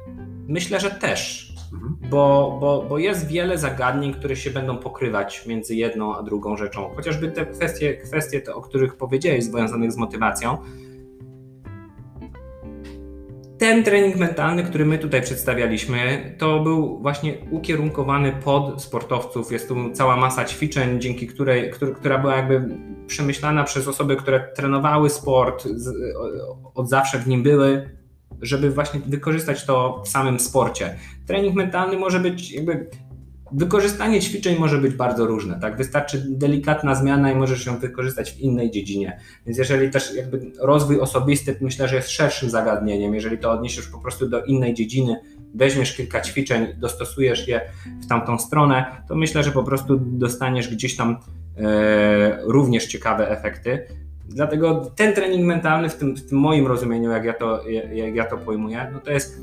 Myślę, 0.48 0.80
że 0.80 0.90
też 0.90 1.52
Mhm. 1.72 1.96
Bo, 2.10 2.56
bo, 2.60 2.86
bo 2.88 2.98
jest 2.98 3.26
wiele 3.26 3.58
zagadnień, 3.58 4.14
które 4.14 4.36
się 4.36 4.50
będą 4.50 4.78
pokrywać 4.78 5.46
między 5.46 5.74
jedną 5.74 6.16
a 6.16 6.22
drugą 6.22 6.56
rzeczą. 6.56 6.90
Chociażby 6.96 7.28
te 7.28 7.46
kwestie, 7.46 7.94
kwestie 7.94 8.40
te, 8.40 8.54
o 8.54 8.60
których 8.60 8.96
powiedziałeś, 8.96 9.44
związanych 9.44 9.92
z 9.92 9.96
motywacją. 9.96 10.58
Ten 13.58 13.84
trening 13.84 14.16
mentalny, 14.16 14.62
który 14.64 14.86
my 14.86 14.98
tutaj 14.98 15.22
przedstawialiśmy, 15.22 16.34
to 16.38 16.60
był 16.60 16.98
właśnie 17.02 17.34
ukierunkowany 17.50 18.32
pod 18.32 18.82
sportowców. 18.82 19.52
Jest 19.52 19.68
tu 19.68 19.76
cała 19.92 20.16
masa 20.16 20.44
ćwiczeń, 20.44 21.00
dzięki 21.00 21.26
której, 21.26 21.70
która 21.96 22.18
była 22.18 22.36
jakby 22.36 22.68
przemyślana 23.06 23.64
przez 23.64 23.88
osoby, 23.88 24.16
które 24.16 24.48
trenowały 24.56 25.10
sport, 25.10 25.68
od 26.74 26.88
zawsze 26.88 27.18
w 27.18 27.28
nim 27.28 27.42
były, 27.42 27.90
żeby 28.42 28.70
właśnie 28.70 29.00
wykorzystać 29.06 29.64
to 29.64 30.02
w 30.04 30.08
samym 30.08 30.40
sporcie. 30.40 30.96
Trening 31.26 31.54
mentalny 31.54 31.98
może 31.98 32.20
być 32.20 32.52
jakby 32.52 32.90
Wykorzystanie 33.52 34.20
ćwiczeń 34.20 34.58
może 34.58 34.78
być 34.78 34.94
bardzo 34.94 35.26
różne, 35.26 35.60
tak? 35.60 35.76
Wystarczy 35.76 36.24
delikatna 36.28 36.94
zmiana 36.94 37.32
i 37.32 37.34
możesz 37.34 37.66
ją 37.66 37.78
wykorzystać 37.78 38.32
w 38.32 38.40
innej 38.40 38.70
dziedzinie. 38.70 39.20
Więc 39.46 39.58
jeżeli 39.58 39.90
też 39.90 40.14
jakby 40.14 40.52
rozwój 40.60 41.00
osobisty 41.00 41.56
myślę, 41.60 41.88
że 41.88 41.96
jest 41.96 42.10
szerszym 42.10 42.50
zagadnieniem, 42.50 43.14
jeżeli 43.14 43.38
to 43.38 43.50
odniesiesz 43.50 43.88
po 43.88 43.98
prostu 43.98 44.28
do 44.28 44.44
innej 44.44 44.74
dziedziny, 44.74 45.20
weźmiesz 45.54 45.96
kilka 45.96 46.20
ćwiczeń, 46.20 46.66
dostosujesz 46.76 47.48
je 47.48 47.60
w 48.02 48.06
tamtą 48.06 48.38
stronę, 48.38 49.02
to 49.08 49.14
myślę, 49.14 49.42
że 49.42 49.52
po 49.52 49.62
prostu 49.62 49.96
dostaniesz 49.96 50.68
gdzieś 50.68 50.96
tam 50.96 51.16
e, 51.56 52.38
również 52.42 52.86
ciekawe 52.86 53.30
efekty. 53.30 53.86
Dlatego 54.28 54.90
ten 54.96 55.14
trening 55.14 55.46
mentalny 55.46 55.88
w 55.88 55.94
tym, 55.94 56.16
w 56.16 56.28
tym 56.28 56.38
moim 56.38 56.66
rozumieniu, 56.66 57.10
jak 57.10 57.24
ja, 57.24 57.32
to, 57.32 57.68
jak 57.92 58.14
ja 58.14 58.24
to 58.24 58.38
pojmuję, 58.38 58.90
no 58.92 59.00
to 59.00 59.10
jest 59.10 59.40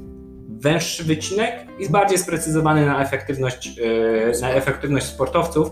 węższy 0.64 1.04
wycinek 1.04 1.54
i 1.80 1.90
bardziej 1.90 2.18
sprecyzowany 2.18 2.86
na 2.86 3.02
efektywność, 3.02 3.80
e, 4.38 4.42
na 4.42 4.50
efektywność 4.50 5.06
sportowców, 5.06 5.72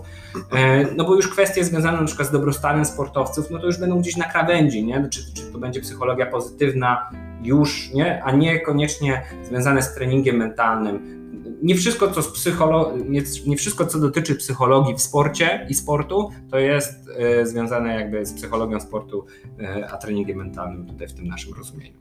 e, 0.52 0.84
no 0.96 1.04
bo 1.04 1.14
już 1.14 1.28
kwestie 1.28 1.64
związane 1.64 2.00
na 2.00 2.06
przykład 2.06 2.28
z 2.28 2.30
dobrostanem 2.30 2.84
sportowców, 2.84 3.50
no 3.50 3.58
to 3.58 3.66
już 3.66 3.78
będą 3.78 4.00
gdzieś 4.00 4.16
na 4.16 4.24
krawędzi, 4.24 4.84
nie? 4.84 5.08
Czy, 5.10 5.34
czy 5.34 5.52
to 5.52 5.58
będzie 5.58 5.80
psychologia 5.80 6.26
pozytywna 6.26 7.10
już, 7.42 7.90
nie? 7.94 8.22
a 8.24 8.32
nie 8.32 8.60
koniecznie 8.60 9.22
związane 9.42 9.82
z 9.82 9.94
treningiem 9.94 10.36
mentalnym, 10.36 11.21
nie 11.62 11.74
wszystko, 11.74 12.10
co 12.10 12.22
z 12.22 12.28
psycholo- 12.28 13.08
nie, 13.08 13.22
nie, 13.46 13.56
wszystko, 13.56 13.86
co 13.86 13.98
dotyczy 13.98 14.34
psychologii 14.34 14.94
w 14.94 15.00
sporcie 15.00 15.66
i 15.70 15.74
sportu, 15.74 16.30
to 16.50 16.58
jest 16.58 17.08
e, 17.18 17.46
związane 17.46 17.94
jakby 17.94 18.26
z 18.26 18.32
psychologią 18.32 18.80
sportu, 18.80 19.26
e, 19.60 19.88
a 19.90 19.96
treningiem 19.96 20.38
mentalnym 20.38 20.86
tutaj 20.86 21.08
w 21.08 21.12
tym 21.12 21.26
naszym 21.26 21.54
rozumieniu. 21.54 21.98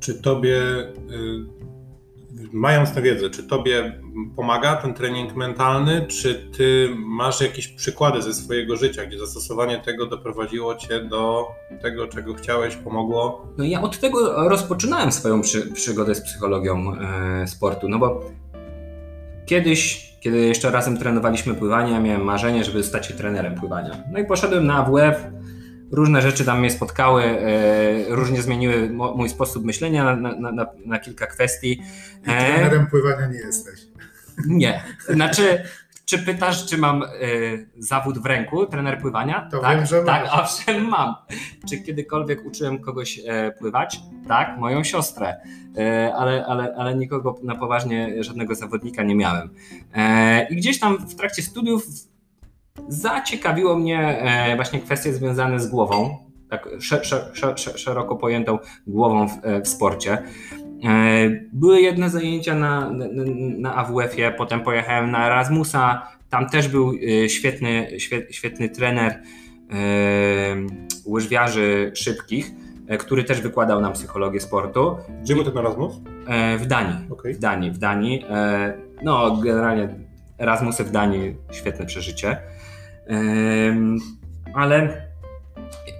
Czy 0.00 0.22
tobie, 0.22 0.58
e, 0.58 0.92
mając 2.52 2.92
tę 2.94 3.02
wiedzę, 3.02 3.30
czy 3.30 3.42
tobie 3.42 4.02
pomaga 4.36 4.76
ten 4.76 4.94
trening 4.94 5.36
mentalny, 5.36 6.06
czy 6.06 6.50
ty 6.56 6.88
masz 6.96 7.40
jakieś 7.40 7.68
przykłady 7.68 8.22
ze 8.22 8.34
swojego 8.34 8.76
życia, 8.76 9.06
gdzie 9.06 9.18
zastosowanie 9.18 9.78
tego 9.78 10.06
doprowadziło 10.06 10.74
cię 10.74 11.04
do 11.04 11.48
tego, 11.82 12.06
czego 12.06 12.34
chciałeś, 12.34 12.76
pomogło? 12.76 13.46
No 13.58 13.64
ja 13.64 13.82
od 13.82 13.98
tego 13.98 14.48
rozpoczynałem 14.48 15.12
swoją 15.12 15.40
przy, 15.40 15.72
przygodę 15.72 16.14
z 16.14 16.20
psychologią 16.20 16.92
sportu, 17.46 17.88
no 17.88 17.98
bo 17.98 18.20
Kiedyś, 19.48 20.12
kiedy 20.20 20.38
jeszcze 20.38 20.70
razem 20.70 20.96
trenowaliśmy 20.96 21.54
pływanie, 21.54 22.00
miałem 22.00 22.24
marzenie, 22.24 22.64
żeby 22.64 22.84
stać 22.84 23.06
się 23.06 23.14
trenerem 23.14 23.54
pływania. 23.54 24.04
No 24.12 24.18
i 24.18 24.24
poszedłem 24.24 24.66
na 24.66 24.74
AWF, 24.74 25.26
różne 25.92 26.22
rzeczy 26.22 26.44
tam 26.44 26.58
mnie 26.60 26.70
spotkały, 26.70 27.24
e, 27.24 28.14
różnie 28.14 28.42
zmieniły 28.42 28.90
mój 28.90 29.28
sposób 29.28 29.64
myślenia 29.64 30.16
na, 30.16 30.32
na, 30.32 30.52
na, 30.52 30.66
na 30.86 30.98
kilka 30.98 31.26
kwestii. 31.26 31.82
I 32.22 32.24
trenerem 32.24 32.86
pływania 32.86 33.26
nie 33.26 33.38
jesteś. 33.38 33.80
Nie. 34.46 34.84
Znaczy, 35.08 35.62
czy 36.08 36.18
pytasz, 36.18 36.66
czy 36.66 36.78
mam 36.78 37.02
y, 37.02 37.68
zawód 37.78 38.18
w 38.18 38.26
ręku, 38.26 38.66
trener 38.66 39.00
pływania? 39.00 39.48
To 39.50 39.58
tak, 39.58 39.76
wiem, 39.76 39.86
że 39.86 40.04
tak, 40.04 40.28
owszem 40.42 40.88
mam. 40.88 41.14
Czy 41.68 41.80
kiedykolwiek 41.80 42.46
uczyłem 42.46 42.78
kogoś 42.78 43.20
e, 43.26 43.52
pływać? 43.58 44.00
Tak, 44.28 44.58
moją 44.58 44.84
siostrę, 44.84 45.36
e, 45.76 46.14
ale, 46.14 46.46
ale, 46.46 46.74
ale 46.76 46.94
nikogo 46.94 47.34
na 47.42 47.54
poważnie, 47.54 48.24
żadnego 48.24 48.54
zawodnika 48.54 49.02
nie 49.02 49.14
miałem. 49.14 49.50
E, 49.94 50.48
I 50.48 50.56
gdzieś 50.56 50.80
tam 50.80 50.98
w 50.98 51.14
trakcie 51.14 51.42
studiów 51.42 51.86
zaciekawiło 52.88 53.76
mnie 53.76 54.22
właśnie 54.56 54.80
kwestie 54.80 55.14
związane 55.14 55.60
z 55.60 55.68
głową, 55.68 56.18
tak 56.50 56.68
szeroko 57.76 58.16
pojętą 58.16 58.58
głową 58.86 59.28
w, 59.28 59.32
w 59.64 59.68
sporcie. 59.68 60.22
E, 60.84 61.30
były 61.52 61.80
jedne 61.80 62.10
zajęcia 62.10 62.54
na, 62.54 62.90
na, 62.90 63.06
na 63.58 63.74
AWF-ie, 63.74 64.32
potem 64.32 64.60
pojechałem 64.60 65.10
na 65.10 65.26
Erasmusa. 65.26 66.02
Tam 66.30 66.48
też 66.48 66.68
był 66.68 66.92
e, 67.24 67.28
świetny, 67.28 67.90
świetny 68.30 68.68
trener 68.68 69.12
e, 69.12 69.76
łyżwiarzy 71.06 71.92
szybkich, 71.94 72.50
który 72.98 73.24
też 73.24 73.40
wykładał 73.40 73.80
nam 73.80 73.92
psychologię 73.92 74.40
sportu. 74.40 74.96
Gdzie 75.22 75.34
był 75.34 75.44
ten 75.44 75.58
Erasmus? 75.58 76.00
W 76.58 76.66
Danii. 76.66 76.96
Okay. 77.10 77.34
W 77.34 77.38
Danii, 77.38 77.70
w 77.70 77.78
Danii. 77.78 78.24
No, 79.02 79.36
generalnie 79.36 79.88
Erasmusy 80.38 80.84
w 80.84 80.90
Danii 80.90 81.36
świetne 81.50 81.86
przeżycie. 81.86 82.36
Ale 84.54 85.07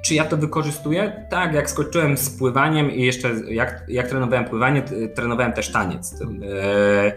czy 0.02 0.14
ja 0.14 0.24
to 0.24 0.36
wykorzystuję? 0.36 1.26
Tak, 1.30 1.54
jak 1.54 1.70
skończyłem 1.70 2.16
z 2.16 2.30
pływaniem 2.30 2.90
i 2.90 3.02
jeszcze 3.02 3.30
jak, 3.48 3.84
jak 3.88 4.08
trenowałem 4.08 4.44
pływanie, 4.44 4.82
trenowałem 5.14 5.52
też 5.52 5.72
taniec. 5.72 6.14
E, 6.22 7.12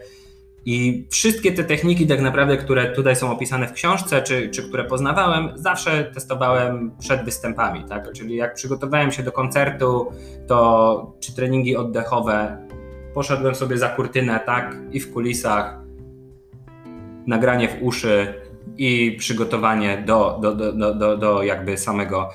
I 0.65 1.07
wszystkie 1.11 1.51
te 1.51 1.63
techniki, 1.63 2.07
tak 2.07 2.21
naprawdę, 2.21 2.57
które 2.57 2.91
tutaj 2.91 3.15
są 3.15 3.31
opisane 3.31 3.67
w 3.67 3.73
książce, 3.73 4.21
czy, 4.21 4.49
czy 4.49 4.63
które 4.63 4.83
poznawałem, 4.83 5.49
zawsze 5.55 6.03
testowałem 6.03 6.91
przed 6.99 7.25
występami. 7.25 7.83
Tak? 7.89 8.11
Czyli 8.11 8.35
jak 8.35 8.53
przygotowałem 8.53 9.11
się 9.11 9.23
do 9.23 9.31
koncertu, 9.31 10.11
to 10.47 11.13
czy 11.19 11.35
treningi 11.35 11.77
oddechowe, 11.77 12.67
poszedłem 13.13 13.55
sobie 13.55 13.77
za 13.77 13.89
kurtynę, 13.89 14.39
tak, 14.45 14.75
i 14.91 14.99
w 14.99 15.13
kulisach, 15.13 15.81
nagranie 17.27 17.69
w 17.69 17.83
uszy, 17.83 18.33
i 18.77 19.15
przygotowanie 19.19 20.03
do, 20.05 20.39
do, 20.41 20.55
do, 20.55 20.93
do, 20.95 21.17
do 21.17 21.43
jakby 21.43 21.77
samego, 21.77 22.29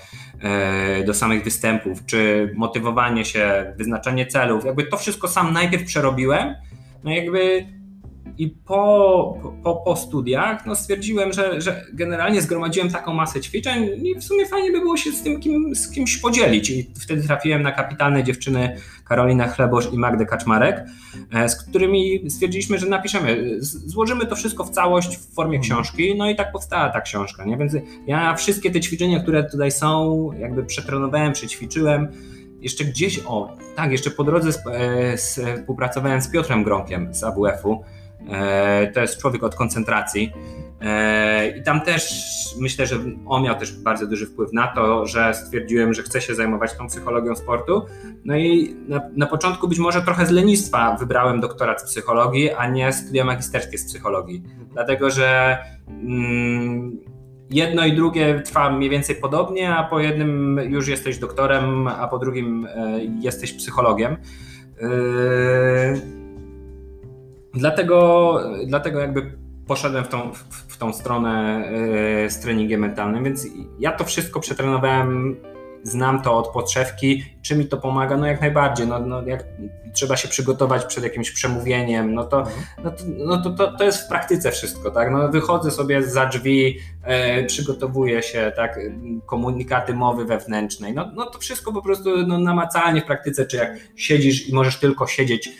do 1.07 1.15
samych 1.15 1.45
występów, 1.45 2.07
czy 2.07 2.53
motywowanie 2.57 3.25
się, 3.25 3.73
wyznaczanie 3.77 4.27
celów, 4.27 4.65
jakby 4.65 4.85
to 4.85 4.97
wszystko 4.97 5.29
sam 5.29 5.53
najpierw 5.53 5.85
przerobiłem, 5.85 6.55
no 7.05 7.11
jakby 7.11 7.67
I 8.39 8.49
po, 8.49 9.39
po, 9.63 9.77
po 9.77 9.97
studiach 9.97 10.67
no 10.67 10.77
stwierdziłem, 10.77 11.33
że, 11.33 11.61
że 11.61 11.85
generalnie 11.93 12.43
zgromadziłem 12.43 12.91
taką 12.91 13.15
masę 13.15 13.41
ćwiczeń 13.41 13.91
i 14.03 14.15
w 14.15 14.25
sumie 14.25 14.47
fajnie 14.47 14.73
by 14.73 14.81
było 14.81 14.97
się 14.97 15.13
z 15.13 15.23
tym 15.23 15.41
kim, 15.41 15.75
z 15.75 15.91
kimś 15.91 16.17
podzielić. 16.17 16.71
I 16.71 16.91
wtedy 17.01 17.23
trafiłem 17.23 17.63
na 17.63 17.73
kapitalne 17.73 18.25
dziewczyny 18.25 18.77
Karolinę 19.05 19.49
Chlebosz 19.49 19.93
i 19.93 19.99
Magdę 19.99 20.27
Kaczmarek, 20.27 20.85
e, 21.33 21.49
z 21.49 21.57
którymi 21.57 22.31
stwierdziliśmy, 22.31 22.79
że 22.79 22.87
napiszemy, 22.87 23.57
złożymy 23.61 24.27
to 24.27 24.37
wszystko 24.37 24.65
w 24.65 24.71
całość 24.71 25.17
w 25.17 25.35
formie 25.35 25.59
książki, 25.59 26.15
no 26.17 26.31
i 26.31 26.37
tak 26.37 26.53
powstała 26.53 26.89
ta 26.89 27.01
książka. 27.01 27.45
Nie? 27.45 27.57
Więc 27.57 27.73
ja 28.07 28.35
wszystkie 28.35 28.71
te 28.71 28.81
ćwiczenia, 28.81 29.21
które 29.21 29.45
tutaj 29.45 29.71
są, 29.71 30.31
jakby 30.39 30.65
przetrenowałem, 30.65 31.33
przećwiczyłem, 31.33 32.09
jeszcze 32.61 32.85
gdzieś, 32.85 33.21
o 33.27 33.57
tak, 33.77 33.93
jeszcze 33.93 34.11
po 34.11 34.25
drodze 34.25 34.51
e, 34.73 35.17
współpracowałem 35.17 36.21
z 36.21 36.29
Piotrem 36.29 36.65
Gronkiem 36.65 37.15
z 37.15 37.25
AWF-u. 37.25 37.85
E, 38.31 38.93
to 38.95 39.01
jest 39.01 39.21
człowiek 39.21 39.45
od 39.45 39.55
koncentracji. 39.55 40.33
E, 40.81 41.59
I 41.59 41.63
tam 41.63 41.81
też 41.81 42.27
myślę, 42.61 42.87
że 42.87 42.97
on 43.27 43.43
miał 43.43 43.59
też 43.59 43.73
bardzo 43.73 44.07
duży 44.07 44.27
wpływ 44.27 44.53
na 44.53 44.67
to, 44.67 45.07
że 45.07 45.35
stwierdziłem, 45.35 45.95
że 45.95 46.03
chcę 46.03 46.21
się 46.21 46.35
zajmować 46.35 46.77
tą 46.77 46.87
psychologią 46.87 47.37
sportu. 47.37 47.83
No 48.25 48.37
i 48.37 48.77
na, 48.89 49.01
na 49.17 49.27
początku 49.27 49.69
być 49.69 49.79
może 49.79 50.03
trochę 50.03 50.27
z 50.27 50.31
lenistwa 50.31 50.97
wybrałem 51.01 51.41
doktorat 51.41 51.83
z 51.83 51.85
psychologii, 51.85 52.51
a 52.51 52.69
nie 52.71 52.93
studia 52.93 53.25
magisterskie 53.25 53.79
z 53.79 53.85
psychologii. 53.85 54.43
Dlatego, 54.73 55.11
że 55.11 55.59
mm, 55.89 56.99
jedno 57.51 57.87
i 57.87 57.93
drugie 57.93 58.43
trwa 58.45 58.71
mniej 58.71 58.91
więcej 58.91 59.17
podobnie, 59.17 59.75
a 59.75 59.85
po 59.85 60.01
jednym 60.01 60.61
już 60.69 60.89
jesteś 60.89 61.19
doktorem, 61.19 61.89
a 61.89 62.09
po 62.09 62.19
drugim 62.19 62.67
e, 62.67 63.01
jesteś 63.21 63.53
psychologiem. 63.53 64.17
E, 64.83 66.17
dlatego, 67.57 68.41
dlatego 68.67 69.01
jakby 69.01 69.33
poszedłem 69.67 70.05
w 70.05 70.09
tą, 70.09 70.33
w 70.69 70.77
tą 70.77 70.93
stronę 70.93 71.65
e, 72.25 72.31
z 72.31 72.41
treningiem 72.41 72.81
mentalnym, 72.81 73.25
więc 73.25 73.47
ja 73.79 73.93
to 73.93 74.05
wszystko 74.05 74.41
przetrenowałem 74.41 75.37
znam 75.87 76.23
to 76.23 76.37
od 76.37 76.49
podszewki, 76.49 77.25
czy 77.43 77.57
mi 77.57 77.67
to 77.67 77.77
pomaga? 77.77 78.17
No 78.17 78.27
jak 78.27 78.41
najbardziej, 78.41 78.87
no, 78.87 78.99
no 78.99 79.23
jak 79.23 79.45
trzeba 79.93 80.17
się 80.17 80.29
przygotować 80.29 80.85
przed 80.85 81.05
jakimś 81.05 81.31
przemówieniem, 81.31 82.15
no 82.15 82.25
to, 82.25 82.39
mhm. 82.39 82.57
no 82.85 82.91
to, 82.91 83.05
no 83.07 83.43
to, 83.43 83.51
to, 83.51 83.77
to 83.77 83.85
jest 83.85 84.05
w 84.05 84.09
praktyce 84.09 84.53
wszystko, 84.53 84.91
tak? 84.91 85.11
No 85.13 85.29
wychodzę 85.29 85.71
sobie 85.71 86.03
za 86.03 86.27
drzwi, 86.27 86.79
e, 87.03 87.45
przygotowuję 87.45 88.23
się, 88.23 88.53
tak? 88.57 88.81
Komunikaty 89.27 89.95
mowy 89.95 90.25
wewnętrznej, 90.25 90.95
no, 90.95 91.11
no 91.15 91.27
to 91.27 91.39
wszystko 91.39 91.73
po 91.73 91.83
prostu 91.83 92.27
no, 92.27 92.39
namacalnie 92.39 93.01
w 93.01 93.05
praktyce, 93.05 93.47
czy 93.47 93.57
jak 93.57 93.77
siedzisz 93.97 94.49
i 94.49 94.55
możesz 94.55 94.81
tylko 94.81 95.07
siedzieć 95.07 95.51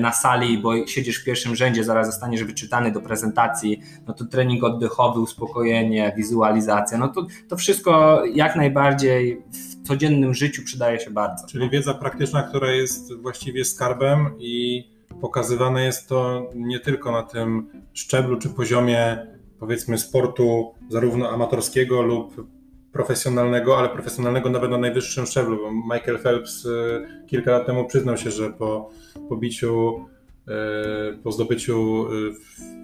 na 0.00 0.12
sali, 0.12 0.58
bo 0.58 0.86
siedzisz 0.86 1.20
w 1.20 1.24
pierwszym 1.24 1.56
rzędzie, 1.56 1.84
zaraz 1.84 2.06
zostaniesz 2.06 2.44
wyczytany 2.44 2.92
do 2.92 3.00
prezentacji, 3.00 3.80
no 4.06 4.14
to 4.14 4.24
trening 4.24 4.64
oddechowy, 4.64 5.20
uspokojenie, 5.20 6.12
wizualizacja, 6.16 6.98
no 6.98 7.08
to, 7.08 7.26
to 7.48 7.56
wszystko 7.56 8.22
jak 8.34 8.56
najbardziej 8.56 9.42
w 9.52 9.88
codziennym 9.88 10.34
życiu 10.34 10.62
przydaje 10.64 11.00
się 11.00 11.10
bardzo. 11.10 11.46
Czyli 11.46 11.70
wiedza 11.70 11.94
praktyczna, 11.94 12.42
która 12.42 12.70
jest 12.70 13.14
właściwie 13.14 13.64
skarbem 13.64 14.30
i 14.38 14.84
pokazywane 15.20 15.84
jest 15.84 16.08
to 16.08 16.50
nie 16.54 16.80
tylko 16.80 17.12
na 17.12 17.22
tym 17.22 17.70
szczeblu 17.92 18.38
czy 18.38 18.48
poziomie 18.48 19.26
powiedzmy 19.58 19.98
sportu 19.98 20.74
zarówno 20.88 21.30
amatorskiego 21.30 22.02
lub 22.02 22.57
profesjonalnego, 22.98 23.78
ale 23.78 23.88
profesjonalnego 23.88 24.50
nawet 24.50 24.70
na 24.70 24.78
najwyższym 24.78 25.26
szczeblu, 25.26 25.56
bo 25.56 25.94
Michael 25.94 26.18
Phelps 26.18 26.64
y, 26.64 27.06
kilka 27.26 27.50
lat 27.50 27.66
temu 27.66 27.86
przyznał 27.86 28.16
się, 28.16 28.30
że 28.30 28.50
po, 28.50 28.90
po 29.28 29.36
biciu 29.36 30.04
E, 30.48 31.16
po 31.22 31.32
zdobyciu 31.32 32.06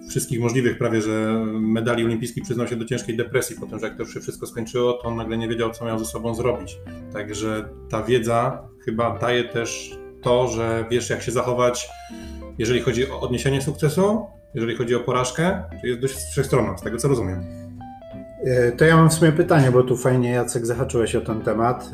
e, 0.03 0.09
wszystkich 0.09 0.39
możliwych 0.39 0.77
prawie, 0.77 1.01
że 1.01 1.45
medali 1.53 2.05
olimpijskich 2.05 2.43
przyznał 2.43 2.67
się 2.67 2.75
do 2.75 2.85
ciężkiej 2.85 3.17
depresji 3.17 3.55
po 3.59 3.65
tym, 3.65 3.79
że 3.79 3.87
jak 3.87 3.97
to 3.97 4.03
już 4.03 4.13
się 4.13 4.19
wszystko 4.19 4.47
skończyło, 4.47 4.93
to 4.93 5.03
on 5.03 5.15
nagle 5.15 5.37
nie 5.37 5.47
wiedział, 5.47 5.71
co 5.71 5.85
miał 5.85 5.99
ze 5.99 6.05
sobą 6.05 6.35
zrobić. 6.35 6.77
Także 7.13 7.69
ta 7.89 8.03
wiedza 8.03 8.67
chyba 8.85 9.19
daje 9.19 9.43
też 9.43 9.97
to, 10.21 10.47
że 10.47 10.85
wiesz, 10.91 11.09
jak 11.09 11.21
się 11.21 11.31
zachować, 11.31 11.87
jeżeli 12.57 12.81
chodzi 12.81 13.11
o 13.11 13.19
odniesienie 13.19 13.61
sukcesu, 13.61 14.25
jeżeli 14.53 14.75
chodzi 14.75 14.95
o 14.95 14.99
porażkę, 14.99 15.63
to 15.81 15.87
jest 15.87 15.99
dość 15.99 16.15
wszechstronna, 16.15 16.77
z 16.77 16.81
tego 16.81 16.97
co 16.97 17.07
rozumiem. 17.07 17.64
E, 18.45 18.71
to 18.71 18.85
ja 18.85 18.97
mam 18.97 19.09
w 19.09 19.13
sumie 19.13 19.31
pytanie, 19.31 19.71
bo 19.71 19.83
tu 19.83 19.97
fajnie 19.97 20.31
Jacek 20.31 20.65
zahaczyłeś 20.65 21.15
o 21.15 21.21
ten 21.21 21.41
temat. 21.41 21.91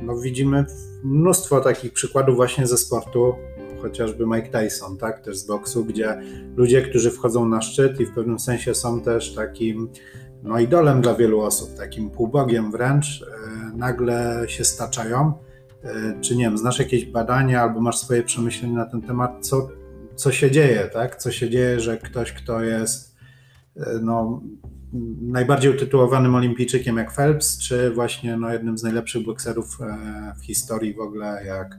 No 0.00 0.16
widzimy 0.16 0.64
mnóstwo 1.04 1.60
takich 1.60 1.92
przykładów 1.92 2.36
właśnie 2.36 2.66
ze 2.66 2.78
sportu, 2.78 3.34
chociażby 3.82 4.26
Mike 4.26 4.48
Tyson, 4.48 4.98
tak, 4.98 5.20
też 5.20 5.38
z 5.38 5.46
boksu, 5.46 5.84
gdzie 5.84 6.20
ludzie, 6.56 6.82
którzy 6.82 7.10
wchodzą 7.10 7.48
na 7.48 7.62
szczyt 7.62 8.00
i 8.00 8.06
w 8.06 8.14
pewnym 8.14 8.38
sensie 8.38 8.74
są 8.74 9.00
też 9.00 9.34
takim 9.34 9.88
no, 10.42 10.58
idolem 10.58 11.00
dla 11.00 11.14
wielu 11.14 11.40
osób, 11.40 11.76
takim 11.76 12.10
półbogiem 12.10 12.72
wręcz, 12.72 13.22
e, 13.22 13.76
nagle 13.76 14.44
się 14.46 14.64
staczają. 14.64 15.32
E, 15.84 16.20
czy 16.20 16.36
nie 16.36 16.44
wiem, 16.44 16.58
znasz 16.58 16.78
jakieś 16.78 17.04
badania 17.04 17.62
albo 17.62 17.80
masz 17.80 17.98
swoje 17.98 18.22
przemyślenia 18.22 18.74
na 18.74 18.86
ten 18.86 19.02
temat, 19.02 19.46
co, 19.46 19.68
co 20.14 20.32
się 20.32 20.50
dzieje, 20.50 20.90
tak? 20.92 21.16
Co 21.16 21.30
się 21.30 21.50
dzieje, 21.50 21.80
że 21.80 21.96
ktoś, 21.96 22.32
kto 22.32 22.62
jest 22.62 23.16
e, 23.76 23.98
no, 24.02 24.42
najbardziej 25.20 25.70
utytułowanym 25.70 26.34
olimpijczykiem 26.34 26.96
jak 26.96 27.12
Phelps, 27.12 27.58
czy 27.58 27.90
właśnie 27.90 28.36
no, 28.36 28.52
jednym 28.52 28.78
z 28.78 28.82
najlepszych 28.82 29.24
bokserów 29.24 29.78
w 30.40 30.44
historii 30.44 30.94
w 30.94 31.00
ogóle 31.00 31.44
jak 31.46 31.78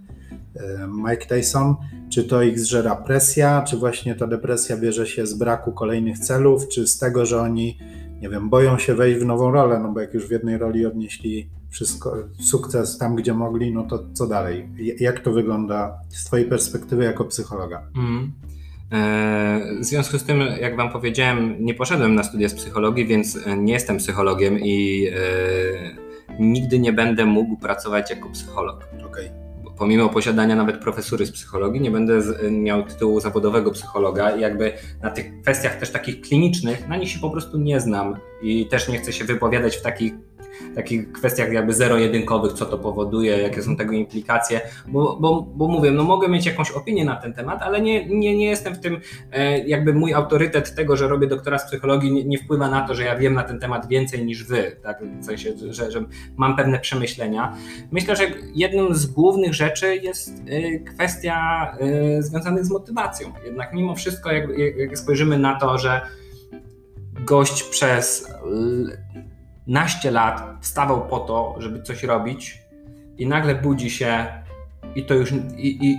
E, 0.55 0.87
Mike 0.87 1.25
Tyson, 1.25 1.75
czy 2.09 2.23
to 2.23 2.41
ich 2.41 2.59
zżera 2.59 2.95
presja, 2.95 3.61
czy 3.61 3.77
właśnie 3.77 4.15
ta 4.15 4.27
depresja 4.27 4.77
bierze 4.77 5.07
się 5.07 5.27
z 5.27 5.33
braku 5.33 5.71
kolejnych 5.71 6.19
celów, 6.19 6.67
czy 6.67 6.87
z 6.87 6.97
tego, 6.97 7.25
że 7.25 7.41
oni, 7.41 7.77
nie 8.21 8.29
wiem, 8.29 8.49
boją 8.49 8.77
się 8.77 8.95
wejść 8.95 9.19
w 9.19 9.25
nową 9.25 9.51
rolę, 9.51 9.79
no 9.79 9.91
bo 9.91 9.99
jak 9.99 10.13
już 10.13 10.27
w 10.27 10.31
jednej 10.31 10.57
roli 10.57 10.85
odnieśli 10.85 11.49
wszystko, 11.69 12.15
sukces 12.39 12.97
tam, 12.97 13.15
gdzie 13.15 13.33
mogli, 13.33 13.73
no 13.73 13.83
to 13.83 14.03
co 14.13 14.27
dalej? 14.27 14.69
Jak 14.99 15.19
to 15.19 15.31
wygląda 15.31 15.99
z 16.09 16.23
Twojej 16.25 16.45
perspektywy 16.45 17.03
jako 17.03 17.25
psychologa? 17.25 17.87
Mm. 17.95 18.31
W 19.79 19.85
związku 19.85 20.17
z 20.17 20.23
tym, 20.23 20.39
jak 20.61 20.77
Wam 20.77 20.91
powiedziałem, 20.91 21.55
nie 21.59 21.73
poszedłem 21.73 22.15
na 22.15 22.23
studia 22.23 22.49
z 22.49 22.53
psychologii, 22.53 23.05
więc 23.05 23.39
nie 23.57 23.73
jestem 23.73 23.97
psychologiem 23.97 24.59
i 24.59 25.07
e, 25.07 26.39
nigdy 26.39 26.79
nie 26.79 26.93
będę 26.93 27.25
mógł 27.25 27.57
pracować 27.57 28.09
jako 28.09 28.29
psycholog. 28.29 28.87
Okay 29.05 29.43
pomimo 29.77 30.09
posiadania 30.09 30.55
nawet 30.55 30.77
profesury 30.77 31.25
z 31.25 31.31
psychologii, 31.31 31.81
nie 31.81 31.91
będę 31.91 32.21
miał 32.51 32.83
tytułu 32.83 33.19
zawodowego 33.19 33.71
psychologa 33.71 34.35
i 34.35 34.41
jakby 34.41 34.73
na 35.01 35.09
tych 35.09 35.41
kwestiach 35.41 35.75
też 35.75 35.91
takich 35.91 36.21
klinicznych, 36.21 36.87
na 36.87 36.97
nich 36.97 37.09
się 37.09 37.19
po 37.19 37.29
prostu 37.29 37.57
nie 37.57 37.79
znam 37.79 38.15
i 38.41 38.67
też 38.67 38.89
nie 38.89 38.97
chcę 38.97 39.13
się 39.13 39.25
wypowiadać 39.25 39.77
w 39.77 39.81
takich 39.81 40.13
takich 40.75 41.11
kwestiach 41.11 41.51
jakby 41.51 41.73
zero-jedynkowych, 41.73 42.53
co 42.53 42.65
to 42.65 42.77
powoduje, 42.77 43.37
jakie 43.37 43.61
są 43.61 43.75
tego 43.75 43.91
implikacje, 43.91 44.61
bo, 44.87 45.17
bo, 45.19 45.41
bo 45.41 45.67
mówię, 45.67 45.91
no 45.91 46.03
mogę 46.03 46.27
mieć 46.27 46.45
jakąś 46.45 46.71
opinię 46.71 47.05
na 47.05 47.15
ten 47.15 47.33
temat, 47.33 47.61
ale 47.61 47.81
nie, 47.81 48.05
nie, 48.05 48.37
nie 48.37 48.45
jestem 48.45 48.75
w 48.75 48.79
tym, 48.79 48.99
e, 49.31 49.59
jakby 49.59 49.93
mój 49.93 50.13
autorytet 50.13 50.75
tego, 50.75 50.95
że 50.97 51.07
robię 51.07 51.27
doktora 51.27 51.59
z 51.59 51.65
psychologii 51.65 52.11
nie, 52.11 52.23
nie 52.23 52.37
wpływa 52.37 52.69
na 52.69 52.87
to, 52.87 52.95
że 52.95 53.03
ja 53.03 53.15
wiem 53.15 53.33
na 53.33 53.43
ten 53.43 53.59
temat 53.59 53.87
więcej 53.87 54.25
niż 54.25 54.43
wy, 54.43 54.75
tak, 54.83 55.03
w 55.21 55.25
sensie, 55.25 55.53
że, 55.69 55.91
że 55.91 56.05
mam 56.37 56.55
pewne 56.55 56.79
przemyślenia. 56.79 57.55
Myślę, 57.91 58.15
że 58.15 58.23
jedną 58.55 58.93
z 58.93 59.05
głównych 59.05 59.53
rzeczy 59.53 59.95
jest 59.95 60.43
e, 60.47 60.79
kwestia 60.79 61.67
e, 61.79 62.21
związanych 62.21 62.65
z 62.65 62.71
motywacją. 62.71 63.33
Jednak 63.45 63.73
mimo 63.73 63.95
wszystko, 63.95 64.31
jak, 64.31 64.49
jak 64.77 64.97
spojrzymy 64.97 65.39
na 65.39 65.59
to, 65.59 65.77
że 65.77 66.01
gość 67.25 67.63
przez 67.63 68.33
naście 69.67 70.11
lat 70.11 70.43
wstawał 70.61 71.07
po 71.07 71.19
to, 71.19 71.55
żeby 71.59 71.81
coś 71.81 72.03
robić 72.03 72.61
i 73.17 73.27
nagle 73.27 73.55
budzi 73.55 73.89
się 73.89 74.25
i 74.95 75.03
to 75.03 75.13
już, 75.13 75.31
i, 75.31 75.67
i, 75.67 75.91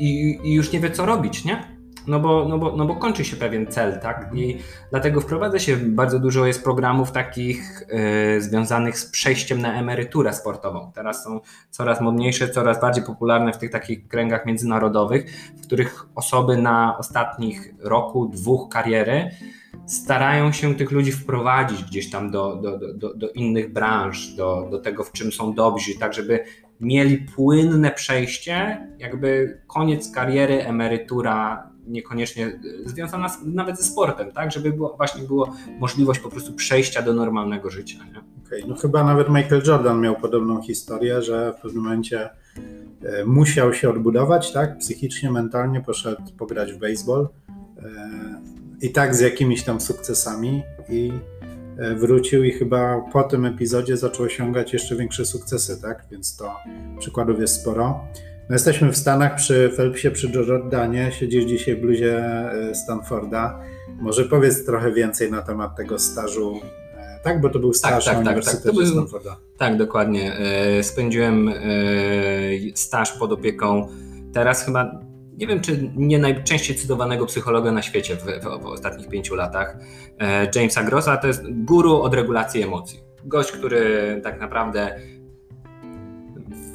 i, 0.00 0.40
i 0.44 0.54
już 0.54 0.72
nie 0.72 0.80
wie, 0.80 0.90
co 0.90 1.06
robić, 1.06 1.44
nie? 1.44 1.71
No 2.06 2.20
bo, 2.20 2.48
no, 2.48 2.58
bo, 2.58 2.76
no 2.76 2.84
bo 2.84 2.96
kończy 2.96 3.24
się 3.24 3.36
pewien 3.36 3.66
cel, 3.66 4.00
tak? 4.00 4.30
I 4.34 4.58
dlatego 4.90 5.20
wprowadza 5.20 5.58
się 5.58 5.76
bardzo 5.76 6.18
dużo 6.18 6.46
jest 6.46 6.64
programów 6.64 7.12
takich 7.12 7.82
yy, 8.34 8.40
związanych 8.40 8.98
z 8.98 9.10
przejściem 9.10 9.60
na 9.60 9.74
emeryturę 9.74 10.32
sportową. 10.32 10.92
Teraz 10.94 11.24
są 11.24 11.40
coraz 11.70 12.00
modniejsze, 12.00 12.48
coraz 12.48 12.80
bardziej 12.80 13.04
popularne 13.04 13.52
w 13.52 13.58
tych 13.58 13.70
takich 13.70 14.08
kręgach 14.08 14.46
międzynarodowych, 14.46 15.52
w 15.56 15.62
których 15.62 16.06
osoby 16.14 16.56
na 16.56 16.98
ostatnich 16.98 17.74
roku, 17.80 18.28
dwóch 18.28 18.68
kariery 18.68 19.30
starają 19.86 20.52
się 20.52 20.74
tych 20.74 20.90
ludzi 20.90 21.12
wprowadzić 21.12 21.84
gdzieś 21.84 22.10
tam 22.10 22.30
do, 22.30 22.56
do, 22.56 22.94
do, 22.94 23.14
do 23.14 23.30
innych 23.30 23.72
branż, 23.72 24.28
do, 24.28 24.68
do 24.70 24.78
tego, 24.78 25.04
w 25.04 25.12
czym 25.12 25.32
są 25.32 25.54
dobrzy, 25.54 25.98
tak 25.98 26.14
żeby 26.14 26.44
mieli 26.80 27.18
płynne 27.18 27.90
przejście, 27.90 28.86
jakby 28.98 29.60
koniec 29.66 30.12
kariery, 30.12 30.66
emerytura, 30.66 31.71
niekoniecznie 31.86 32.60
związana 32.86 33.28
z, 33.28 33.38
nawet 33.44 33.78
ze 33.78 33.84
sportem, 33.84 34.32
tak, 34.32 34.52
żeby 34.52 34.72
było, 34.72 34.96
właśnie 34.96 35.22
było 35.22 35.56
możliwość 35.80 36.20
po 36.20 36.28
prostu 36.28 36.52
przejścia 36.52 37.02
do 37.02 37.14
normalnego 37.14 37.70
życia. 37.70 37.98
Nie? 38.04 38.20
Okay. 38.46 38.62
No 38.68 38.76
chyba 38.76 39.04
nawet 39.04 39.28
Michael 39.28 39.62
Jordan 39.66 40.00
miał 40.00 40.16
podobną 40.16 40.62
historię, 40.62 41.22
że 41.22 41.54
w 41.58 41.62
pewnym 41.62 41.82
momencie 41.82 42.30
e, 43.02 43.24
musiał 43.24 43.74
się 43.74 43.90
odbudować, 43.90 44.52
tak, 44.52 44.78
psychicznie, 44.78 45.30
mentalnie, 45.30 45.80
poszedł 45.80 46.22
pograć 46.38 46.72
w 46.72 46.78
baseball 46.78 47.28
i 48.80 48.92
tak 48.92 49.14
z 49.14 49.20
jakimiś 49.20 49.62
tam 49.62 49.80
sukcesami 49.80 50.62
i 50.88 51.12
wrócił 51.96 52.44
i 52.44 52.52
chyba 52.52 53.00
po 53.12 53.22
tym 53.22 53.46
epizodzie 53.46 53.96
zaczął 53.96 54.26
osiągać 54.26 54.72
jeszcze 54.72 54.96
większe 54.96 55.24
sukcesy, 55.24 55.82
tak? 55.82 56.06
Więc 56.10 56.36
to 56.36 56.56
przykładów 56.98 57.40
jest 57.40 57.60
sporo. 57.60 58.04
No 58.48 58.54
jesteśmy 58.54 58.92
w 58.92 58.96
Stanach 58.96 59.34
przy 59.34 59.70
Phelpsie, 59.76 60.10
przy 60.10 60.30
Jordanie, 60.30 61.12
siedzisz 61.12 61.44
dzisiaj 61.44 61.76
w 61.76 61.80
bluzie 61.80 62.24
Stanforda. 62.74 63.60
Może 64.00 64.24
powiedz 64.24 64.66
trochę 64.66 64.92
więcej 64.92 65.30
na 65.30 65.42
temat 65.42 65.76
tego 65.76 65.98
stażu 65.98 66.60
tak? 67.22 67.40
Bo 67.40 67.48
to 67.48 67.58
był 67.58 67.72
staż 67.72 68.04
tak, 68.04 68.24
tak, 68.24 68.24
tak, 68.24 68.44
tak. 68.44 68.62
To 68.62 68.72
był, 68.72 68.86
Stanforda. 68.86 69.36
Tak, 69.58 69.76
dokładnie. 69.76 70.36
E, 70.36 70.82
spędziłem 70.82 71.48
e, 71.48 71.52
staż 72.74 73.12
pod 73.12 73.32
opieką 73.32 73.88
teraz 74.32 74.64
chyba, 74.64 75.00
nie 75.36 75.46
wiem 75.46 75.60
czy 75.60 75.90
nie 75.96 76.18
najczęściej 76.18 76.76
cytowanego 76.76 77.26
psychologa 77.26 77.72
na 77.72 77.82
świecie 77.82 78.16
w, 78.16 78.22
w, 78.22 78.62
w 78.62 78.66
ostatnich 78.66 79.08
pięciu 79.08 79.34
latach, 79.34 79.76
e, 80.18 80.50
Jamesa 80.54 80.82
Grossa, 80.82 81.16
to 81.16 81.26
jest 81.26 81.42
guru 81.50 82.02
od 82.02 82.14
regulacji 82.14 82.62
emocji. 82.62 83.00
Gość, 83.24 83.52
który 83.52 84.20
tak 84.24 84.40
naprawdę 84.40 85.00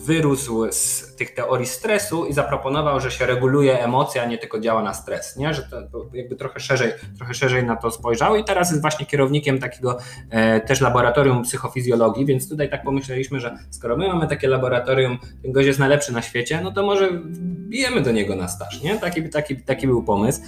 wyrósł 0.08 0.72
z 0.72 1.16
tych 1.16 1.34
teorii 1.34 1.66
stresu 1.66 2.26
i 2.26 2.34
zaproponował, 2.34 3.00
że 3.00 3.12
się 3.12 3.26
reguluje 3.26 3.84
emocje, 3.84 4.22
a 4.22 4.26
nie 4.26 4.38
tylko 4.38 4.60
działa 4.60 4.84
na 4.84 4.94
stres, 4.94 5.38
nie? 5.38 5.54
że 5.54 5.64
to, 5.64 6.06
jakby 6.14 6.36
trochę 6.36 6.60
szerzej, 6.60 6.92
trochę 7.18 7.34
szerzej 7.34 7.64
na 7.64 7.76
to 7.76 7.92
spojrzał 7.92 8.36
i 8.36 8.44
teraz 8.44 8.70
jest 8.70 8.82
właśnie 8.82 9.06
kierownikiem 9.06 9.60
takiego 9.60 9.98
e, 10.30 10.62
też 10.62 10.82
laboratorium 10.82 11.44
psychofizjologii, 11.44 12.26
więc 12.26 12.50
tutaj 12.50 12.70
tak 12.70 12.84
pomyśleliśmy, 12.84 13.40
że 13.40 13.58
skoro 13.70 13.98
my 13.98 14.08
mamy 14.08 14.28
takie 14.28 14.48
laboratorium, 14.48 15.18
ten 15.42 15.52
gość 15.52 15.68
jest 15.68 15.80
najlepszy 15.80 16.14
na 16.14 16.22
świecie, 16.22 16.62
no 16.64 16.72
to 16.72 16.84
może 16.84 17.10
bijemy 17.70 18.02
do 18.02 18.12
niego 18.12 18.36
na 18.36 18.48
staż, 18.48 18.84
nie? 18.84 19.00
Taki, 19.00 19.30
taki, 19.30 19.58
taki 19.58 19.88
był 19.88 20.04
pomysł. 20.04 20.42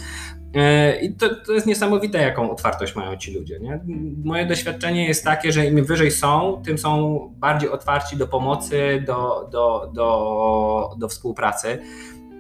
E, 0.56 1.00
I 1.02 1.14
to, 1.14 1.36
to 1.46 1.54
jest 1.54 1.68
niesamowite, 1.68 2.18
jaką 2.18 2.52
otwartość 2.52 2.96
mają 2.96 3.18
ci 3.18 3.34
ludzie. 3.34 3.60
Nie? 3.60 3.80
Moje 4.24 4.46
doświadczenie 4.46 5.08
jest 5.08 5.24
takie, 5.24 5.52
że 5.52 5.66
im 5.66 5.86
wyżej 5.86 6.12
są, 6.12 6.62
tym 6.66 6.78
są 6.78 7.20
bardziej 7.38 7.70
otwarci 7.70 8.18
do 8.18 8.28
pomocy, 8.28 9.04
do, 9.08 9.50
do, 9.52 9.92
do, 9.94 10.90
do 10.98 11.08
współpracy. 11.08 11.80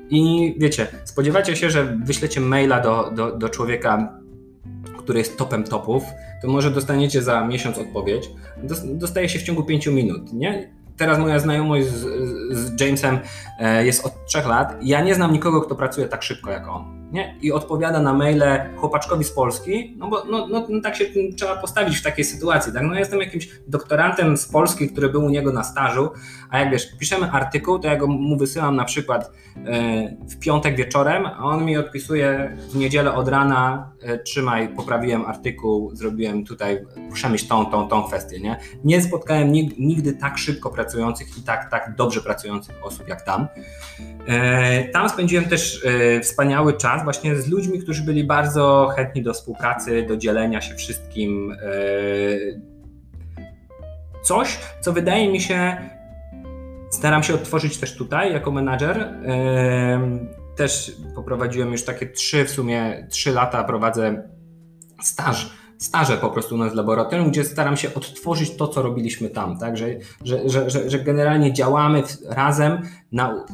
I 0.09 0.55
wiecie, 0.57 0.87
spodziewacie 1.03 1.55
się, 1.55 1.69
że 1.69 1.97
wyślecie 2.03 2.41
maila 2.41 2.79
do, 2.79 3.11
do, 3.11 3.37
do 3.37 3.49
człowieka, 3.49 4.19
który 4.97 5.19
jest 5.19 5.37
topem 5.37 5.63
topów, 5.63 6.03
to 6.41 6.47
może 6.47 6.71
dostaniecie 6.71 7.21
za 7.21 7.47
miesiąc 7.47 7.77
odpowiedź. 7.77 8.29
Dostaje 8.85 9.29
się 9.29 9.39
w 9.39 9.43
ciągu 9.43 9.63
pięciu 9.63 9.91
minut. 9.91 10.33
Nie? 10.33 10.78
Teraz 10.99 11.19
moja 11.19 11.39
znajomość 11.39 11.87
z, 11.87 12.05
z 12.51 12.81
Jamesem 12.81 13.19
e, 13.59 13.85
jest 13.85 14.05
od 14.05 14.25
trzech 14.25 14.47
lat. 14.47 14.75
Ja 14.81 15.01
nie 15.01 15.15
znam 15.15 15.33
nikogo, 15.33 15.61
kto 15.61 15.75
pracuje 15.75 16.07
tak 16.07 16.23
szybko 16.23 16.51
jak 16.51 16.67
on 16.67 17.08
nie? 17.11 17.35
i 17.41 17.51
odpowiada 17.51 18.01
na 18.01 18.13
maile 18.13 18.43
chłopaczkowi 18.77 19.23
z 19.23 19.31
Polski, 19.31 19.95
no 19.97 20.07
bo 20.07 20.25
no, 20.25 20.47
no, 20.47 20.67
no, 20.69 20.81
tak 20.81 20.95
się 20.95 21.05
trzeba 21.37 21.55
postawić 21.55 21.97
w 21.97 22.03
takiej 22.03 22.25
sytuacji. 22.25 22.73
Tak? 22.73 22.83
No, 22.83 22.93
ja 22.93 22.99
jestem 22.99 23.19
jakimś 23.19 23.49
doktorantem 23.67 24.37
z 24.37 24.47
Polski, 24.47 24.89
który 24.89 25.09
był 25.09 25.25
u 25.25 25.29
niego 25.29 25.51
na 25.51 25.63
stażu, 25.63 26.09
a 26.49 26.59
jak 26.59 26.71
wiesz, 26.71 26.97
piszemy 26.99 27.31
artykuł, 27.31 27.79
to 27.79 27.87
ja 27.87 27.95
go 27.95 28.07
mu 28.07 28.37
wysyłam 28.37 28.75
na 28.75 28.85
przykład 28.85 29.31
e, 29.65 30.15
w 30.29 30.39
piątek 30.39 30.75
wieczorem, 30.75 31.25
a 31.25 31.39
on 31.39 31.65
mi 31.65 31.77
odpisuje 31.77 32.57
w 32.71 32.75
niedzielę 32.75 33.13
od 33.13 33.27
rana, 33.27 33.91
e, 34.01 34.17
trzymaj, 34.17 34.69
poprawiłem 34.69 35.25
artykuł, 35.25 35.95
zrobiłem 35.95 36.45
tutaj, 36.45 36.85
przemyśl 37.13 37.47
tą, 37.47 37.65
tą, 37.65 37.87
tą 37.87 38.03
kwestię. 38.03 38.39
Nie, 38.39 38.59
nie 38.83 39.01
spotkałem 39.01 39.51
nigdy 39.77 40.13
tak 40.13 40.37
szybko 40.37 40.69
pracujących 40.69 41.37
i 41.37 41.41
tak, 41.41 41.71
tak 41.71 41.95
dobrze 41.97 42.21
pracujących 42.21 42.85
osób 42.85 43.07
jak 43.07 43.21
tam. 43.21 43.47
E, 44.29 44.87
tam 44.87 45.09
spędziłem 45.09 45.45
też 45.45 45.85
wspaniały 46.21 46.73
czas, 46.73 47.03
właśnie 47.03 47.35
z 47.35 47.47
ludźmi, 47.47 47.79
którzy 47.79 48.03
byli 48.03 48.23
bardzo 48.23 48.91
chętni 48.95 49.23
do 49.23 49.33
współpracy, 49.33 50.05
do 50.07 50.17
dzielenia 50.17 50.61
się 50.61 50.75
wszystkim. 50.75 51.51
E, 51.51 51.67
coś, 54.23 54.59
co 54.81 54.93
wydaje 54.93 55.31
mi 55.31 55.41
się, 55.41 55.77
staram 56.89 57.23
się 57.23 57.33
odtworzyć 57.33 57.77
też 57.77 57.95
tutaj 57.97 58.33
jako 58.33 58.51
menadżer. 58.51 58.97
E, 58.97 60.19
też 60.55 60.95
poprowadziłem 61.15 61.71
już 61.71 61.83
takie 61.83 62.05
trzy, 62.05 62.45
w 62.45 62.49
sumie 62.49 63.07
trzy 63.09 63.31
lata 63.31 63.63
prowadzę 63.63 64.29
staż 65.01 65.59
staże 65.77 66.17
po 66.17 66.29
prostu 66.29 66.55
u 66.55 66.57
nas 66.57 66.73
w 66.73 66.75
laboratorium, 66.75 67.31
gdzie 67.31 67.45
staram 67.45 67.77
się 67.77 67.93
odtworzyć 67.93 68.57
to, 68.57 68.67
co 68.67 68.81
robiliśmy 68.81 69.29
tam, 69.29 69.57
tak? 69.57 69.77
że, 69.77 69.87
że, 70.23 70.69
że, 70.69 70.89
że 70.89 70.99
generalnie 70.99 71.53
działamy 71.53 72.03
razem, 72.29 72.81
na, 73.11 73.45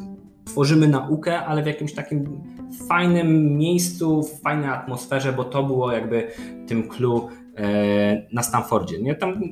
tworzymy 0.46 0.88
naukę, 0.88 1.38
ale 1.38 1.62
w 1.62 1.66
jakimś 1.66 1.92
takim 1.92 2.42
fajnym 2.88 3.56
miejscu, 3.56 4.22
w 4.22 4.40
fajnej 4.40 4.70
atmosferze, 4.70 5.32
bo 5.32 5.44
to 5.44 5.62
było 5.62 5.92
jakby 5.92 6.30
tym 6.66 6.88
clue 6.88 7.28
e, 7.56 8.26
na 8.32 8.42
Stanfordzie. 8.42 9.02
Nie? 9.02 9.14
Tam 9.14 9.42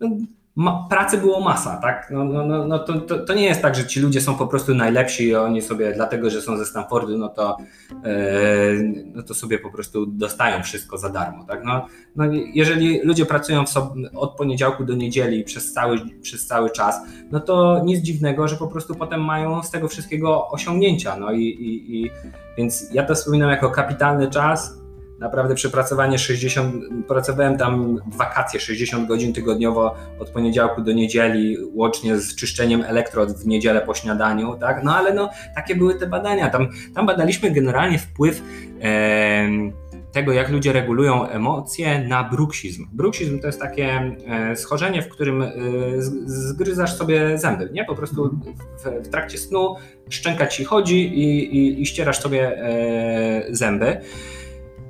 no, 0.00 0.10
ma, 0.58 0.86
pracy 0.90 1.18
było 1.18 1.40
masa, 1.40 1.76
tak? 1.76 2.08
No, 2.10 2.24
no, 2.24 2.46
no, 2.46 2.66
no 2.66 2.78
to, 2.78 3.00
to, 3.00 3.18
to, 3.18 3.34
nie 3.34 3.44
jest 3.44 3.62
tak, 3.62 3.74
że 3.74 3.86
ci 3.86 4.00
ludzie 4.00 4.20
są 4.20 4.34
po 4.34 4.46
prostu 4.46 4.74
najlepsi 4.74 5.24
i 5.24 5.34
oni 5.34 5.62
sobie, 5.62 5.92
dlatego 5.92 6.30
że 6.30 6.42
są 6.42 6.56
ze 6.56 6.66
Stanfordu, 6.66 7.18
no 7.18 7.28
to, 7.28 7.56
e, 8.04 8.14
no 9.14 9.22
to 9.22 9.34
sobie 9.34 9.58
po 9.58 9.70
prostu 9.70 10.06
dostają 10.06 10.62
wszystko 10.62 10.98
za 10.98 11.08
darmo, 11.08 11.44
tak? 11.44 11.64
No, 11.64 11.86
no 12.16 12.24
jeżeli 12.54 13.00
ludzie 13.02 13.26
pracują 13.26 13.64
od 14.14 14.36
poniedziałku 14.36 14.84
do 14.84 14.94
niedzieli 14.94 15.44
przez 15.44 15.72
cały, 15.72 15.98
przez 16.22 16.46
cały 16.46 16.70
czas, 16.70 17.00
no 17.30 17.40
to 17.40 17.82
nic 17.84 18.00
dziwnego, 18.00 18.48
że 18.48 18.56
po 18.56 18.68
prostu 18.68 18.94
potem 18.94 19.24
mają 19.24 19.62
z 19.62 19.70
tego 19.70 19.88
wszystkiego 19.88 20.48
osiągnięcia, 20.48 21.16
no 21.16 21.32
i, 21.32 21.42
i, 21.42 21.96
i 21.96 22.10
więc 22.56 22.92
ja 22.92 23.02
to 23.02 23.14
wspominam 23.14 23.50
jako 23.50 23.70
kapitalny 23.70 24.30
czas, 24.30 24.78
naprawdę 25.18 25.54
przepracowanie 25.54 26.18
60, 26.18 26.74
pracowałem 27.08 27.58
tam 27.58 27.98
wakacje 28.06 28.60
60 28.60 29.08
godzin 29.08 29.32
tygodniowo 29.32 29.94
od 30.18 30.30
poniedziałku 30.30 30.82
do 30.82 30.92
niedzieli, 30.92 31.56
łącznie 31.74 32.18
z 32.18 32.34
czyszczeniem 32.34 32.82
elektrod 32.82 33.32
w 33.32 33.46
niedzielę 33.46 33.80
po 33.80 33.94
śniadaniu, 33.94 34.56
tak? 34.60 34.84
No 34.84 34.96
ale 34.96 35.14
no, 35.14 35.30
takie 35.54 35.76
były 35.76 35.94
te 35.94 36.06
badania. 36.06 36.50
Tam, 36.50 36.68
tam 36.94 37.06
badaliśmy 37.06 37.50
generalnie 37.50 37.98
wpływ 37.98 38.42
e, 38.82 39.48
tego, 40.12 40.32
jak 40.32 40.50
ludzie 40.50 40.72
regulują 40.72 41.28
emocje 41.28 42.08
na 42.08 42.24
bruksizm. 42.24 42.86
Bruksizm 42.92 43.40
to 43.40 43.46
jest 43.46 43.60
takie 43.60 44.16
e, 44.26 44.56
schorzenie, 44.56 45.02
w 45.02 45.08
którym 45.08 45.42
e, 45.42 45.52
zgryzasz 46.26 46.96
sobie 46.96 47.38
zęby, 47.38 47.70
nie? 47.72 47.84
Po 47.84 47.94
prostu 47.94 48.38
w, 48.84 49.06
w 49.06 49.08
trakcie 49.08 49.38
snu 49.38 49.74
szczęka 50.08 50.46
ci 50.46 50.64
chodzi 50.64 51.18
i, 51.18 51.56
i, 51.56 51.82
i 51.82 51.86
ścierasz 51.86 52.20
sobie 52.20 52.62
e, 52.62 53.46
zęby. 53.50 54.00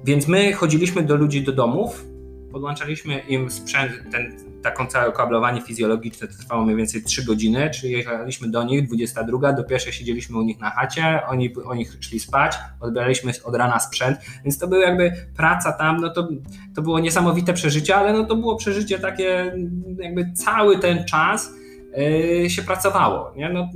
Więc 0.04 0.28
my 0.28 0.52
chodziliśmy 0.52 1.02
do 1.02 1.16
ludzi 1.16 1.42
do 1.42 1.52
domów, 1.52 2.04
podłączaliśmy 2.52 3.18
im 3.18 3.50
sprzęt, 3.50 3.92
ten, 4.12 4.32
taką 4.62 4.86
całe 4.86 5.12
kablowanie 5.12 5.60
fizjologiczne 5.60 6.28
to 6.28 6.34
trwało 6.38 6.64
mniej 6.64 6.76
więcej 6.76 7.02
3 7.02 7.24
godziny, 7.24 7.70
czyli 7.70 7.92
jechaliśmy 7.92 8.48
do 8.48 8.64
nich, 8.64 8.86
22, 8.86 9.52
do 9.52 9.64
pierwszej 9.64 9.92
siedzieliśmy 9.92 10.38
u 10.38 10.42
nich 10.42 10.60
na 10.60 10.70
chacie, 10.70 11.20
oni, 11.26 11.54
oni 11.64 11.86
szli 12.00 12.20
spać, 12.20 12.58
odbieraliśmy 12.80 13.32
od 13.44 13.54
rana 13.54 13.78
sprzęt, 13.78 14.18
więc 14.44 14.58
to 14.58 14.68
była 14.68 14.84
jakby 14.84 15.12
praca 15.36 15.72
tam, 15.72 15.96
no 16.00 16.10
to, 16.10 16.28
to 16.74 16.82
było 16.82 16.98
niesamowite 16.98 17.52
przeżycie, 17.52 17.96
ale 17.96 18.12
no 18.12 18.24
to 18.24 18.36
było 18.36 18.56
przeżycie 18.56 18.98
takie, 18.98 19.52
jakby 19.98 20.32
cały 20.32 20.78
ten 20.78 21.04
czas 21.04 21.50
yy, 22.42 22.50
się 22.50 22.62
pracowało. 22.62 23.32
Nie? 23.36 23.48
No, 23.48 23.68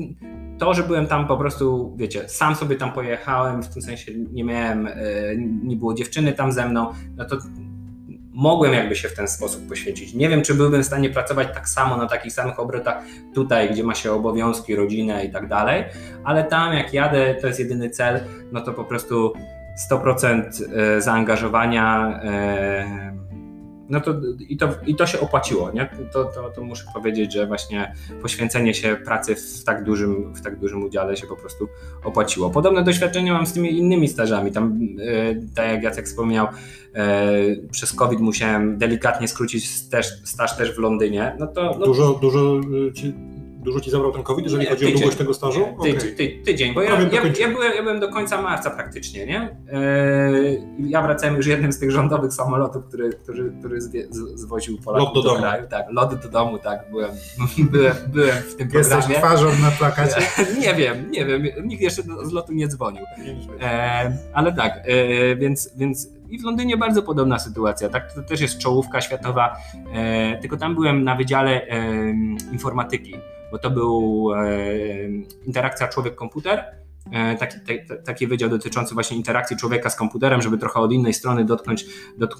to, 0.58 0.74
że 0.74 0.82
byłem 0.82 1.06
tam 1.06 1.26
po 1.26 1.36
prostu, 1.36 1.94
wiecie, 1.96 2.28
sam 2.28 2.54
sobie 2.54 2.76
tam 2.76 2.92
pojechałem, 2.92 3.62
w 3.62 3.68
tym 3.68 3.82
sensie 3.82 4.12
nie 4.32 4.44
miałem, 4.44 4.86
e, 4.86 4.92
nie 5.62 5.76
było 5.76 5.94
dziewczyny 5.94 6.32
tam 6.32 6.52
ze 6.52 6.68
mną, 6.68 6.92
no 7.16 7.24
to 7.24 7.38
mogłem 8.34 8.72
jakby 8.72 8.96
się 8.96 9.08
w 9.08 9.14
ten 9.14 9.28
sposób 9.28 9.68
poświęcić. 9.68 10.14
Nie 10.14 10.28
wiem, 10.28 10.42
czy 10.42 10.54
byłbym 10.54 10.82
w 10.82 10.86
stanie 10.86 11.10
pracować 11.10 11.48
tak 11.54 11.68
samo 11.68 11.96
na 11.96 12.06
takich 12.06 12.32
samych 12.32 12.60
obrotach 12.60 13.04
tutaj, 13.34 13.70
gdzie 13.70 13.84
ma 13.84 13.94
się 13.94 14.12
obowiązki, 14.12 14.76
rodzinę 14.76 15.24
i 15.24 15.30
tak 15.30 15.48
dalej, 15.48 15.84
ale 16.24 16.44
tam 16.44 16.74
jak 16.74 16.94
jadę, 16.94 17.34
to 17.40 17.46
jest 17.46 17.58
jedyny 17.58 17.90
cel, 17.90 18.20
no 18.52 18.60
to 18.60 18.72
po 18.72 18.84
prostu 18.84 19.32
100% 19.90 20.42
e, 20.96 21.00
zaangażowania 21.00 22.20
e, 22.24 23.12
no 23.88 24.00
to 24.00 24.14
i, 24.48 24.56
to 24.56 24.68
i 24.86 24.94
to 24.94 25.06
się 25.06 25.20
opłaciło, 25.20 25.70
nie? 25.70 25.88
To, 26.12 26.24
to, 26.24 26.50
to 26.50 26.64
muszę 26.64 26.84
powiedzieć, 26.94 27.32
że 27.32 27.46
właśnie 27.46 27.94
poświęcenie 28.22 28.74
się 28.74 28.96
pracy 29.04 29.34
w 29.34 29.64
tak, 29.64 29.84
dużym, 29.84 30.34
w 30.34 30.42
tak 30.42 30.58
dużym 30.58 30.84
udziale 30.84 31.16
się 31.16 31.26
po 31.26 31.36
prostu 31.36 31.68
opłaciło. 32.04 32.50
Podobne 32.50 32.84
doświadczenie 32.84 33.32
mam 33.32 33.46
z 33.46 33.52
tymi 33.52 33.78
innymi 33.78 34.08
stażami. 34.08 34.52
Tam, 34.52 34.78
e, 35.00 35.34
tak 35.54 35.68
jak 35.68 35.82
Jacek 35.82 36.06
wspomniał, 36.06 36.46
e, 36.94 37.32
przez 37.70 37.92
COVID 37.92 38.20
musiałem 38.20 38.78
delikatnie 38.78 39.28
skrócić 39.28 39.70
staż, 39.70 40.06
staż 40.24 40.56
też 40.56 40.76
w 40.76 40.78
Londynie. 40.78 41.36
No 41.38 41.46
to, 41.46 41.76
no... 41.78 41.86
Dużo, 41.86 42.18
dużo 42.22 42.60
ci 42.94 43.14
Dużo 43.62 43.80
ci 43.80 43.90
zabrał 43.90 44.12
ten 44.12 44.22
COVID, 44.22 44.44
jeżeli 44.44 44.62
nie, 44.62 44.70
chodzi 44.70 44.80
tydzień, 44.80 44.96
o 44.96 44.98
długość 44.98 45.18
tego 45.18 45.34
stażu? 45.34 45.60
Ty, 45.82 45.90
okay. 45.90 46.12
ty, 46.16 46.28
tydzień, 46.44 46.74
bo 46.74 46.82
ja, 46.82 47.00
ja, 47.00 47.22
ja, 47.40 47.48
byłem, 47.48 47.74
ja 47.76 47.82
byłem 47.82 48.00
do 48.00 48.08
końca 48.08 48.42
marca 48.42 48.70
praktycznie, 48.70 49.26
nie? 49.26 49.56
Eee, 49.72 50.62
ja 50.78 51.02
wracałem 51.02 51.36
już 51.36 51.46
jednym 51.46 51.72
z 51.72 51.78
tych 51.78 51.90
rządowych 51.90 52.32
samolotów, 52.32 52.84
który, 52.84 53.12
który, 53.12 53.52
który 53.58 53.80
zwoził 54.34 54.78
Polaków 54.78 55.06
lot 55.06 55.14
do, 55.14 55.22
do 55.22 55.28
domu. 55.28 55.40
kraju. 55.40 55.68
Tak, 55.70 55.86
lot 55.90 56.22
do 56.22 56.28
domu, 56.28 56.58
tak, 56.58 56.90
byłem, 56.90 57.10
byłem, 57.72 57.94
byłem 58.08 58.36
w 58.36 58.56
tym 58.56 58.68
programie. 58.68 58.96
Jesteś 58.96 59.16
twarzą 59.16 59.46
na 59.62 59.70
plakacie? 59.70 60.20
nie 60.62 60.74
wiem, 60.74 61.10
nie 61.10 61.26
wiem, 61.26 61.42
nikt 61.64 61.82
jeszcze 61.82 62.02
z 62.02 62.32
lotu 62.32 62.52
nie 62.52 62.68
dzwonił. 62.68 63.02
Eee, 63.60 64.12
ale 64.32 64.52
tak, 64.52 64.72
e, 64.84 65.36
więc, 65.36 65.70
więc 65.76 66.08
i 66.32 66.38
w 66.38 66.44
Londynie 66.44 66.76
bardzo 66.76 67.02
podobna 67.02 67.38
sytuacja. 67.38 67.88
Tak, 67.88 68.12
to 68.12 68.22
też 68.22 68.40
jest 68.40 68.58
czołówka 68.58 69.00
światowa, 69.00 69.56
e, 69.94 70.38
tylko 70.38 70.56
tam 70.56 70.74
byłem 70.74 71.04
na 71.04 71.16
wydziale 71.16 71.68
e, 71.68 72.10
informatyki, 72.52 73.14
bo 73.52 73.58
to 73.58 73.70
był 73.70 74.28
e, 74.34 74.48
interakcja 75.46 75.88
człowiek-komputer 75.88 76.64
E, 77.10 77.36
taki, 77.36 77.58
taki 78.04 78.26
wydział 78.26 78.50
dotyczący 78.50 78.94
właśnie 78.94 79.16
interakcji 79.16 79.56
człowieka 79.56 79.90
z 79.90 79.96
komputerem, 79.96 80.42
żeby 80.42 80.58
trochę 80.58 80.80
od 80.80 80.92
innej 80.92 81.14
strony 81.14 81.44
dotknąć, 81.44 81.86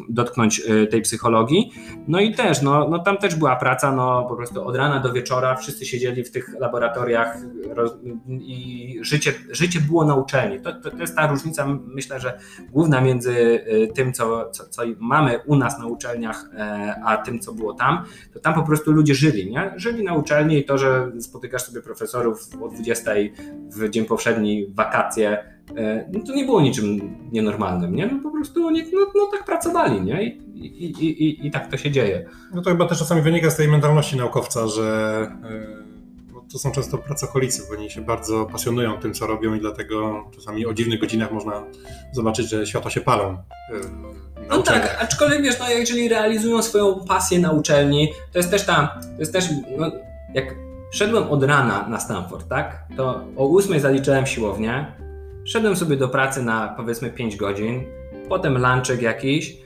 dotknąć 0.08 0.60
e, 0.60 0.86
tej 0.86 1.02
psychologii. 1.02 1.72
No 2.08 2.20
i 2.20 2.34
też, 2.34 2.62
no, 2.62 2.88
no 2.88 2.98
tam 2.98 3.16
też 3.16 3.34
była 3.34 3.56
praca, 3.56 3.92
no 3.92 4.26
po 4.28 4.36
prostu 4.36 4.66
od 4.66 4.76
rana 4.76 5.00
do 5.00 5.12
wieczora 5.12 5.56
wszyscy 5.56 5.86
siedzieli 5.86 6.24
w 6.24 6.30
tych 6.30 6.54
laboratoriach 6.60 7.36
i 8.28 8.98
życie, 9.00 9.32
życie 9.50 9.80
było 9.80 10.04
na 10.04 10.14
uczelni. 10.14 10.60
To, 10.60 10.72
to, 10.72 10.90
to, 10.90 10.98
jest 10.98 11.16
ta 11.16 11.26
różnica, 11.26 11.66
myślę, 11.86 12.20
że 12.20 12.38
główna 12.70 13.00
między 13.00 13.64
e, 13.66 13.86
tym, 13.86 14.12
co, 14.12 14.50
co, 14.50 14.68
co 14.68 14.82
mamy 14.98 15.40
u 15.46 15.56
nas 15.56 15.78
na 15.78 15.86
uczelniach, 15.86 16.50
a 17.04 17.16
tym, 17.16 17.40
co 17.40 17.52
było 17.52 17.74
tam. 17.74 18.04
To 18.34 18.40
tam 18.40 18.54
po 18.54 18.62
prostu 18.62 18.92
ludzie 18.92 19.14
żyli, 19.14 19.50
nie? 19.50 19.74
Żyli 19.76 20.04
na 20.04 20.14
uczelni 20.14 20.58
i 20.58 20.64
to, 20.64 20.78
że 20.78 21.12
spotykasz 21.20 21.62
sobie 21.62 21.82
profesorów 21.82 22.48
o 22.62 22.68
20 22.68 23.12
w 23.76 23.90
dzień 23.90 24.04
powszedni 24.04 24.51
wakacje, 24.74 25.44
e, 25.76 26.08
no 26.12 26.20
to 26.26 26.34
nie 26.34 26.44
było 26.44 26.60
niczym 26.60 27.16
nienormalnym, 27.32 27.96
nie? 27.96 28.06
No 28.06 28.18
po 28.22 28.30
prostu 28.30 28.66
oni 28.66 28.82
no, 28.92 29.06
no 29.14 29.26
tak 29.32 29.44
pracowali, 29.44 30.02
nie? 30.02 30.22
I, 30.22 30.42
i, 30.66 31.24
i, 31.24 31.46
I 31.46 31.50
tak 31.50 31.70
to 31.70 31.76
się 31.76 31.90
dzieje. 31.90 32.26
No 32.54 32.62
to 32.62 32.70
chyba 32.70 32.86
też 32.86 32.98
czasami 32.98 33.22
wynika 33.22 33.50
z 33.50 33.56
tej 33.56 33.68
mentalności 33.68 34.16
naukowca, 34.16 34.68
że 34.68 35.28
no, 36.32 36.44
to 36.52 36.58
są 36.58 36.72
często 36.72 36.98
pracocholicy, 36.98 37.62
bo 37.68 37.78
oni 37.78 37.90
się 37.90 38.00
bardzo 38.00 38.46
pasjonują 38.46 38.98
tym, 38.98 39.14
co 39.14 39.26
robią 39.26 39.54
i 39.54 39.60
dlatego 39.60 40.24
czasami 40.34 40.66
o 40.66 40.74
dziwnych 40.74 41.00
godzinach 41.00 41.32
można 41.32 41.64
zobaczyć, 42.12 42.48
że 42.48 42.66
światła 42.66 42.90
się 42.90 43.00
palą. 43.00 43.30
E, 43.30 43.38
no 44.50 44.62
tak, 44.62 44.98
aczkolwiek 45.00 45.42
wiesz, 45.42 45.58
no 45.58 45.68
jeżeli 45.68 46.08
realizują 46.08 46.62
swoją 46.62 47.04
pasję 47.08 47.38
na 47.38 47.50
uczelni, 47.50 48.12
to 48.32 48.38
jest 48.38 48.50
też 48.50 48.66
ta, 48.66 49.00
to 49.14 49.20
jest 49.20 49.32
też, 49.32 49.44
no, 49.78 49.92
jak 50.34 50.54
Szedłem 50.92 51.30
od 51.30 51.44
rana 51.44 51.88
na 51.88 52.00
Stanford, 52.00 52.48
tak? 52.48 52.84
To 52.96 53.24
o 53.36 53.56
8 53.56 53.80
zaliczyłem 53.80 54.26
siłownię, 54.26 54.86
szedłem 55.44 55.76
sobie 55.76 55.96
do 55.96 56.08
pracy 56.08 56.42
na 56.42 56.74
powiedzmy 56.76 57.10
5 57.10 57.36
godzin, 57.36 57.84
potem 58.28 58.58
lunchek 58.58 59.02
jakiś 59.02 59.56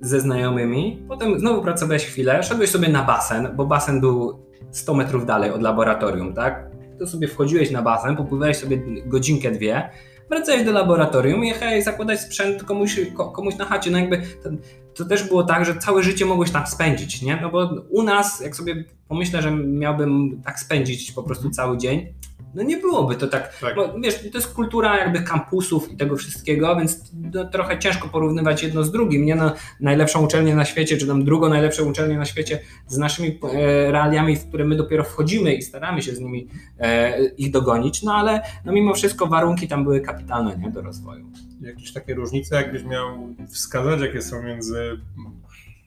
ze 0.00 0.20
znajomymi, 0.20 1.04
potem 1.08 1.38
znowu 1.40 1.62
pracowałeś 1.62 2.06
chwilę, 2.06 2.42
szedłeś 2.42 2.70
sobie 2.70 2.88
na 2.88 3.02
basen, 3.02 3.48
bo 3.56 3.66
basen 3.66 4.00
był 4.00 4.38
100 4.70 4.94
metrów 4.94 5.26
dalej 5.26 5.50
od 5.50 5.62
laboratorium, 5.62 6.34
tak? 6.34 6.70
To 6.98 7.06
sobie 7.06 7.28
wchodziłeś 7.28 7.70
na 7.70 7.82
basen, 7.82 8.16
popływałeś 8.16 8.56
sobie 8.56 8.82
godzinkę, 9.06 9.50
dwie, 9.50 9.90
wracałeś 10.30 10.64
do 10.64 10.72
laboratorium 10.72 11.42
hej, 11.42 11.82
zakładać 11.82 12.20
sprzęt 12.20 12.64
komuś, 12.64 13.00
komuś 13.34 13.56
na 13.56 13.64
chacie, 13.64 13.90
no 13.90 13.98
jakby 13.98 14.22
to, 14.42 14.50
to, 14.96 15.04
też 15.04 15.28
było 15.28 15.42
tak, 15.42 15.64
że 15.64 15.76
całe 15.76 16.02
życie 16.02 16.26
mogłeś 16.26 16.50
tam 16.50 16.66
spędzić, 16.66 17.22
nie? 17.22 17.38
No 17.42 17.50
bo 17.50 17.70
u 17.90 18.02
nas, 18.02 18.40
jak 18.40 18.56
sobie 18.56 18.84
pomyślę, 19.08 19.42
że 19.42 19.50
miałbym 19.50 20.42
tak 20.44 20.60
spędzić 20.60 21.12
po 21.12 21.22
prostu 21.22 21.50
cały 21.50 21.78
dzień, 21.78 22.06
no 22.54 22.62
nie 22.62 22.76
byłoby 22.76 23.16
to 23.16 23.26
tak. 23.26 23.58
tak. 23.60 23.74
Bo, 23.74 23.94
wiesz, 24.00 24.30
to 24.32 24.38
jest 24.38 24.54
kultura 24.54 24.98
jakby 24.98 25.22
kampusów 25.22 25.92
i 25.92 25.96
tego 25.96 26.16
wszystkiego, 26.16 26.76
więc 26.76 27.12
no, 27.34 27.44
trochę 27.44 27.78
ciężko 27.78 28.08
porównywać 28.08 28.62
jedno 28.62 28.84
z 28.84 28.92
drugim. 28.92 29.24
Nie 29.24 29.34
no, 29.34 29.52
najlepszą 29.80 30.24
uczelnię 30.24 30.56
na 30.56 30.64
świecie, 30.64 30.96
czy 30.96 31.06
tam 31.06 31.24
drugą 31.24 31.48
najlepszą 31.48 31.84
uczelnię 31.84 32.18
na 32.18 32.24
świecie 32.24 32.60
z 32.86 32.98
naszymi 32.98 33.38
e, 33.42 33.92
realiami, 33.92 34.36
w 34.36 34.48
które 34.48 34.64
my 34.64 34.76
dopiero 34.76 35.04
wchodzimy 35.04 35.54
i 35.54 35.62
staramy 35.62 36.02
się 36.02 36.14
z 36.14 36.20
nimi 36.20 36.48
e, 36.78 37.24
ich 37.24 37.50
dogonić, 37.50 38.02
no 38.02 38.14
ale 38.14 38.42
no, 38.64 38.72
mimo 38.72 38.94
wszystko 38.94 39.26
warunki 39.26 39.68
tam 39.68 39.84
były 39.84 40.00
kapitalne 40.00 40.56
nie, 40.56 40.70
do 40.70 40.82
rozwoju. 40.82 41.24
Jakieś 41.64 41.92
takie 41.92 42.14
różnice, 42.14 42.56
jakbyś 42.56 42.84
miał 42.84 43.34
wskazać, 43.48 44.00
jakie 44.00 44.22
są 44.22 44.42
między 44.42 44.98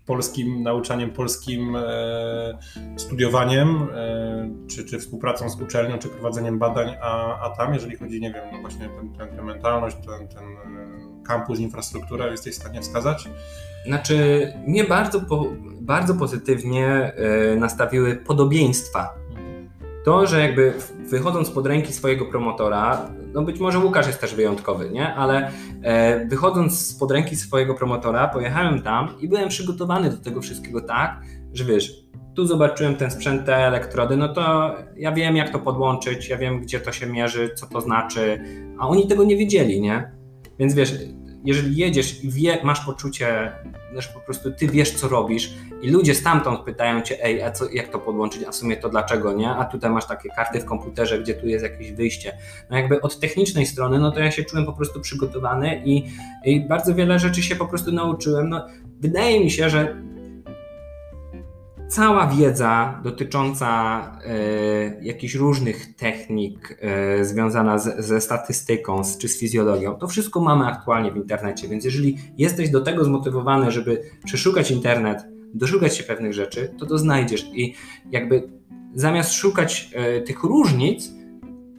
polskim 0.06 0.64
nauczaniem, 0.64 1.12
polskim 1.12 1.76
e, 1.76 2.58
studiowaniem, 2.96 3.88
e, 3.96 4.50
czy, 4.68 4.86
czy 4.86 5.00
współpracą 5.00 5.50
z 5.50 5.62
uczelnią, 5.62 5.98
czy 5.98 6.08
prowadzeniem 6.08 6.60
badań, 6.60 6.96
a, 7.02 7.40
a 7.40 7.50
tam, 7.50 7.74
jeżeli 7.74 7.96
chodzi, 7.96 8.22
nie 8.22 8.32
wiem, 8.32 8.44
no 8.52 8.62
właśnie 8.62 8.90
tę 9.18 9.28
ten, 9.28 9.46
mentalność, 9.46 9.98
ten, 9.98 10.28
ten 10.28 10.44
e, 10.44 11.24
kampus, 11.28 11.60
infrastrukturę, 11.60 12.32
jesteś 12.32 12.56
w 12.56 12.60
stanie 12.60 12.82
wskazać? 12.82 13.30
Znaczy, 13.86 14.48
mnie 14.68 14.84
bardzo, 14.84 15.22
po, 15.22 15.46
bardzo 15.82 16.16
pozytywnie 16.16 17.12
nastawiły 17.58 18.16
podobieństwa 18.16 19.14
to, 20.08 20.28
że 20.28 20.42
jakby 20.42 20.74
wychodząc 21.10 21.50
pod 21.50 21.68
ręki 21.68 21.94
swojego 21.94 22.26
promotora, 22.26 23.10
no 23.38 23.44
być 23.44 23.60
może 23.60 23.80
Łukasz 23.80 24.08
jest 24.08 24.22
też 24.22 24.36
wyjątkowy, 24.36 24.90
nie? 24.90 25.14
Ale 25.14 25.52
e, 25.84 26.26
wychodząc 26.26 26.88
spod 26.88 27.12
ręki 27.12 27.36
swojego 27.36 27.74
promotora, 27.74 28.28
pojechałem 28.28 28.82
tam 28.82 29.10
i 29.20 29.28
byłem 29.28 29.50
przygotowany 29.50 30.10
do 30.10 30.18
tego 30.18 30.42
wszystkiego 30.42 30.82
tak, 30.82 31.22
że 31.54 31.66
wiesz, 31.66 31.94
tu 32.36 32.46
zobaczyłem 32.46 32.96
ten 32.96 33.12
sprzęt, 33.12 33.46
te 33.46 33.56
elektrody, 33.56 34.18
no 34.18 34.34
to 34.34 34.76
ja 34.96 35.12
wiem 35.12 35.36
jak 35.36 35.50
to 35.50 35.60
podłączyć, 35.60 36.30
ja 36.30 36.38
wiem 36.38 36.62
gdzie 36.62 36.80
to 36.80 36.92
się 36.92 37.08
mierzy, 37.08 37.50
co 37.56 37.66
to 37.66 37.82
znaczy, 37.82 38.40
a 38.80 38.88
oni 38.88 39.08
tego 39.08 39.24
nie 39.24 39.38
wiedzieli, 39.38 39.82
nie? 39.82 40.12
Więc 40.60 40.74
wiesz, 40.74 40.94
jeżeli 41.48 41.78
jedziesz 41.78 42.24
i 42.24 42.30
wie, 42.30 42.60
masz 42.64 42.86
poczucie, 42.86 43.52
że 43.96 44.10
po 44.14 44.20
prostu 44.20 44.52
ty 44.52 44.68
wiesz, 44.68 44.92
co 44.92 45.08
robisz 45.08 45.54
i 45.82 45.90
ludzie 45.90 46.16
stamtąd 46.16 46.60
pytają 46.60 47.02
cię, 47.02 47.24
ej, 47.24 47.42
a 47.42 47.52
co, 47.52 47.70
jak 47.70 47.88
to 47.88 48.00
podłączyć, 48.00 48.44
a 48.44 48.52
w 48.52 48.56
sumie 48.56 48.78
to 48.78 48.90
dlaczego, 48.90 49.34
nie? 49.34 49.50
A 49.50 49.66
tutaj 49.66 49.92
masz 49.92 50.06
takie 50.06 50.30
karty 50.30 50.60
w 50.60 50.66
komputerze, 50.66 51.20
gdzie 51.20 51.34
tu 51.34 51.48
jest 51.48 51.64
jakieś 51.64 51.92
wyjście. 51.92 52.38
No 52.70 52.78
jakby 52.78 53.02
od 53.02 53.20
technicznej 53.20 53.66
strony, 53.66 54.00
no 54.00 54.12
to 54.12 54.20
ja 54.20 54.32
się 54.32 54.44
czułem 54.44 54.66
po 54.66 54.74
prostu 54.74 55.02
przygotowany 55.02 55.82
i, 55.86 56.04
i 56.46 56.68
bardzo 56.68 56.96
wiele 56.96 57.20
rzeczy 57.20 57.44
się 57.44 57.56
po 57.56 57.66
prostu 57.66 57.92
nauczyłem. 57.92 58.50
No, 58.50 58.68
wydaje 59.00 59.40
mi 59.40 59.52
się, 59.52 59.70
że 59.70 59.96
cała 61.88 62.28
wiedza 62.28 63.00
dotycząca 63.04 64.02
y, 65.02 65.06
jakichś 65.06 65.36
różnych 65.36 65.96
technik 65.96 66.80
y, 67.20 67.26
związana 67.26 67.78
z, 67.78 68.06
ze 68.06 68.22
statystyką 68.22 69.04
z, 69.04 69.18
czy 69.18 69.28
z 69.28 69.40
fizjologią, 69.40 69.96
to 69.96 70.08
wszystko 70.08 70.42
mamy 70.42 70.66
aktualnie 70.66 71.12
w 71.12 71.18
internecie, 71.18 71.68
więc 71.68 71.86
jeżeli 71.86 72.18
jesteś 72.38 72.70
do 72.70 72.82
tego 72.82 73.04
zmotywowany, 73.04 73.72
żeby 73.72 74.02
przeszukać 74.26 74.72
internet, 74.72 75.18
doszukać 75.54 75.98
się 75.98 76.04
pewnych 76.04 76.34
rzeczy, 76.34 76.74
to 76.80 76.86
to 76.86 76.98
znajdziesz. 76.98 77.46
I 77.54 77.74
jakby 78.12 78.50
zamiast 78.94 79.34
szukać 79.34 79.92
y, 80.18 80.22
tych 80.22 80.44
różnic, 80.44 81.17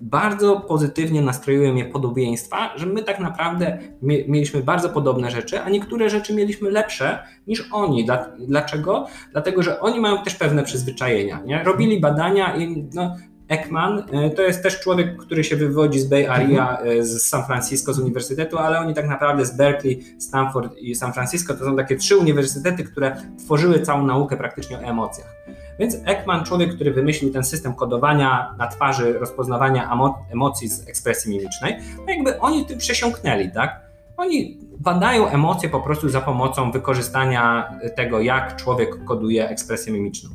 bardzo 0.01 0.61
pozytywnie 0.61 1.23
nastroiły 1.23 1.73
mnie 1.73 1.85
podobieństwa, 1.85 2.73
że 2.77 2.87
my 2.87 3.03
tak 3.03 3.21
naprawdę 3.21 3.79
mieliśmy 4.03 4.63
bardzo 4.63 4.89
podobne 4.89 5.31
rzeczy, 5.31 5.61
a 5.61 5.71
niektóre 5.71 6.11
rzeczy 6.11 6.35
mieliśmy 6.35 6.71
lepsze 6.71 7.19
niż 7.47 7.69
oni. 7.73 8.07
Dlaczego? 8.39 9.07
Dlatego, 9.33 9.63
że 9.63 9.81
oni 9.81 10.01
mają 10.01 10.23
też 10.23 10.35
pewne 10.35 10.63
przyzwyczajenia. 10.63 11.41
Nie? 11.45 11.65
Robili 11.65 12.01
badania 12.01 12.57
i 12.57 12.89
no, 12.95 13.17
Ekman 13.49 14.05
e, 14.13 14.31
to 14.31 14.43
jest 14.43 14.63
też 14.63 14.81
człowiek, 14.81 15.17
który 15.17 15.45
się 15.45 15.57
wywodzi 15.57 16.01
z 16.01 16.07
Bay 16.07 16.31
Area, 16.31 16.79
e, 16.79 17.05
z 17.05 17.23
San 17.23 17.45
Francisco, 17.45 17.95
z 17.95 17.99
uniwersytetu, 17.99 18.59
ale 18.59 18.79
oni 18.79 18.95
tak 18.95 19.09
naprawdę 19.09 19.47
z 19.47 19.57
Berkeley, 19.57 20.05
Stanford 20.19 20.77
i 20.77 20.95
San 20.95 21.13
Francisco 21.13 21.55
to 21.55 21.65
są 21.65 21.77
takie 21.77 21.97
trzy 21.97 22.17
uniwersytety, 22.17 22.85
które 22.85 23.17
tworzyły 23.45 23.81
całą 23.81 24.07
naukę 24.07 24.37
praktycznie 24.37 24.79
o 24.79 24.81
emocjach. 24.81 25.37
Więc 25.79 25.97
Ekman, 26.05 26.45
człowiek, 26.45 26.75
który 26.75 26.93
wymyślił 26.93 27.33
ten 27.33 27.45
system 27.45 27.75
kodowania 27.75 28.55
na 28.59 28.67
twarzy, 28.67 29.13
rozpoznawania 29.13 29.91
emocji 30.33 30.69
z 30.69 30.89
ekspresji 30.89 31.31
mimicznej, 31.31 31.77
no 31.99 32.13
jakby 32.13 32.41
oni 32.41 32.67
tym 32.67 32.79
przesiąknęli, 32.79 33.51
tak? 33.51 33.81
Oni 34.17 34.59
badają 34.79 35.29
emocje 35.29 35.69
po 35.69 35.81
prostu 35.81 36.09
za 36.09 36.21
pomocą 36.21 36.71
wykorzystania 36.71 37.73
tego, 37.97 38.21
jak 38.21 38.57
człowiek 38.57 39.05
koduje 39.05 39.49
ekspresję 39.49 39.93
mimiczną. 39.93 40.31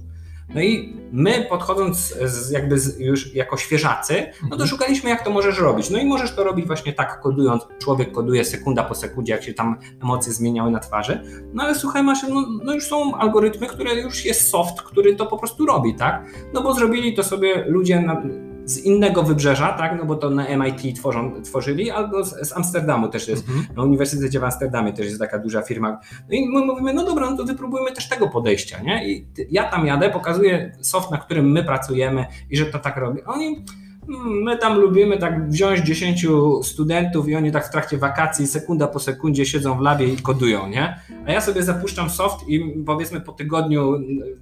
No 0.56 0.62
i 0.62 0.94
my 1.12 1.46
podchodząc 1.50 1.98
z, 2.24 2.52
jakby 2.52 2.80
z, 2.80 3.00
już 3.00 3.36
jako 3.36 3.58
świeżacy, 3.58 4.14
no 4.44 4.50
to 4.50 4.56
mhm. 4.56 4.70
szukaliśmy 4.70 5.10
jak 5.10 5.24
to 5.24 5.32
możesz 5.32 5.60
robić. 5.60 5.90
No 5.90 6.00
i 6.00 6.06
możesz 6.06 6.36
to 6.36 6.44
robić 6.44 6.68
właśnie 6.68 6.94
tak 6.94 7.22
kodując, 7.22 7.64
człowiek 7.80 8.12
koduje 8.12 8.46
sekunda 8.46 8.84
po 8.84 8.96
sekundzie, 8.96 9.34
jak 9.34 9.44
się 9.44 9.54
tam 9.54 9.80
emocje 10.04 10.34
zmieniały 10.34 10.72
na 10.72 10.80
twarzy. 10.80 11.24
No 11.54 11.64
ale 11.64 11.76
słuchaj 11.76 12.04
masz, 12.04 12.24
no, 12.30 12.46
no 12.64 12.74
już 12.74 12.88
są 12.88 13.16
algorytmy, 13.16 13.68
które 13.68 13.96
już 13.96 14.26
jest 14.26 14.50
soft, 14.50 14.82
który 14.82 15.16
to 15.16 15.26
po 15.26 15.38
prostu 15.38 15.66
robi, 15.66 15.96
tak? 15.96 16.26
No 16.54 16.64
bo 16.64 16.74
zrobili 16.74 17.14
to 17.14 17.24
sobie 17.24 17.66
ludzie 17.68 18.02
na, 18.02 18.22
z 18.66 18.78
innego 18.78 19.24
wybrzeża, 19.24 19.74
tak, 19.74 19.98
no 19.98 20.06
bo 20.06 20.16
to 20.16 20.30
na 20.30 20.58
MIT 20.58 20.96
tworzą, 20.96 21.42
tworzyli, 21.42 21.92
albo 21.92 22.24
z, 22.24 22.48
z 22.50 22.54
Amsterdamu 22.54 23.08
też 23.08 23.28
jest, 23.28 23.50
mhm. 23.50 23.68
na 23.78 23.84
Uniwersytecie 23.84 24.40
w 24.40 24.44
Amsterdamie 24.44 24.94
też 24.94 25.06
jest 25.06 25.20
taka 25.20 25.40
duża 25.40 25.62
firma. 25.62 26.00
No 26.30 26.38
i 26.38 26.50
my 26.50 26.66
mówimy, 26.66 26.94
no 26.94 27.06
dobra, 27.06 27.30
no 27.30 27.38
to 27.38 27.44
wypróbujmy 27.44 27.92
też 27.92 28.10
tego 28.10 28.30
podejścia, 28.30 28.84
nie? 28.84 29.10
I 29.10 29.28
ja 29.52 29.64
tam 29.64 29.86
jadę, 29.86 30.10
pokazuję 30.10 30.78
soft, 30.82 31.12
na 31.12 31.18
którym 31.18 31.52
my 31.52 31.64
pracujemy 31.64 32.26
i 32.50 32.58
że 32.58 32.66
to 32.66 32.80
tak 32.80 32.98
robi. 32.98 33.24
Oni 33.24 33.44
Hmm, 33.44 33.83
my 34.08 34.58
tam 34.58 34.80
lubimy 34.80 35.18
tak 35.18 35.50
wziąć 35.50 35.80
10 35.80 36.28
studentów 36.64 37.28
i 37.28 37.36
oni 37.36 37.52
tak 37.52 37.68
w 37.68 37.72
trakcie 37.72 37.98
wakacji 37.98 38.48
sekunda 38.48 38.88
po 38.88 39.00
sekundzie 39.00 39.46
siedzą 39.46 39.78
w 39.78 39.82
labie 39.82 40.08
i 40.08 40.18
kodują, 40.18 40.68
nie? 40.68 41.00
A 41.26 41.32
ja 41.32 41.42
sobie 41.42 41.64
zapuszczam 41.64 42.10
soft 42.10 42.48
i 42.48 42.84
powiedzmy 42.86 43.22
po 43.22 43.32
tygodniu 43.32 43.94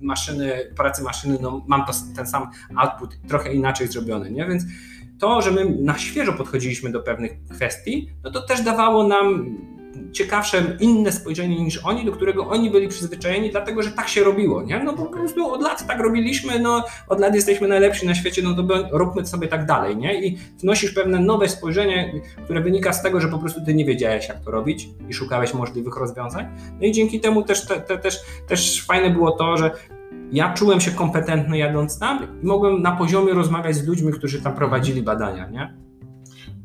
maszyny, 0.01 0.51
pracy 0.77 1.03
maszyny, 1.03 1.37
no 1.41 1.61
mam 1.67 1.85
to, 1.85 1.93
ten 2.15 2.27
sam 2.27 2.47
output 2.75 3.17
trochę 3.27 3.53
inaczej 3.53 3.87
zrobiony, 3.87 4.31
nie? 4.31 4.45
Więc 4.45 4.63
to, 5.19 5.41
że 5.41 5.51
my 5.51 5.65
na 5.65 5.97
świeżo 5.97 6.33
podchodziliśmy 6.33 6.91
do 6.91 6.99
pewnych 6.99 7.31
kwestii, 7.49 8.09
no 8.23 8.31
to 8.31 8.41
też 8.41 8.61
dawało 8.61 9.07
nam 9.07 9.57
ciekawsze, 10.11 10.77
inne 10.79 11.11
spojrzenie 11.11 11.63
niż 11.63 11.77
oni, 11.77 12.05
do 12.05 12.11
którego 12.11 12.47
oni 12.47 12.71
byli 12.71 12.87
przyzwyczajeni, 12.87 13.51
dlatego 13.51 13.83
że 13.83 13.91
tak 13.91 14.07
się 14.07 14.23
robiło, 14.23 14.63
nie? 14.63 14.83
No 14.83 14.93
po 14.93 15.05
prostu 15.05 15.51
od 15.53 15.61
lat 15.61 15.87
tak 15.87 15.99
robiliśmy, 15.99 16.59
no 16.59 16.83
od 17.07 17.19
lat 17.19 17.35
jesteśmy 17.35 17.67
najlepsi 17.67 18.07
na 18.07 18.15
świecie, 18.15 18.41
no 18.41 18.53
to 18.53 18.63
róbmy 18.91 19.25
sobie 19.25 19.47
tak 19.47 19.65
dalej, 19.65 19.97
nie? 19.97 20.27
I 20.27 20.37
wnosisz 20.59 20.91
pewne 20.91 21.19
nowe 21.19 21.49
spojrzenie, 21.49 22.21
które 22.43 22.61
wynika 22.61 22.93
z 22.93 23.03
tego, 23.03 23.21
że 23.21 23.27
po 23.27 23.37
prostu 23.39 23.65
ty 23.65 23.73
nie 23.73 23.85
wiedziałeś, 23.85 24.29
jak 24.29 24.39
to 24.39 24.51
robić 24.51 24.89
i 25.09 25.13
szukałeś 25.13 25.53
możliwych 25.53 25.95
rozwiązań. 25.95 26.45
No 26.79 26.87
i 26.87 26.91
dzięki 26.91 27.19
temu 27.19 27.43
też, 27.43 27.65
te, 27.65 27.81
te, 27.81 27.97
też, 27.97 28.19
też 28.47 28.85
fajne 28.85 29.09
było 29.09 29.31
to, 29.31 29.57
że 29.57 29.71
ja 30.31 30.53
czułem 30.53 30.81
się 30.81 30.91
kompetentny 30.91 31.57
jadąc 31.57 31.99
tam 31.99 32.27
i 32.43 32.45
mogłem 32.45 32.81
na 32.81 32.91
poziomie 32.91 33.33
rozmawiać 33.33 33.75
z 33.75 33.87
ludźmi, 33.87 34.13
którzy 34.13 34.41
tam 34.41 34.55
prowadzili 34.55 35.01
badania, 35.01 35.49
nie? 35.49 35.90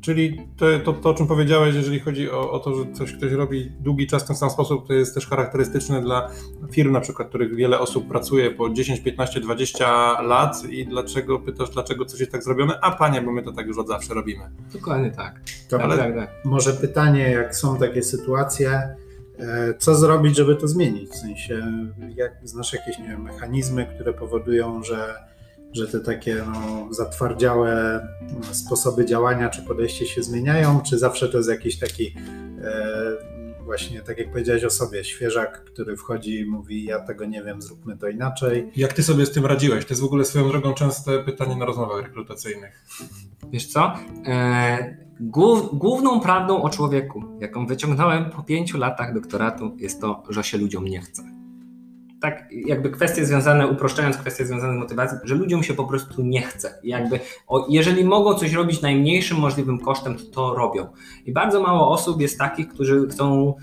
Czyli 0.07 0.49
to, 0.57 0.67
to, 0.85 0.93
to, 0.93 1.11
o 1.11 1.15
czym 1.15 1.27
powiedziałeś, 1.27 1.75
jeżeli 1.75 2.01
chodzi 2.01 2.31
o, 2.31 2.53
o, 2.53 2.59
to, 2.59 2.75
że 2.75 2.93
coś 2.93 3.13
ktoś 3.13 3.33
robi 3.33 3.73
długi 3.81 4.07
czas 4.07 4.25
w 4.25 4.27
ten 4.27 4.37
sam 4.37 4.51
sposób, 4.51 4.87
to 4.87 4.93
jest 4.93 5.15
też 5.15 5.27
charakterystyczne 5.27 6.03
dla 6.03 6.31
firm, 6.71 6.93
na 6.93 7.01
przykład, 7.01 7.29
których 7.29 7.55
wiele 7.55 7.79
osób 7.79 8.09
pracuje 8.09 8.51
po 8.51 8.71
10, 8.71 9.01
15, 9.01 9.41
20 9.41 10.23
lat 10.23 10.65
i 10.71 10.87
dlaczego 10.87 11.39
pytasz, 11.39 11.71
dlaczego 11.71 12.05
coś 12.05 12.21
jest 12.21 12.33
tak 12.33 12.43
zrobione? 12.45 12.79
A 12.81 12.91
panie, 12.91 13.23
bo 13.23 13.33
my 13.33 13.43
to 13.43 13.53
tak 13.53 13.67
już 13.67 13.79
od 13.79 13.89
zawsze 13.89 14.15
robimy. 14.15 14.43
Dokładnie 14.73 15.11
tak. 15.11 15.41
To 15.69 15.83
Ale... 15.83 15.97
tak, 15.97 16.15
tak. 16.15 16.31
Może 16.45 16.73
pytanie, 16.73 17.31
jak 17.31 17.57
są 17.57 17.77
takie 17.79 18.03
sytuacje, 18.03 18.71
e, 19.39 19.75
co 19.79 19.95
zrobić, 19.95 20.37
żeby 20.37 20.57
to 20.57 20.69
zmienić? 20.69 21.11
W 21.11 21.17
sensie, 21.17 21.63
jak 22.17 22.33
znasz 22.45 22.73
jakieś 22.73 22.99
nie 22.99 23.09
wiem, 23.09 23.23
mechanizmy, 23.23 23.87
które 23.95 24.13
powodują, 24.13 24.83
że 24.83 25.15
że 25.77 25.89
te 25.89 26.01
takie 26.01 26.45
no, 26.47 26.89
zatwardziałe 26.95 28.01
sposoby 28.53 29.07
działania 29.07 29.49
czy 29.49 29.63
podejście 29.63 30.07
się 30.07 30.23
zmieniają, 30.23 30.81
czy 30.81 30.99
zawsze 30.99 31.29
to 31.29 31.37
jest 31.37 31.51
jakiś 31.51 31.79
taki 31.79 32.15
e, 32.63 33.37
właśnie, 33.65 34.01
tak 34.01 34.19
jak 34.19 34.31
powiedziałeś 34.31 34.65
o 34.65 34.71
sobie, 34.71 35.05
świeżak, 35.05 35.65
który 35.65 35.97
wchodzi 35.97 36.41
i 36.41 36.47
mówi, 36.47 36.85
ja 36.85 37.01
tego 37.01 37.25
nie 37.25 37.43
wiem, 37.43 37.63
zróbmy 37.63 37.97
to 37.97 38.09
inaczej. 38.09 38.71
Jak 38.77 38.93
ty 38.93 39.03
sobie 39.03 39.27
z 39.27 39.33
tym 39.33 39.47
radziłeś? 39.47 39.85
To 39.85 39.93
jest 39.93 40.03
w 40.03 40.07
ogóle 40.07 40.25
swoją 40.25 40.49
drogą 40.49 40.75
częste 40.75 41.25
pytanie 41.25 41.57
na 41.57 41.65
rozmowach 41.65 42.03
rekrutacyjnych. 42.03 42.85
Wiesz 43.51 43.67
co? 43.67 43.95
E, 44.27 44.97
głów, 45.21 45.79
główną 45.79 46.21
prawdą 46.21 46.63
o 46.63 46.71
człowieku, 46.71 47.25
jaką 47.41 47.67
wyciągnąłem 47.67 48.31
po 48.31 48.43
pięciu 48.43 48.79
latach 48.79 49.15
doktoratu, 49.15 49.77
jest 49.79 50.01
to, 50.01 50.23
że 50.29 50.45
się 50.45 50.59
ludziom 50.59 50.85
nie 50.85 51.01
chce 51.01 51.36
tak 52.31 52.49
jakby 52.53 52.91
kwestie 52.91 53.27
związane, 53.27 53.67
uproszczając 53.69 54.17
kwestie 54.17 54.47
związane 54.47 54.75
z 54.75 54.77
motywacją, 54.77 55.19
że 55.25 55.35
ludziom 55.35 55.63
się 55.63 55.75
po 55.75 55.85
prostu 55.85 56.23
nie 56.23 56.43
chce. 56.43 56.79
jakby, 56.85 57.21
o, 57.47 57.67
jeżeli 57.71 58.05
mogą 58.05 58.35
coś 58.35 58.53
robić 58.53 58.83
najmniejszym 58.83 59.39
możliwym 59.39 59.79
kosztem, 59.79 60.17
to 60.17 60.25
to 60.25 60.55
robią. 60.55 60.87
I 61.27 61.33
bardzo 61.33 61.63
mało 61.63 61.91
osób 61.91 62.21
jest 62.21 62.39
takich, 62.39 62.69
którzy 62.69 63.09
chcą 63.09 63.55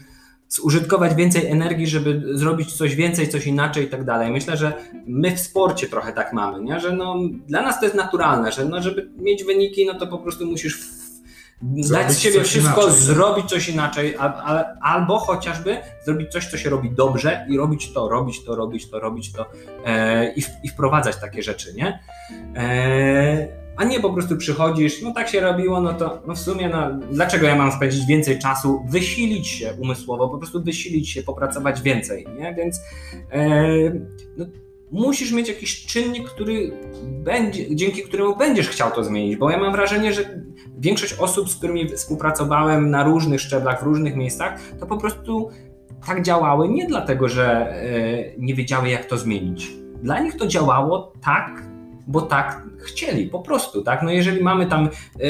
zużytkować 0.47 1.15
więcej 1.15 1.47
energii, 1.47 1.87
żeby 1.87 2.21
zrobić 2.33 2.73
coś 2.73 2.95
więcej, 2.95 3.27
coś 3.27 3.47
inaczej 3.47 3.85
i 3.85 3.87
tak 3.87 4.03
dalej. 4.03 4.31
Myślę, 4.31 4.57
że 4.57 4.73
my 5.07 5.35
w 5.35 5.39
sporcie 5.39 5.87
trochę 5.87 6.13
tak 6.13 6.33
mamy, 6.33 6.63
nie? 6.63 6.79
że 6.79 6.91
no, 6.91 7.15
dla 7.47 7.61
nas 7.61 7.79
to 7.79 7.85
jest 7.85 7.95
naturalne, 7.95 8.51
że 8.51 8.65
no, 8.65 8.81
żeby 8.81 9.09
mieć 9.17 9.43
wyniki, 9.43 9.85
no 9.85 9.93
to 9.93 10.07
po 10.07 10.17
prostu 10.17 10.45
musisz 10.45 11.02
dać 11.63 12.11
z 12.11 12.19
siebie 12.19 12.43
wszystko, 12.43 12.81
inaczej, 12.81 12.99
zrobić 12.99 13.45
coś 13.45 13.69
inaczej, 13.69 14.15
albo 14.81 15.19
chociażby 15.19 15.77
zrobić 16.05 16.31
coś, 16.31 16.47
co 16.47 16.57
się 16.57 16.69
robi 16.69 16.91
dobrze 16.91 17.45
i 17.49 17.57
robić 17.57 17.93
to, 17.93 18.09
robić 18.09 18.43
to, 18.43 18.55
robić 18.55 18.89
to, 18.89 18.99
robić 18.99 19.31
to 19.31 19.45
e, 19.85 20.33
i, 20.33 20.43
i, 20.63 20.69
wprowadzać 20.69 21.15
takie 21.15 21.43
rzeczy, 21.43 21.73
nie? 21.73 21.99
E, 22.55 23.63
a 23.77 23.83
nie 23.83 23.99
po 23.99 24.13
prostu 24.13 24.37
przychodzisz, 24.37 25.01
no 25.01 25.13
tak 25.13 25.29
się 25.29 25.39
robiło, 25.39 25.81
no 25.81 25.93
to 25.93 26.21
no 26.27 26.35
w 26.35 26.39
sumie, 26.39 26.69
no, 26.69 26.91
dlaczego 27.11 27.47
ja 27.47 27.55
mam 27.55 27.71
spędzić 27.71 28.05
więcej 28.05 28.39
czasu, 28.39 28.85
wysilić 28.89 29.47
się 29.47 29.73
umysłowo, 29.79 30.29
po 30.29 30.37
prostu 30.37 30.63
wysilić 30.63 31.09
się, 31.09 31.23
popracować 31.23 31.81
więcej, 31.81 32.27
nie? 32.39 32.55
Więc 32.55 32.81
e, 33.31 33.63
no, 34.37 34.45
musisz 34.93 35.31
mieć 35.31 35.47
jakiś 35.47 35.85
czynnik, 35.85 36.29
który 36.29 36.71
będzie, 37.03 37.75
dzięki 37.75 38.03
któremu 38.03 38.35
będziesz 38.35 38.69
chciał 38.69 38.91
to 38.91 39.03
zmienić, 39.03 39.35
bo 39.35 39.51
ja 39.51 39.57
mam 39.57 39.71
wrażenie, 39.71 40.13
że 40.13 40.41
większość 40.77 41.13
osób, 41.13 41.49
z 41.49 41.55
którymi 41.55 41.89
współpracowałem 41.89 42.89
na 42.89 43.03
różnych 43.03 43.41
szczeblach, 43.41 43.79
w 43.79 43.83
różnych 43.83 44.15
miejscach, 44.15 44.59
to 44.79 44.85
po 44.85 44.97
prostu 44.97 45.49
tak 46.07 46.21
działały 46.21 46.69
nie 46.69 46.87
dlatego, 46.87 47.29
że 47.29 47.45
e, 47.45 47.83
nie 48.37 48.55
wiedziały, 48.55 48.89
jak 48.89 49.05
to 49.05 49.17
zmienić. 49.17 49.71
Dla 50.03 50.19
nich 50.19 50.37
to 50.37 50.47
działało 50.47 51.13
tak, 51.21 51.63
bo 52.07 52.21
tak 52.21 52.63
chcieli, 52.79 53.27
po 53.27 53.39
prostu, 53.39 53.81
tak? 53.81 54.03
No 54.03 54.11
jeżeli 54.11 54.43
mamy 54.43 54.65
tam, 54.65 54.85
e, 54.85 55.29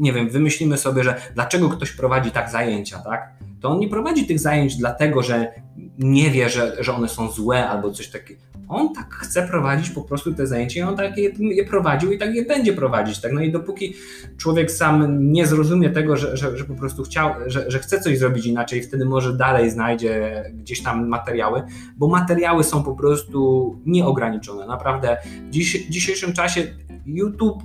nie 0.00 0.12
wiem, 0.12 0.28
wymyślimy 0.28 0.78
sobie, 0.78 1.04
że 1.04 1.20
dlaczego 1.34 1.68
ktoś 1.68 1.92
prowadzi 1.92 2.30
tak 2.30 2.50
zajęcia, 2.50 2.98
tak? 2.98 3.32
To 3.60 3.68
on 3.68 3.78
nie 3.78 3.88
prowadzi 3.88 4.26
tych 4.26 4.38
zajęć 4.40 4.76
dlatego, 4.76 5.22
że 5.22 5.52
nie 5.98 6.30
wie, 6.30 6.48
że, 6.48 6.76
że 6.80 6.94
one 6.94 7.08
są 7.08 7.30
złe 7.30 7.68
albo 7.68 7.90
coś 7.90 8.08
takiego 8.08 8.51
on 8.68 8.94
tak 8.94 9.14
chce 9.14 9.48
prowadzić 9.48 9.90
po 9.90 10.02
prostu 10.02 10.34
te 10.34 10.46
zajęcia 10.46 10.80
i 10.80 10.82
on 10.82 10.96
tak 10.96 11.18
je, 11.18 11.30
je, 11.38 11.64
prowadził 11.64 12.12
i 12.12 12.18
tak 12.18 12.34
je 12.34 12.44
będzie 12.44 12.72
prowadzić. 12.72 13.20
Tak? 13.20 13.32
No 13.32 13.40
i 13.40 13.52
dopóki 13.52 13.94
człowiek 14.36 14.70
sam 14.70 15.18
nie 15.32 15.46
zrozumie 15.46 15.90
tego, 15.90 16.16
że, 16.16 16.36
że, 16.36 16.58
że 16.58 16.64
po 16.64 16.74
prostu 16.74 17.02
chciał, 17.02 17.30
że, 17.46 17.70
że 17.70 17.78
chce 17.78 18.00
coś 18.00 18.18
zrobić 18.18 18.46
inaczej, 18.46 18.82
wtedy 18.82 19.04
może 19.04 19.36
dalej 19.36 19.70
znajdzie 19.70 20.44
gdzieś 20.54 20.82
tam 20.82 21.08
materiały, 21.08 21.62
bo 21.96 22.08
materiały 22.08 22.64
są 22.64 22.82
po 22.82 22.96
prostu 22.96 23.80
nieograniczone. 23.86 24.66
Naprawdę 24.66 25.16
w 25.46 25.50
dziś, 25.50 25.86
dzisiejszym 25.88 26.32
czasie 26.32 26.66
YouTube, 27.06 27.62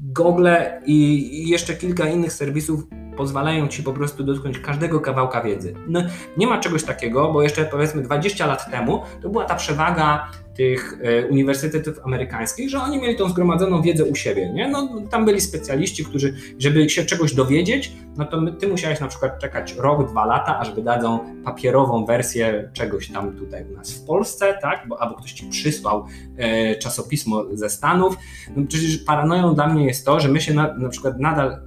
Google 0.00 0.48
i 0.86 1.48
jeszcze 1.48 1.74
kilka 1.74 2.08
innych 2.08 2.32
serwisów 2.32 2.86
pozwalają 3.16 3.68
ci 3.68 3.82
po 3.82 3.92
prostu 3.92 4.24
dotknąć 4.24 4.58
każdego 4.58 5.00
kawałka 5.00 5.42
wiedzy. 5.42 5.74
No, 5.88 6.00
nie 6.36 6.46
ma 6.46 6.60
czegoś 6.60 6.84
takiego, 6.84 7.32
bo 7.32 7.42
jeszcze 7.42 7.64
powiedzmy 7.64 8.02
20 8.02 8.46
lat 8.46 8.70
temu 8.70 9.02
to 9.22 9.28
była 9.28 9.44
ta 9.44 9.54
przewaga 9.54 10.28
tych 10.56 10.98
e, 11.02 11.26
uniwersytetów 11.26 12.00
amerykańskich, 12.04 12.70
że 12.70 12.80
oni 12.80 12.98
mieli 12.98 13.16
tą 13.16 13.28
zgromadzoną 13.28 13.82
wiedzę 13.82 14.04
u 14.04 14.14
siebie. 14.14 14.52
Nie? 14.52 14.68
No, 14.68 14.88
tam 15.10 15.24
byli 15.24 15.40
specjaliści, 15.40 16.04
którzy, 16.04 16.34
żeby 16.58 16.90
się 16.90 17.04
czegoś 17.04 17.34
dowiedzieć, 17.34 17.92
no 18.16 18.24
to 18.24 18.40
ty 18.52 18.68
musiałeś 18.68 19.00
na 19.00 19.08
przykład 19.08 19.38
czekać 19.38 19.74
rok, 19.74 20.10
dwa 20.10 20.26
lata, 20.26 20.58
aż 20.58 20.74
wydadzą 20.74 21.18
papierową 21.44 22.04
wersję 22.04 22.70
czegoś 22.72 23.08
tam 23.08 23.36
tutaj 23.36 23.64
u 23.72 23.76
nas 23.76 23.92
w 23.92 24.06
Polsce, 24.06 24.58
tak? 24.62 24.88
Bo, 24.88 25.00
albo 25.02 25.14
ktoś 25.14 25.32
ci 25.32 25.46
przysłał 25.46 26.06
e, 26.36 26.76
czasopismo 26.76 27.44
ze 27.52 27.70
Stanów. 27.70 28.16
No, 28.56 28.66
przecież 28.68 28.98
paranoją 28.98 29.54
dla 29.54 29.68
mnie 29.68 29.86
jest 29.86 30.06
to, 30.06 30.20
że 30.20 30.28
my 30.28 30.40
się 30.40 30.54
na, 30.54 30.74
na 30.74 30.88
przykład 30.88 31.18
nadal 31.18 31.58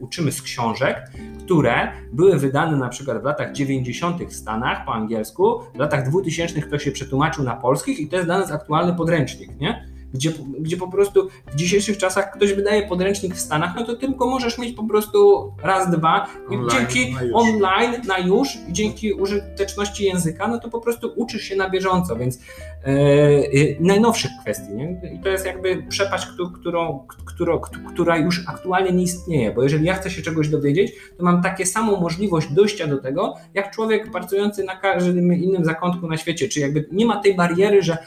uczymy 0.00 0.32
z 0.32 0.42
książek, 0.42 1.10
które 1.44 1.92
były 2.12 2.38
wydane 2.38 2.76
na 2.76 2.88
przykład 2.88 3.20
w 3.20 3.24
latach 3.24 3.52
90. 3.52 4.22
w 4.22 4.34
Stanach 4.34 4.84
po 4.84 4.94
angielsku, 4.94 5.60
w 5.74 5.78
latach 5.78 6.08
2000 6.08 6.60
ktoś 6.60 6.84
się 6.84 6.92
przetłumaczył 6.92 7.44
na 7.44 7.56
polskich 7.56 8.00
i 8.00 8.08
to 8.08 8.16
jest 8.16 8.28
dla 8.28 8.38
nas 8.38 8.52
aktualny 8.52 8.94
podręcznik, 8.94 9.60
nie? 9.60 9.93
Gdzie, 10.14 10.32
gdzie 10.58 10.76
po 10.76 10.88
prostu 10.88 11.28
w 11.52 11.56
dzisiejszych 11.56 11.98
czasach 11.98 12.32
ktoś 12.32 12.52
wydaje 12.52 12.88
podręcznik 12.88 13.34
w 13.34 13.40
Stanach, 13.40 13.72
no 13.76 13.84
to 13.84 13.96
tylko 13.96 14.26
możesz 14.26 14.58
mieć 14.58 14.76
po 14.76 14.84
prostu 14.84 15.52
raz, 15.62 15.90
dwa 15.90 16.26
i 16.50 16.54
online, 16.54 16.70
dzięki 16.70 17.12
na 17.12 17.20
online 17.38 17.92
na 18.06 18.18
już 18.18 18.56
i 18.68 18.72
dzięki 18.72 19.12
użyteczności 19.12 20.04
języka, 20.04 20.48
no 20.48 20.58
to 20.58 20.68
po 20.68 20.80
prostu 20.80 21.12
uczysz 21.16 21.42
się 21.42 21.56
na 21.56 21.70
bieżąco, 21.70 22.16
więc 22.16 22.38
yy, 22.86 23.76
najnowszych 23.80 24.30
kwestii, 24.40 24.72
nie? 24.74 25.00
I 25.14 25.22
to 25.22 25.28
jest 25.28 25.46
jakby 25.46 25.82
przepaść, 25.88 26.26
którą, 26.60 27.06
którą, 27.24 27.60
która 27.88 28.16
już 28.16 28.48
aktualnie 28.48 28.92
nie 28.92 29.02
istnieje, 29.02 29.52
bo 29.52 29.62
jeżeli 29.62 29.84
ja 29.84 29.94
chcę 29.94 30.10
się 30.10 30.22
czegoś 30.22 30.48
dowiedzieć, 30.48 30.92
to 31.18 31.24
mam 31.24 31.42
takie 31.42 31.66
samą 31.66 32.00
możliwość 32.00 32.52
dojścia 32.52 32.86
do 32.86 32.98
tego, 32.98 33.34
jak 33.54 33.74
człowiek 33.74 34.10
pracujący 34.12 34.64
na 34.64 34.76
każdym 34.76 35.32
innym 35.32 35.64
zakątku 35.64 36.06
na 36.06 36.16
świecie, 36.16 36.48
czy 36.48 36.60
jakby 36.60 36.88
nie 36.92 37.06
ma 37.06 37.20
tej 37.20 37.34
bariery, 37.34 37.82
że 37.82 37.98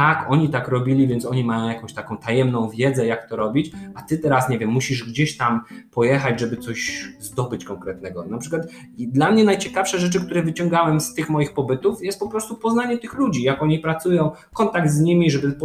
tak, 0.00 0.26
oni 0.28 0.48
tak 0.48 0.68
robili, 0.68 1.06
więc 1.06 1.26
oni 1.26 1.44
mają 1.44 1.68
jakąś 1.68 1.92
taką 1.92 2.16
tajemną 2.16 2.68
wiedzę, 2.68 3.06
jak 3.06 3.28
to 3.28 3.36
robić, 3.36 3.72
a 3.94 4.02
ty 4.02 4.18
teraz, 4.18 4.48
nie 4.48 4.58
wiem, 4.58 4.70
musisz 4.70 5.04
gdzieś 5.04 5.36
tam 5.36 5.60
pojechać, 5.90 6.40
żeby 6.40 6.56
coś 6.56 7.08
zdobyć 7.18 7.64
konkretnego. 7.64 8.24
Na 8.24 8.38
przykład 8.38 8.62
dla 8.98 9.30
mnie 9.30 9.44
najciekawsze 9.44 9.98
rzeczy, 9.98 10.20
które 10.20 10.42
wyciągałem 10.42 11.00
z 11.00 11.14
tych 11.14 11.30
moich 11.30 11.54
pobytów, 11.54 12.02
jest 12.02 12.20
po 12.20 12.28
prostu 12.28 12.56
poznanie 12.56 12.98
tych 12.98 13.14
ludzi, 13.14 13.42
jak 13.42 13.62
oni 13.62 13.78
pracują, 13.78 14.30
kontakt 14.54 14.90
z 14.90 15.00
nimi, 15.00 15.30
żeby 15.30 15.58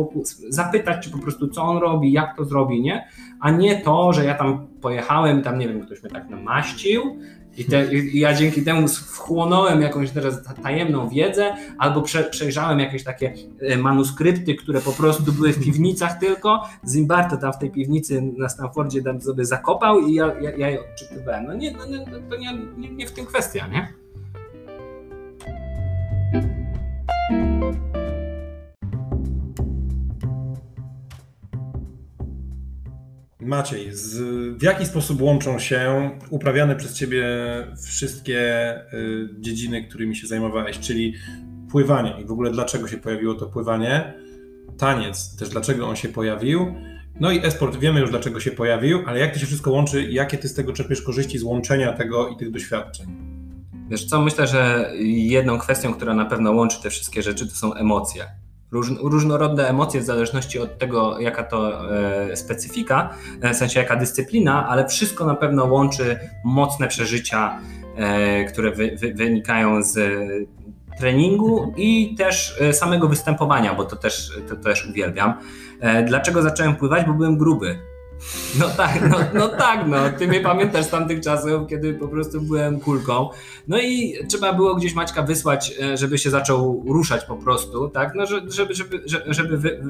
zapytać, 0.49 1.03
czy 1.03 1.11
po 1.11 1.17
prostu 1.17 1.47
co 1.47 1.63
on 1.63 1.77
robi, 1.77 2.11
jak 2.11 2.37
to 2.37 2.45
zrobi, 2.45 2.81
nie? 2.81 3.07
A 3.39 3.51
nie 3.51 3.81
to, 3.81 4.13
że 4.13 4.25
ja 4.25 4.33
tam 4.33 4.67
pojechałem, 4.81 5.41
tam 5.41 5.59
nie 5.59 5.67
wiem, 5.67 5.85
ktoś 5.85 6.03
mnie 6.03 6.11
tak 6.11 6.29
namaścił, 6.29 7.01
i, 7.57 7.65
te, 7.65 7.93
I, 7.93 8.19
ja 8.19 8.33
dzięki 8.33 8.63
temu 8.63 8.87
wchłonąłem 8.87 9.81
jakąś 9.81 10.11
teraz 10.11 10.43
tajemną 10.63 11.09
wiedzę, 11.09 11.55
albo 11.77 12.01
prze, 12.01 12.23
przejrzałem 12.23 12.79
jakieś 12.79 13.03
takie 13.03 13.33
e, 13.61 13.77
manuskrypty, 13.77 14.55
które 14.55 14.81
po 14.81 14.91
prostu 14.91 15.31
były 15.31 15.53
w 15.53 15.63
piwnicach 15.63 16.19
tylko. 16.19 16.63
Zimbarto 16.87 17.37
tam 17.37 17.53
w 17.53 17.57
tej 17.57 17.71
piwnicy 17.71 18.21
na 18.37 18.49
Stanfordzie 18.49 19.03
tam 19.03 19.21
sobie 19.21 19.45
zakopał 19.45 19.99
i 19.99 20.13
ja, 20.13 20.31
ja, 20.41 20.51
ja 20.57 20.69
je 20.69 20.79
odczytywałem. 20.79 21.45
No 21.45 21.53
nie, 21.53 21.71
no 21.71 21.85
nie, 21.85 22.05
to 22.29 22.37
nie, 22.37 22.57
nie, 22.77 22.89
nie 22.89 23.07
w 23.07 23.11
tym 23.11 23.25
kwestia, 23.25 23.67
nie? 23.67 23.93
Maciej, 33.45 33.95
z, 33.95 34.17
w 34.57 34.63
jaki 34.63 34.85
sposób 34.85 35.21
łączą 35.21 35.59
się 35.59 36.09
uprawiane 36.29 36.75
przez 36.75 36.93
Ciebie 36.93 37.25
wszystkie 37.85 38.71
y, 38.93 39.29
dziedziny, 39.39 39.83
którymi 39.83 40.15
się 40.15 40.27
zajmowałeś, 40.27 40.79
czyli 40.79 41.13
pływanie? 41.71 42.15
I 42.21 42.25
w 42.25 42.31
ogóle 42.31 42.51
dlaczego 42.51 42.87
się 42.87 42.97
pojawiło 42.97 43.33
to 43.33 43.45
pływanie, 43.45 44.13
taniec, 44.77 45.37
też 45.37 45.49
dlaczego 45.49 45.87
on 45.87 45.95
się 45.95 46.09
pojawił, 46.09 46.75
no 47.19 47.31
i 47.31 47.45
esport 47.45 47.75
wiemy 47.79 47.99
już 47.99 48.09
dlaczego 48.09 48.39
się 48.39 48.51
pojawił, 48.51 48.99
ale 49.05 49.19
jak 49.19 49.33
to 49.33 49.39
się 49.39 49.45
wszystko 49.45 49.71
łączy? 49.71 50.11
Jakie 50.11 50.37
Ty 50.37 50.47
z 50.47 50.53
tego 50.53 50.73
czerpiesz 50.73 51.01
korzyści 51.01 51.37
z 51.37 51.43
łączenia 51.43 51.93
tego 51.93 52.29
i 52.29 52.37
tych 52.37 52.51
doświadczeń? 52.51 53.07
Wiesz 53.89 54.05
co, 54.05 54.21
myślę, 54.21 54.47
że 54.47 54.91
jedną 55.07 55.59
kwestią, 55.59 55.93
która 55.93 56.13
na 56.13 56.25
pewno 56.25 56.51
łączy 56.51 56.81
te 56.83 56.89
wszystkie 56.89 57.21
rzeczy, 57.21 57.47
to 57.47 57.55
są 57.55 57.73
emocje 57.73 58.25
różnorodne 59.01 59.69
emocje 59.69 60.01
w 60.01 60.03
zależności 60.03 60.59
od 60.59 60.77
tego, 60.77 61.19
jaka 61.19 61.43
to 61.43 61.91
e, 62.31 62.35
specyfika, 62.35 63.09
e, 63.41 63.53
w 63.53 63.57
sensie 63.57 63.79
jaka 63.79 63.95
dyscyplina, 63.95 64.67
ale 64.67 64.87
wszystko 64.87 65.25
na 65.25 65.35
pewno 65.35 65.65
łączy 65.65 66.19
mocne 66.45 66.87
przeżycia, 66.87 67.59
e, 67.95 68.45
które 68.45 68.71
wy, 68.71 68.97
wy, 68.99 69.13
wynikają 69.13 69.83
z 69.83 69.99
treningu 70.99 71.73
i 71.77 72.15
też 72.17 72.59
samego 72.71 73.07
występowania, 73.07 73.73
bo 73.73 73.83
to 73.83 73.95
też, 73.95 74.31
to 74.49 74.55
też 74.55 74.85
uwielbiam. 74.89 75.33
Dlaczego 76.07 76.41
zacząłem 76.41 76.75
pływać? 76.75 77.05
Bo 77.07 77.13
byłem 77.13 77.37
gruby. 77.37 77.79
No 78.59 78.69
tak, 78.69 79.09
no, 79.09 79.17
no 79.33 79.47
tak, 79.47 79.87
no. 79.87 79.97
Ty 80.17 80.27
mnie 80.27 80.39
pamiętasz 80.39 80.85
z 80.85 80.89
tamtych 80.89 81.21
czasów, 81.21 81.67
kiedy 81.69 81.93
po 81.93 82.07
prostu 82.07 82.41
byłem 82.41 82.79
kulką. 82.79 83.29
No 83.67 83.79
i 83.79 84.17
trzeba 84.29 84.53
było 84.53 84.75
gdzieś 84.75 84.93
Maćka 84.93 85.23
wysłać, 85.23 85.73
e, 85.81 85.97
żeby 85.97 86.17
się 86.17 86.29
zaczął 86.29 86.83
ruszać 86.87 87.25
po 87.25 87.35
prostu, 87.35 87.89
tak? 87.89 88.15
No, 88.15 88.25
żeby, 88.25 88.73
żeby, 88.73 88.73
żeby 89.25 89.57
wy, 89.57 89.83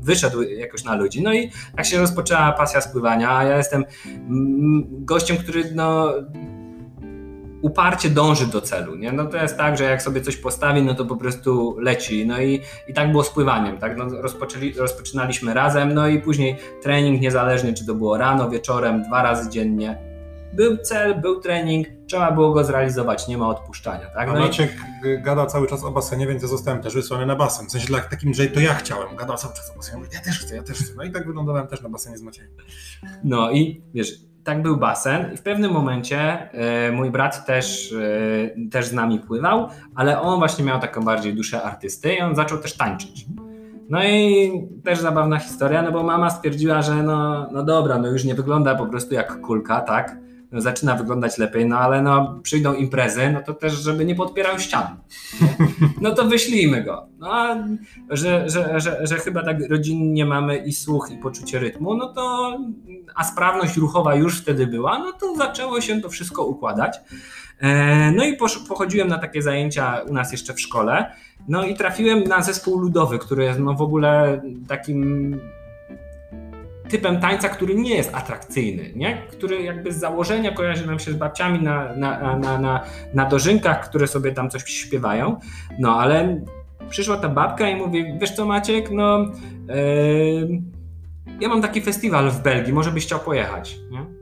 wyszedł 0.00 0.42
jakoś 0.42 0.84
na 0.84 0.94
ludzi. 0.94 1.22
No 1.22 1.34
i 1.34 1.50
tak 1.76 1.86
się 1.86 1.98
rozpoczęła 1.98 2.52
pasja 2.52 2.80
spływania, 2.80 3.44
ja 3.44 3.56
jestem 3.56 3.84
mm, 4.06 5.04
gościem, 5.04 5.36
który 5.36 5.72
no 5.74 6.12
uparcie 7.62 8.10
dąży 8.10 8.46
do 8.46 8.60
celu. 8.60 8.94
Nie? 8.96 9.12
No 9.12 9.26
to 9.26 9.36
jest 9.36 9.56
tak, 9.56 9.78
że 9.78 9.84
jak 9.84 10.02
sobie 10.02 10.20
coś 10.20 10.36
postawi, 10.36 10.82
no 10.82 10.94
to 10.94 11.04
po 11.04 11.16
prostu 11.16 11.76
leci. 11.80 12.26
No 12.26 12.40
i, 12.40 12.60
i 12.88 12.94
tak 12.94 13.10
było 13.10 13.24
z 13.24 13.30
pływaniem. 13.30 13.78
Tak? 13.78 13.96
No 13.96 14.22
rozpoczęli, 14.22 14.72
rozpoczynaliśmy 14.72 15.54
razem, 15.54 15.94
no 15.94 16.08
i 16.08 16.20
później 16.20 16.56
trening, 16.82 17.20
niezależnie 17.20 17.72
czy 17.72 17.86
to 17.86 17.94
było 17.94 18.18
rano, 18.18 18.50
wieczorem, 18.50 19.02
dwa 19.02 19.22
razy 19.22 19.50
dziennie. 19.50 20.12
Był 20.52 20.76
cel, 20.76 21.20
był 21.20 21.40
trening, 21.40 21.86
trzeba 22.06 22.30
było 22.30 22.52
go 22.52 22.64
zrealizować, 22.64 23.28
nie 23.28 23.38
ma 23.38 23.48
odpuszczania. 23.48 24.06
Tak? 24.06 24.28
No 24.28 24.34
A 24.34 24.40
Maciek 24.40 24.72
i... 25.04 25.22
gada 25.22 25.46
cały 25.46 25.66
czas 25.66 25.84
o 25.84 25.90
basenie, 25.90 26.26
więc 26.26 26.42
ja 26.42 26.48
zostałem 26.48 26.82
też 26.82 26.94
wysłany 26.94 27.26
na 27.26 27.36
basen. 27.36 27.66
W 27.66 27.70
sensie 27.70 27.86
dla 27.86 28.00
takim, 28.00 28.34
że 28.34 28.46
to 28.46 28.60
ja 28.60 28.74
chciałem. 28.74 29.16
Gadał 29.16 29.36
cały 29.36 29.54
czas 29.54 29.70
o 29.70 29.76
basenie. 29.76 30.04
Ja 30.12 30.20
też 30.20 30.40
chcę, 30.40 30.56
ja 30.56 30.62
też 30.62 30.78
chcę. 30.78 30.92
No 30.96 31.02
i 31.02 31.10
tak 31.10 31.26
wyglądałem 31.26 31.66
też 31.66 31.82
na 31.82 31.88
basenie 31.88 32.18
z 32.18 32.22
Maciejem. 32.22 32.50
No 33.24 33.50
i 33.50 33.82
wiesz, 33.94 34.31
tak 34.44 34.62
był 34.62 34.76
basen 34.76 35.32
i 35.34 35.36
w 35.36 35.42
pewnym 35.42 35.72
momencie 35.72 36.18
e, 36.52 36.92
mój 36.92 37.10
brat 37.10 37.46
też, 37.46 37.92
e, 37.92 38.68
też 38.70 38.86
z 38.86 38.92
nami 38.92 39.18
pływał, 39.18 39.68
ale 39.94 40.20
on 40.20 40.38
właśnie 40.38 40.64
miał 40.64 40.80
taką 40.80 41.04
bardziej 41.04 41.34
duszę 41.34 41.62
artysty 41.62 42.14
i 42.14 42.20
on 42.20 42.34
zaczął 42.34 42.58
też 42.58 42.76
tańczyć. 42.76 43.26
No 43.88 44.04
i 44.04 44.52
też 44.84 44.98
zabawna 44.98 45.38
historia, 45.38 45.82
no 45.82 45.92
bo 45.92 46.02
mama 46.02 46.30
stwierdziła, 46.30 46.82
że 46.82 47.02
no, 47.02 47.48
no 47.52 47.62
dobra, 47.62 47.98
no 47.98 48.08
już 48.08 48.24
nie 48.24 48.34
wygląda 48.34 48.74
po 48.74 48.86
prostu 48.86 49.14
jak 49.14 49.40
kulka, 49.40 49.80
tak? 49.80 50.16
Zaczyna 50.52 50.94
wyglądać 50.94 51.38
lepiej, 51.38 51.66
no 51.66 51.78
ale 51.78 52.02
no, 52.02 52.40
przyjdą 52.42 52.74
imprezy, 52.74 53.30
no 53.32 53.42
to 53.42 53.54
też, 53.54 53.72
żeby 53.72 54.04
nie 54.04 54.14
podpierał 54.14 54.58
ścian. 54.58 54.86
No 56.00 56.14
to 56.14 56.24
wyślijmy 56.24 56.84
go. 56.84 57.06
No, 57.18 57.32
a 57.32 57.56
że, 58.10 58.48
że, 58.50 58.80
że, 58.80 59.06
że 59.06 59.16
chyba 59.16 59.44
tak 59.44 59.56
rodzinnie 59.70 60.26
mamy 60.26 60.56
i 60.56 60.72
słuch, 60.72 61.10
i 61.10 61.16
poczucie 61.16 61.58
rytmu, 61.58 61.94
no 61.94 62.12
to 62.12 62.56
a 63.14 63.24
sprawność 63.24 63.76
ruchowa 63.76 64.14
już 64.14 64.40
wtedy 64.40 64.66
była, 64.66 64.98
no 64.98 65.12
to 65.12 65.36
zaczęło 65.36 65.80
się 65.80 66.00
to 66.00 66.08
wszystko 66.08 66.44
układać. 66.44 67.00
E, 67.58 68.12
no 68.12 68.24
i 68.24 68.36
pochodziłem 68.68 69.08
na 69.08 69.18
takie 69.18 69.42
zajęcia 69.42 70.00
u 70.08 70.12
nas 70.12 70.32
jeszcze 70.32 70.54
w 70.54 70.60
szkole. 70.60 71.12
No 71.48 71.64
i 71.64 71.74
trafiłem 71.74 72.24
na 72.24 72.42
zespół 72.42 72.78
ludowy, 72.78 73.18
który 73.18 73.44
jest 73.44 73.60
no 73.60 73.74
w 73.74 73.82
ogóle 73.82 74.42
takim 74.68 75.40
typem 76.92 77.20
tańca, 77.20 77.48
który 77.48 77.74
nie 77.74 77.96
jest 77.96 78.14
atrakcyjny, 78.14 78.92
nie? 78.96 79.22
który 79.30 79.62
jakby 79.62 79.92
z 79.92 79.96
założenia 79.96 80.52
kojarzy 80.52 80.86
nam 80.86 80.98
się 80.98 81.12
z 81.12 81.16
babciami 81.16 81.62
na, 81.62 81.96
na, 81.96 82.38
na, 82.38 82.58
na, 82.58 82.84
na 83.14 83.24
dożynkach, 83.24 83.88
które 83.88 84.06
sobie 84.06 84.32
tam 84.32 84.50
coś 84.50 84.64
śpiewają. 84.64 85.36
No 85.78 86.00
ale 86.00 86.44
przyszła 86.90 87.16
ta 87.16 87.28
babka 87.28 87.68
i 87.68 87.76
mówi, 87.76 88.04
wiesz 88.20 88.30
co 88.30 88.46
Maciek, 88.46 88.90
no 88.90 89.26
yy, 89.68 90.62
ja 91.40 91.48
mam 91.48 91.62
taki 91.62 91.80
festiwal 91.80 92.30
w 92.30 92.42
Belgii, 92.42 92.72
może 92.72 92.90
byś 92.90 93.04
chciał 93.04 93.20
pojechać. 93.20 93.78
Nie? 93.90 94.21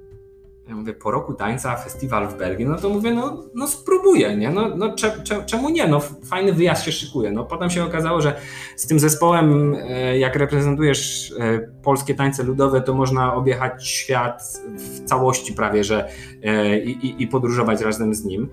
Ja 0.71 0.77
mówię, 0.77 0.95
po 0.95 1.11
roku 1.11 1.35
tańca, 1.35 1.77
festiwal 1.77 2.29
w 2.29 2.39
Belgii, 2.39 2.67
no 2.67 2.77
to 2.77 2.89
mówię, 2.89 3.15
no, 3.15 3.45
no 3.55 3.67
spróbuję, 3.67 4.37
nie? 4.37 4.51
No, 4.51 4.77
no 4.77 4.95
cze, 4.95 5.23
cze, 5.23 5.45
czemu 5.45 5.69
nie? 5.69 5.89
No 5.89 6.01
fajny 6.01 6.53
wyjazd 6.53 6.85
się 6.85 6.93
szykuje. 6.93 7.33
No 7.33 7.45
potem 7.45 7.71
się 7.71 7.85
okazało, 7.85 8.21
że 8.21 8.37
z 8.77 8.87
tym 8.87 8.99
zespołem, 8.99 9.75
e, 9.75 10.19
jak 10.19 10.37
reprezentujesz 10.37 11.33
e, 11.39 11.59
polskie 11.83 12.15
tańce 12.15 12.43
ludowe, 12.43 12.81
to 12.81 12.95
można 12.95 13.35
objechać 13.35 13.89
świat 13.89 14.43
w 14.77 15.05
całości 15.05 15.53
prawie, 15.53 15.85
że 15.85 16.09
e, 16.43 16.79
i, 16.79 17.23
i 17.23 17.27
podróżować 17.27 17.81
razem 17.81 18.15
z 18.15 18.25
nim. 18.25 18.49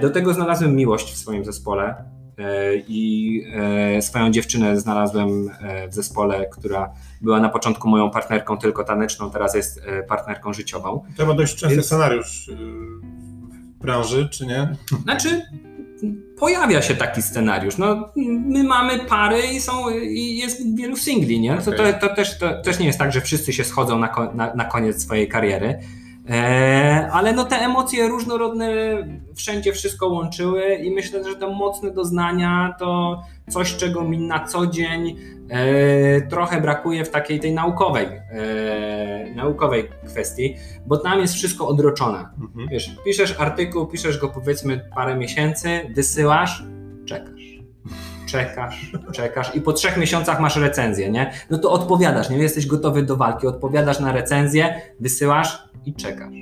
Do 0.00 0.10
tego 0.10 0.34
znalazłem 0.34 0.76
miłość 0.76 1.12
w 1.12 1.16
swoim 1.16 1.44
zespole 1.44 2.04
i 2.88 3.42
e, 3.96 4.02
swoją 4.02 4.30
dziewczynę 4.30 4.80
znalazłem 4.80 5.50
e, 5.60 5.88
w 5.88 5.94
zespole, 5.94 6.46
która 6.52 6.92
była 7.20 7.40
na 7.40 7.48
początku 7.48 7.88
moją 7.88 8.10
partnerką 8.10 8.58
tylko 8.58 8.84
taneczną, 8.84 9.30
teraz 9.30 9.54
jest 9.54 9.82
partnerką 10.08 10.52
życiową. 10.52 11.04
To 11.16 11.26
ma 11.26 11.34
dość 11.34 11.56
częsty 11.56 11.74
Więc... 11.74 11.86
scenariusz 11.86 12.50
w 13.76 13.82
branży, 13.82 14.28
czy 14.32 14.46
nie? 14.46 14.76
Znaczy, 15.02 15.42
pojawia 16.38 16.82
się 16.82 16.94
taki 16.94 17.22
scenariusz. 17.22 17.78
No, 17.78 18.08
my 18.46 18.64
mamy 18.64 18.98
pary 18.98 19.42
i, 19.42 19.60
są, 19.60 19.90
i 19.90 20.36
jest 20.36 20.76
wielu 20.76 20.96
singli, 20.96 21.40
nie? 21.40 21.52
Okay. 21.52 21.64
To, 21.64 21.72
to, 21.72 22.08
to, 22.08 22.14
też, 22.14 22.38
to 22.38 22.62
też 22.62 22.78
nie 22.78 22.86
jest 22.86 22.98
tak, 22.98 23.12
że 23.12 23.20
wszyscy 23.20 23.52
się 23.52 23.64
schodzą 23.64 23.98
na, 23.98 24.30
na, 24.34 24.54
na 24.54 24.64
koniec 24.64 25.02
swojej 25.02 25.28
kariery. 25.28 25.78
E, 26.30 27.08
ale 27.12 27.32
no 27.32 27.44
te 27.44 27.56
emocje 27.56 28.08
różnorodne 28.08 28.68
wszędzie 29.34 29.72
wszystko 29.72 30.08
łączyły 30.08 30.74
i 30.74 30.90
myślę, 30.90 31.24
że 31.24 31.36
te 31.36 31.48
mocne 31.48 31.90
doznania 31.90 32.74
to 32.78 33.22
coś, 33.48 33.76
czego 33.76 34.04
mi 34.04 34.18
na 34.18 34.46
co 34.46 34.66
dzień 34.66 35.16
e, 35.50 36.20
trochę 36.20 36.60
brakuje 36.60 37.04
w 37.04 37.10
takiej 37.10 37.40
tej 37.40 37.54
naukowej, 37.54 38.06
e, 38.06 39.34
naukowej 39.34 39.88
kwestii, 40.06 40.56
bo 40.86 40.96
tam 40.96 41.20
jest 41.20 41.34
wszystko 41.34 41.68
odroczone. 41.68 42.18
Mhm. 42.40 42.68
Wiesz, 42.68 42.96
piszesz 43.04 43.40
artykuł, 43.40 43.86
piszesz 43.86 44.18
go 44.18 44.28
powiedzmy 44.28 44.90
parę 44.94 45.16
miesięcy, 45.16 45.80
wysyłasz, 45.94 46.64
czekasz 47.06 47.52
czekasz, 48.32 48.92
czekasz 49.12 49.56
i 49.56 49.60
po 49.60 49.72
trzech 49.72 49.96
miesiącach 49.96 50.40
masz 50.40 50.56
recenzję, 50.56 51.10
nie? 51.10 51.32
No 51.50 51.58
to 51.58 51.72
odpowiadasz, 51.72 52.30
nie? 52.30 52.38
Jesteś 52.38 52.66
gotowy 52.66 53.02
do 53.02 53.16
walki, 53.16 53.46
odpowiadasz 53.46 54.00
na 54.00 54.12
recenzję, 54.12 54.80
wysyłasz 55.00 55.71
i 55.86 55.94
czekasz. 55.94 56.34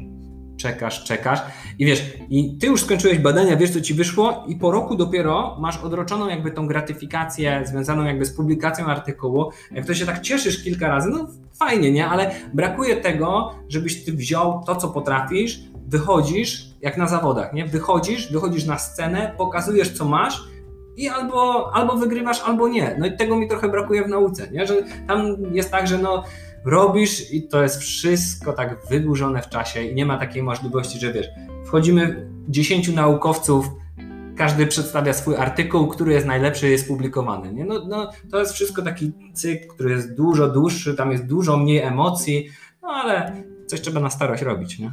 Czekasz, 0.57 1.05
czekasz 1.05 1.41
i 1.79 1.87
wiesz, 1.87 2.13
i 2.29 2.59
ty 2.59 2.67
już 2.67 2.83
skończyłeś 2.83 3.19
badania, 3.19 3.57
wiesz 3.57 3.71
co 3.71 3.81
ci 3.81 3.95
wyszło 3.95 4.45
i 4.49 4.57
po 4.57 4.71
roku 4.71 4.97
dopiero 4.97 5.57
masz 5.61 5.79
odroczoną 5.79 6.29
jakby 6.29 6.51
tą 6.51 6.67
gratyfikację 6.67 7.63
związaną 7.65 8.05
jakby 8.05 8.25
z 8.25 8.37
publikacją 8.37 8.87
artykułu. 8.87 9.51
Jak 9.71 9.87
to 9.87 9.95
się 9.95 10.07
tak 10.07 10.21
cieszysz 10.21 10.65
kilka 10.65 10.89
razy, 10.89 11.11
no 11.11 11.29
fajnie, 11.59 11.93
nie? 11.93 12.07
Ale 12.07 12.31
brakuje 12.55 12.97
tego, 12.97 13.55
żebyś 13.69 14.05
ty 14.05 14.13
wziął 14.13 14.63
to, 14.67 14.77
co 14.77 14.89
potrafisz, 14.89 15.61
wychodzisz, 15.87 16.71
jak 16.81 16.97
na 16.97 17.07
zawodach, 17.07 17.53
nie? 17.53 17.67
Wychodzisz, 17.67 18.33
wychodzisz 18.33 18.65
na 18.65 18.79
scenę, 18.79 19.35
pokazujesz, 19.39 19.91
co 19.93 20.05
masz 20.05 20.51
i 20.97 21.09
albo, 21.09 21.71
albo 21.75 21.97
wygrywasz, 21.97 22.43
albo 22.43 22.69
nie. 22.69 22.97
No 22.99 23.07
i 23.07 23.17
tego 23.17 23.37
mi 23.37 23.49
trochę 23.49 23.69
brakuje 23.69 24.05
w 24.05 24.09
nauce, 24.09 24.51
nie? 24.51 24.67
że 24.67 24.75
tam 25.09 25.37
jest 25.53 25.71
tak, 25.71 25.89
że 25.89 25.99
no 25.99 26.25
robisz 26.65 27.33
i 27.33 27.49
to 27.49 27.63
jest 27.63 27.81
wszystko 27.81 28.53
tak 28.53 28.87
wydłużone 28.91 29.43
w 29.43 29.49
czasie 29.49 29.83
i 29.83 29.95
nie 29.95 30.07
ma 30.07 30.19
takiej 30.19 30.43
możliwości, 30.43 30.99
że 30.99 31.13
wiesz, 31.13 31.29
wchodzimy 31.67 32.31
10 32.49 32.89
naukowców, 32.89 33.71
każdy 34.37 34.67
przedstawia 34.67 35.13
swój 35.13 35.37
artykuł, 35.37 35.87
który 35.89 36.13
jest 36.13 36.27
najlepszy, 36.27 36.69
jest 36.69 36.89
publikowany. 36.89 37.53
Nie? 37.53 37.65
No, 37.65 37.85
no, 37.89 38.11
to 38.31 38.39
jest 38.39 38.53
wszystko 38.53 38.83
taki 38.83 39.13
cykl, 39.35 39.69
który 39.69 39.91
jest 39.91 40.15
dużo 40.15 40.49
dłuższy, 40.49 40.95
tam 40.95 41.13
jest 41.13 41.27
dużo 41.27 41.57
mniej 41.57 41.79
emocji, 41.79 42.49
no 42.83 42.89
ale 42.89 43.43
coś 43.67 43.81
trzeba 43.81 44.01
na 44.01 44.11
starość 44.11 44.43
robić. 44.43 44.79
Nie? 44.79 44.93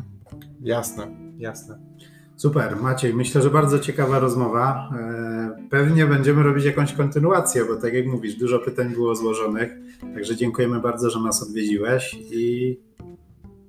Jasne, 0.61 1.07
jasne. 1.37 1.79
Super, 2.37 2.75
Maciej, 2.81 3.13
myślę, 3.13 3.41
że 3.41 3.49
bardzo 3.49 3.79
ciekawa 3.79 4.19
rozmowa. 4.19 4.89
E, 4.99 5.67
pewnie 5.69 6.05
będziemy 6.05 6.43
robić 6.43 6.65
jakąś 6.65 6.93
kontynuację, 6.93 7.65
bo 7.65 7.75
tak 7.75 7.93
jak 7.93 8.05
mówisz, 8.05 8.35
dużo 8.35 8.59
pytań 8.59 8.89
było 8.89 9.15
złożonych. 9.15 9.73
Także 10.13 10.35
dziękujemy 10.35 10.79
bardzo, 10.79 11.09
że 11.09 11.19
nas 11.19 11.43
odwiedziłeś 11.43 12.13
i 12.13 12.77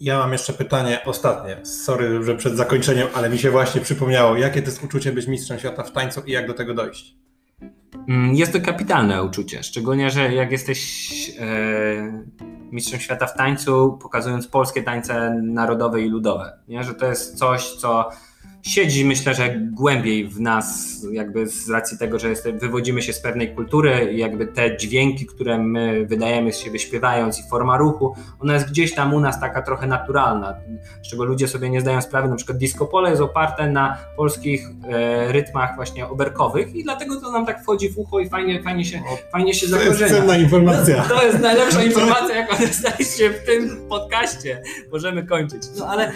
ja 0.01 0.19
mam 0.19 0.33
jeszcze 0.33 0.53
pytanie 0.53 1.01
ostatnie. 1.05 1.67
Sorry, 1.67 2.25
że 2.25 2.37
przed 2.37 2.57
zakończeniem, 2.57 3.09
ale 3.15 3.31
mi 3.31 3.39
się 3.39 3.51
właśnie 3.51 3.81
przypomniało, 3.81 4.37
jakie 4.37 4.63
to 4.63 4.69
jest 4.69 4.85
uczucie 4.85 5.13
być 5.13 5.27
mistrzem 5.27 5.59
świata 5.59 5.83
w 5.83 5.93
tańcu 5.93 6.21
i 6.27 6.33
jak 6.33 6.47
do 6.47 6.55
tego 6.55 6.75
dojść? 6.75 7.17
Mm, 8.09 8.35
jest 8.35 8.53
to 8.53 8.61
kapitalne 8.61 9.25
uczucie, 9.25 9.63
szczególnie, 9.63 10.11
że 10.11 10.35
jak 10.35 10.53
jesteś 10.53 11.11
e, 11.41 12.25
mistrzem 12.73 13.01
świata 13.01 13.27
w 13.27 13.37
tańcu, 13.37 13.99
pokazując 14.03 14.49
polskie 14.49 14.83
tańce 14.83 15.41
narodowe 15.43 16.03
i 16.03 16.09
ludowe, 16.09 16.59
nie? 16.69 16.85
że 16.85 16.95
to 16.95 17.07
jest 17.07 17.39
coś, 17.39 17.73
co 17.73 18.11
siedzi 18.69 19.05
myślę, 19.05 19.35
że 19.35 19.61
głębiej 19.73 20.29
w 20.29 20.41
nas, 20.41 20.99
jakby 21.13 21.47
z 21.47 21.71
racji 21.71 21.99
tego, 21.99 22.19
że 22.19 22.29
jest, 22.29 22.49
wywodzimy 22.51 23.03
się 23.03 23.13
z 23.13 23.21
pewnej 23.21 23.55
kultury 23.55 24.11
i 24.13 24.19
jakby 24.19 24.47
te 24.47 24.77
dźwięki, 24.77 25.27
które 25.27 25.59
my 25.59 26.07
wydajemy 26.07 26.53
z 26.53 26.59
siebie 26.59 26.79
śpiewając 26.79 27.41
i 27.41 27.49
forma 27.51 27.77
ruchu, 27.77 28.15
ona 28.41 28.55
jest 28.55 28.71
gdzieś 28.71 28.95
tam 28.95 29.15
u 29.15 29.21
nas 29.21 29.41
taka 29.41 29.63
trochę 29.63 29.87
naturalna, 29.87 30.55
z 31.03 31.11
czego 31.11 31.25
ludzie 31.25 31.49
sobie 31.49 31.71
nie 31.71 31.81
zdają 31.81 32.03
sprawy, 32.03 32.29
na 32.29 32.37
przykład 32.37 32.59
disco 32.59 32.87
pole 32.87 33.11
jest 33.11 33.23
oparte 33.23 33.71
na 33.71 33.99
polskich 34.17 34.67
e, 34.89 35.33
rytmach 35.33 35.77
właśnie 35.77 36.09
oberkowych 36.09 36.75
i 36.75 36.85
dlatego 36.85 37.21
to 37.21 37.33
nam 37.33 37.47
tak 37.47 37.63
wchodzi 37.63 37.89
w 37.89 37.99
ucho 37.99 38.21
i 38.21 38.29
fajnie, 38.29 38.63
fajnie 38.63 38.85
się, 38.85 39.03
fajnie 39.33 39.55
się 39.55 39.67
zakorzenia. 39.67 39.97
To 39.97 40.05
jest 40.05 40.15
cenna 40.15 40.37
informacja. 40.37 41.03
To, 41.03 41.09
to 41.19 41.27
jest 41.27 41.41
najlepsza 41.41 41.83
informacja, 41.91 42.37
jaką 42.37 42.67
dostaliście 42.67 43.31
w 43.31 43.45
tym 43.45 43.89
podcaście. 43.89 44.63
Możemy 44.93 45.27
kończyć. 45.27 45.63
No 45.79 45.87
ale, 45.87 46.13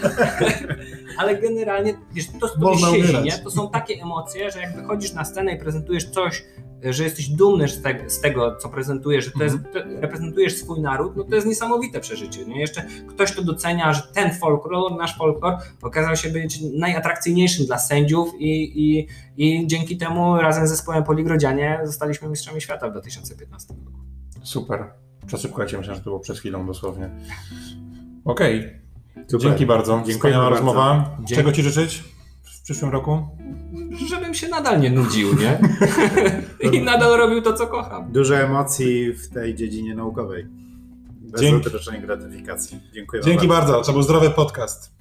ale 1.18 1.36
generalnie, 1.36 1.94
wiesz, 2.12 2.26
to, 2.48 2.60
to 2.60 2.76
siedzi, 2.78 3.22
nie? 3.22 3.38
To 3.38 3.50
są 3.50 3.70
takie 3.70 4.02
emocje, 4.02 4.50
że 4.50 4.60
jak 4.60 4.76
wychodzisz 4.76 5.12
na 5.12 5.24
scenę 5.24 5.52
i 5.52 5.58
prezentujesz 5.58 6.10
coś, 6.10 6.44
że 6.90 7.04
jesteś 7.04 7.28
dumny 7.28 7.68
z 7.68 7.82
tego, 7.82 8.10
z 8.10 8.20
tego 8.20 8.56
co 8.56 8.68
prezentujesz, 8.68 9.24
że 9.24 9.30
to 9.30 9.44
jest, 9.44 9.56
to 9.72 9.78
mhm. 9.78 10.00
reprezentujesz 10.00 10.56
swój 10.56 10.80
naród, 10.80 11.16
no 11.16 11.24
to 11.24 11.34
jest 11.34 11.46
niesamowite 11.46 12.00
przeżycie. 12.00 12.44
Nie? 12.44 12.60
Jeszcze 12.60 12.86
ktoś 13.08 13.32
to 13.32 13.42
docenia, 13.42 13.92
że 13.92 14.02
ten 14.02 14.34
folklor, 14.34 14.96
nasz 14.96 15.18
folklor 15.18 15.58
okazał 15.82 16.16
się 16.16 16.30
być 16.30 16.60
najatrakcyjniejszym 16.60 17.66
dla 17.66 17.78
sędziów 17.78 18.28
i, 18.38 18.80
i, 18.80 19.08
i 19.36 19.66
dzięki 19.66 19.96
temu 19.96 20.36
razem 20.36 20.66
z 20.66 20.70
zespołem 20.70 21.04
Poligrodzianie 21.04 21.80
zostaliśmy 21.84 22.28
mistrzami 22.28 22.60
świata 22.60 22.88
w 22.88 22.92
2015 22.92 23.74
roku. 23.74 23.98
Super. 24.42 24.84
Przeszybko, 25.26 25.62
ja 25.62 25.78
myślę, 25.78 25.94
że 25.94 26.00
to 26.00 26.04
było 26.04 26.20
przed 26.20 26.38
chwilą 26.38 26.66
dosłownie. 26.66 27.10
Okej. 28.24 28.58
Okay. 28.58 29.38
Dzięki 29.40 29.66
bardzo. 29.66 30.02
Dziękuję 30.06 30.34
rozmowa. 30.34 31.16
Dzięki. 31.18 31.34
Czego 31.34 31.52
Ci 31.52 31.62
życzyć? 31.62 32.04
W 32.62 32.64
przyszłym 32.64 32.90
roku? 32.90 33.28
Żebym 34.08 34.34
się 34.34 34.48
nadal 34.48 34.80
nie 34.80 34.90
nudził, 34.90 35.28
nie? 35.34 35.60
I 36.72 36.82
nadal 36.82 37.16
robił 37.16 37.42
to, 37.42 37.52
co 37.52 37.66
kocham. 37.66 38.12
Dużo 38.12 38.36
emocji 38.36 39.12
w 39.12 39.28
tej 39.28 39.54
dziedzinie 39.54 39.94
naukowej. 39.94 40.46
Bez 41.20 41.40
Dzięki. 41.40 41.70
gratyfikacji. 42.02 42.80
Dziękuję 42.94 43.22
Dzięki 43.22 43.48
bardzo. 43.48 43.72
bardzo. 43.72 43.86
To 43.86 43.92
był 43.92 44.02
zdrowy 44.02 44.30
podcast. 44.30 44.92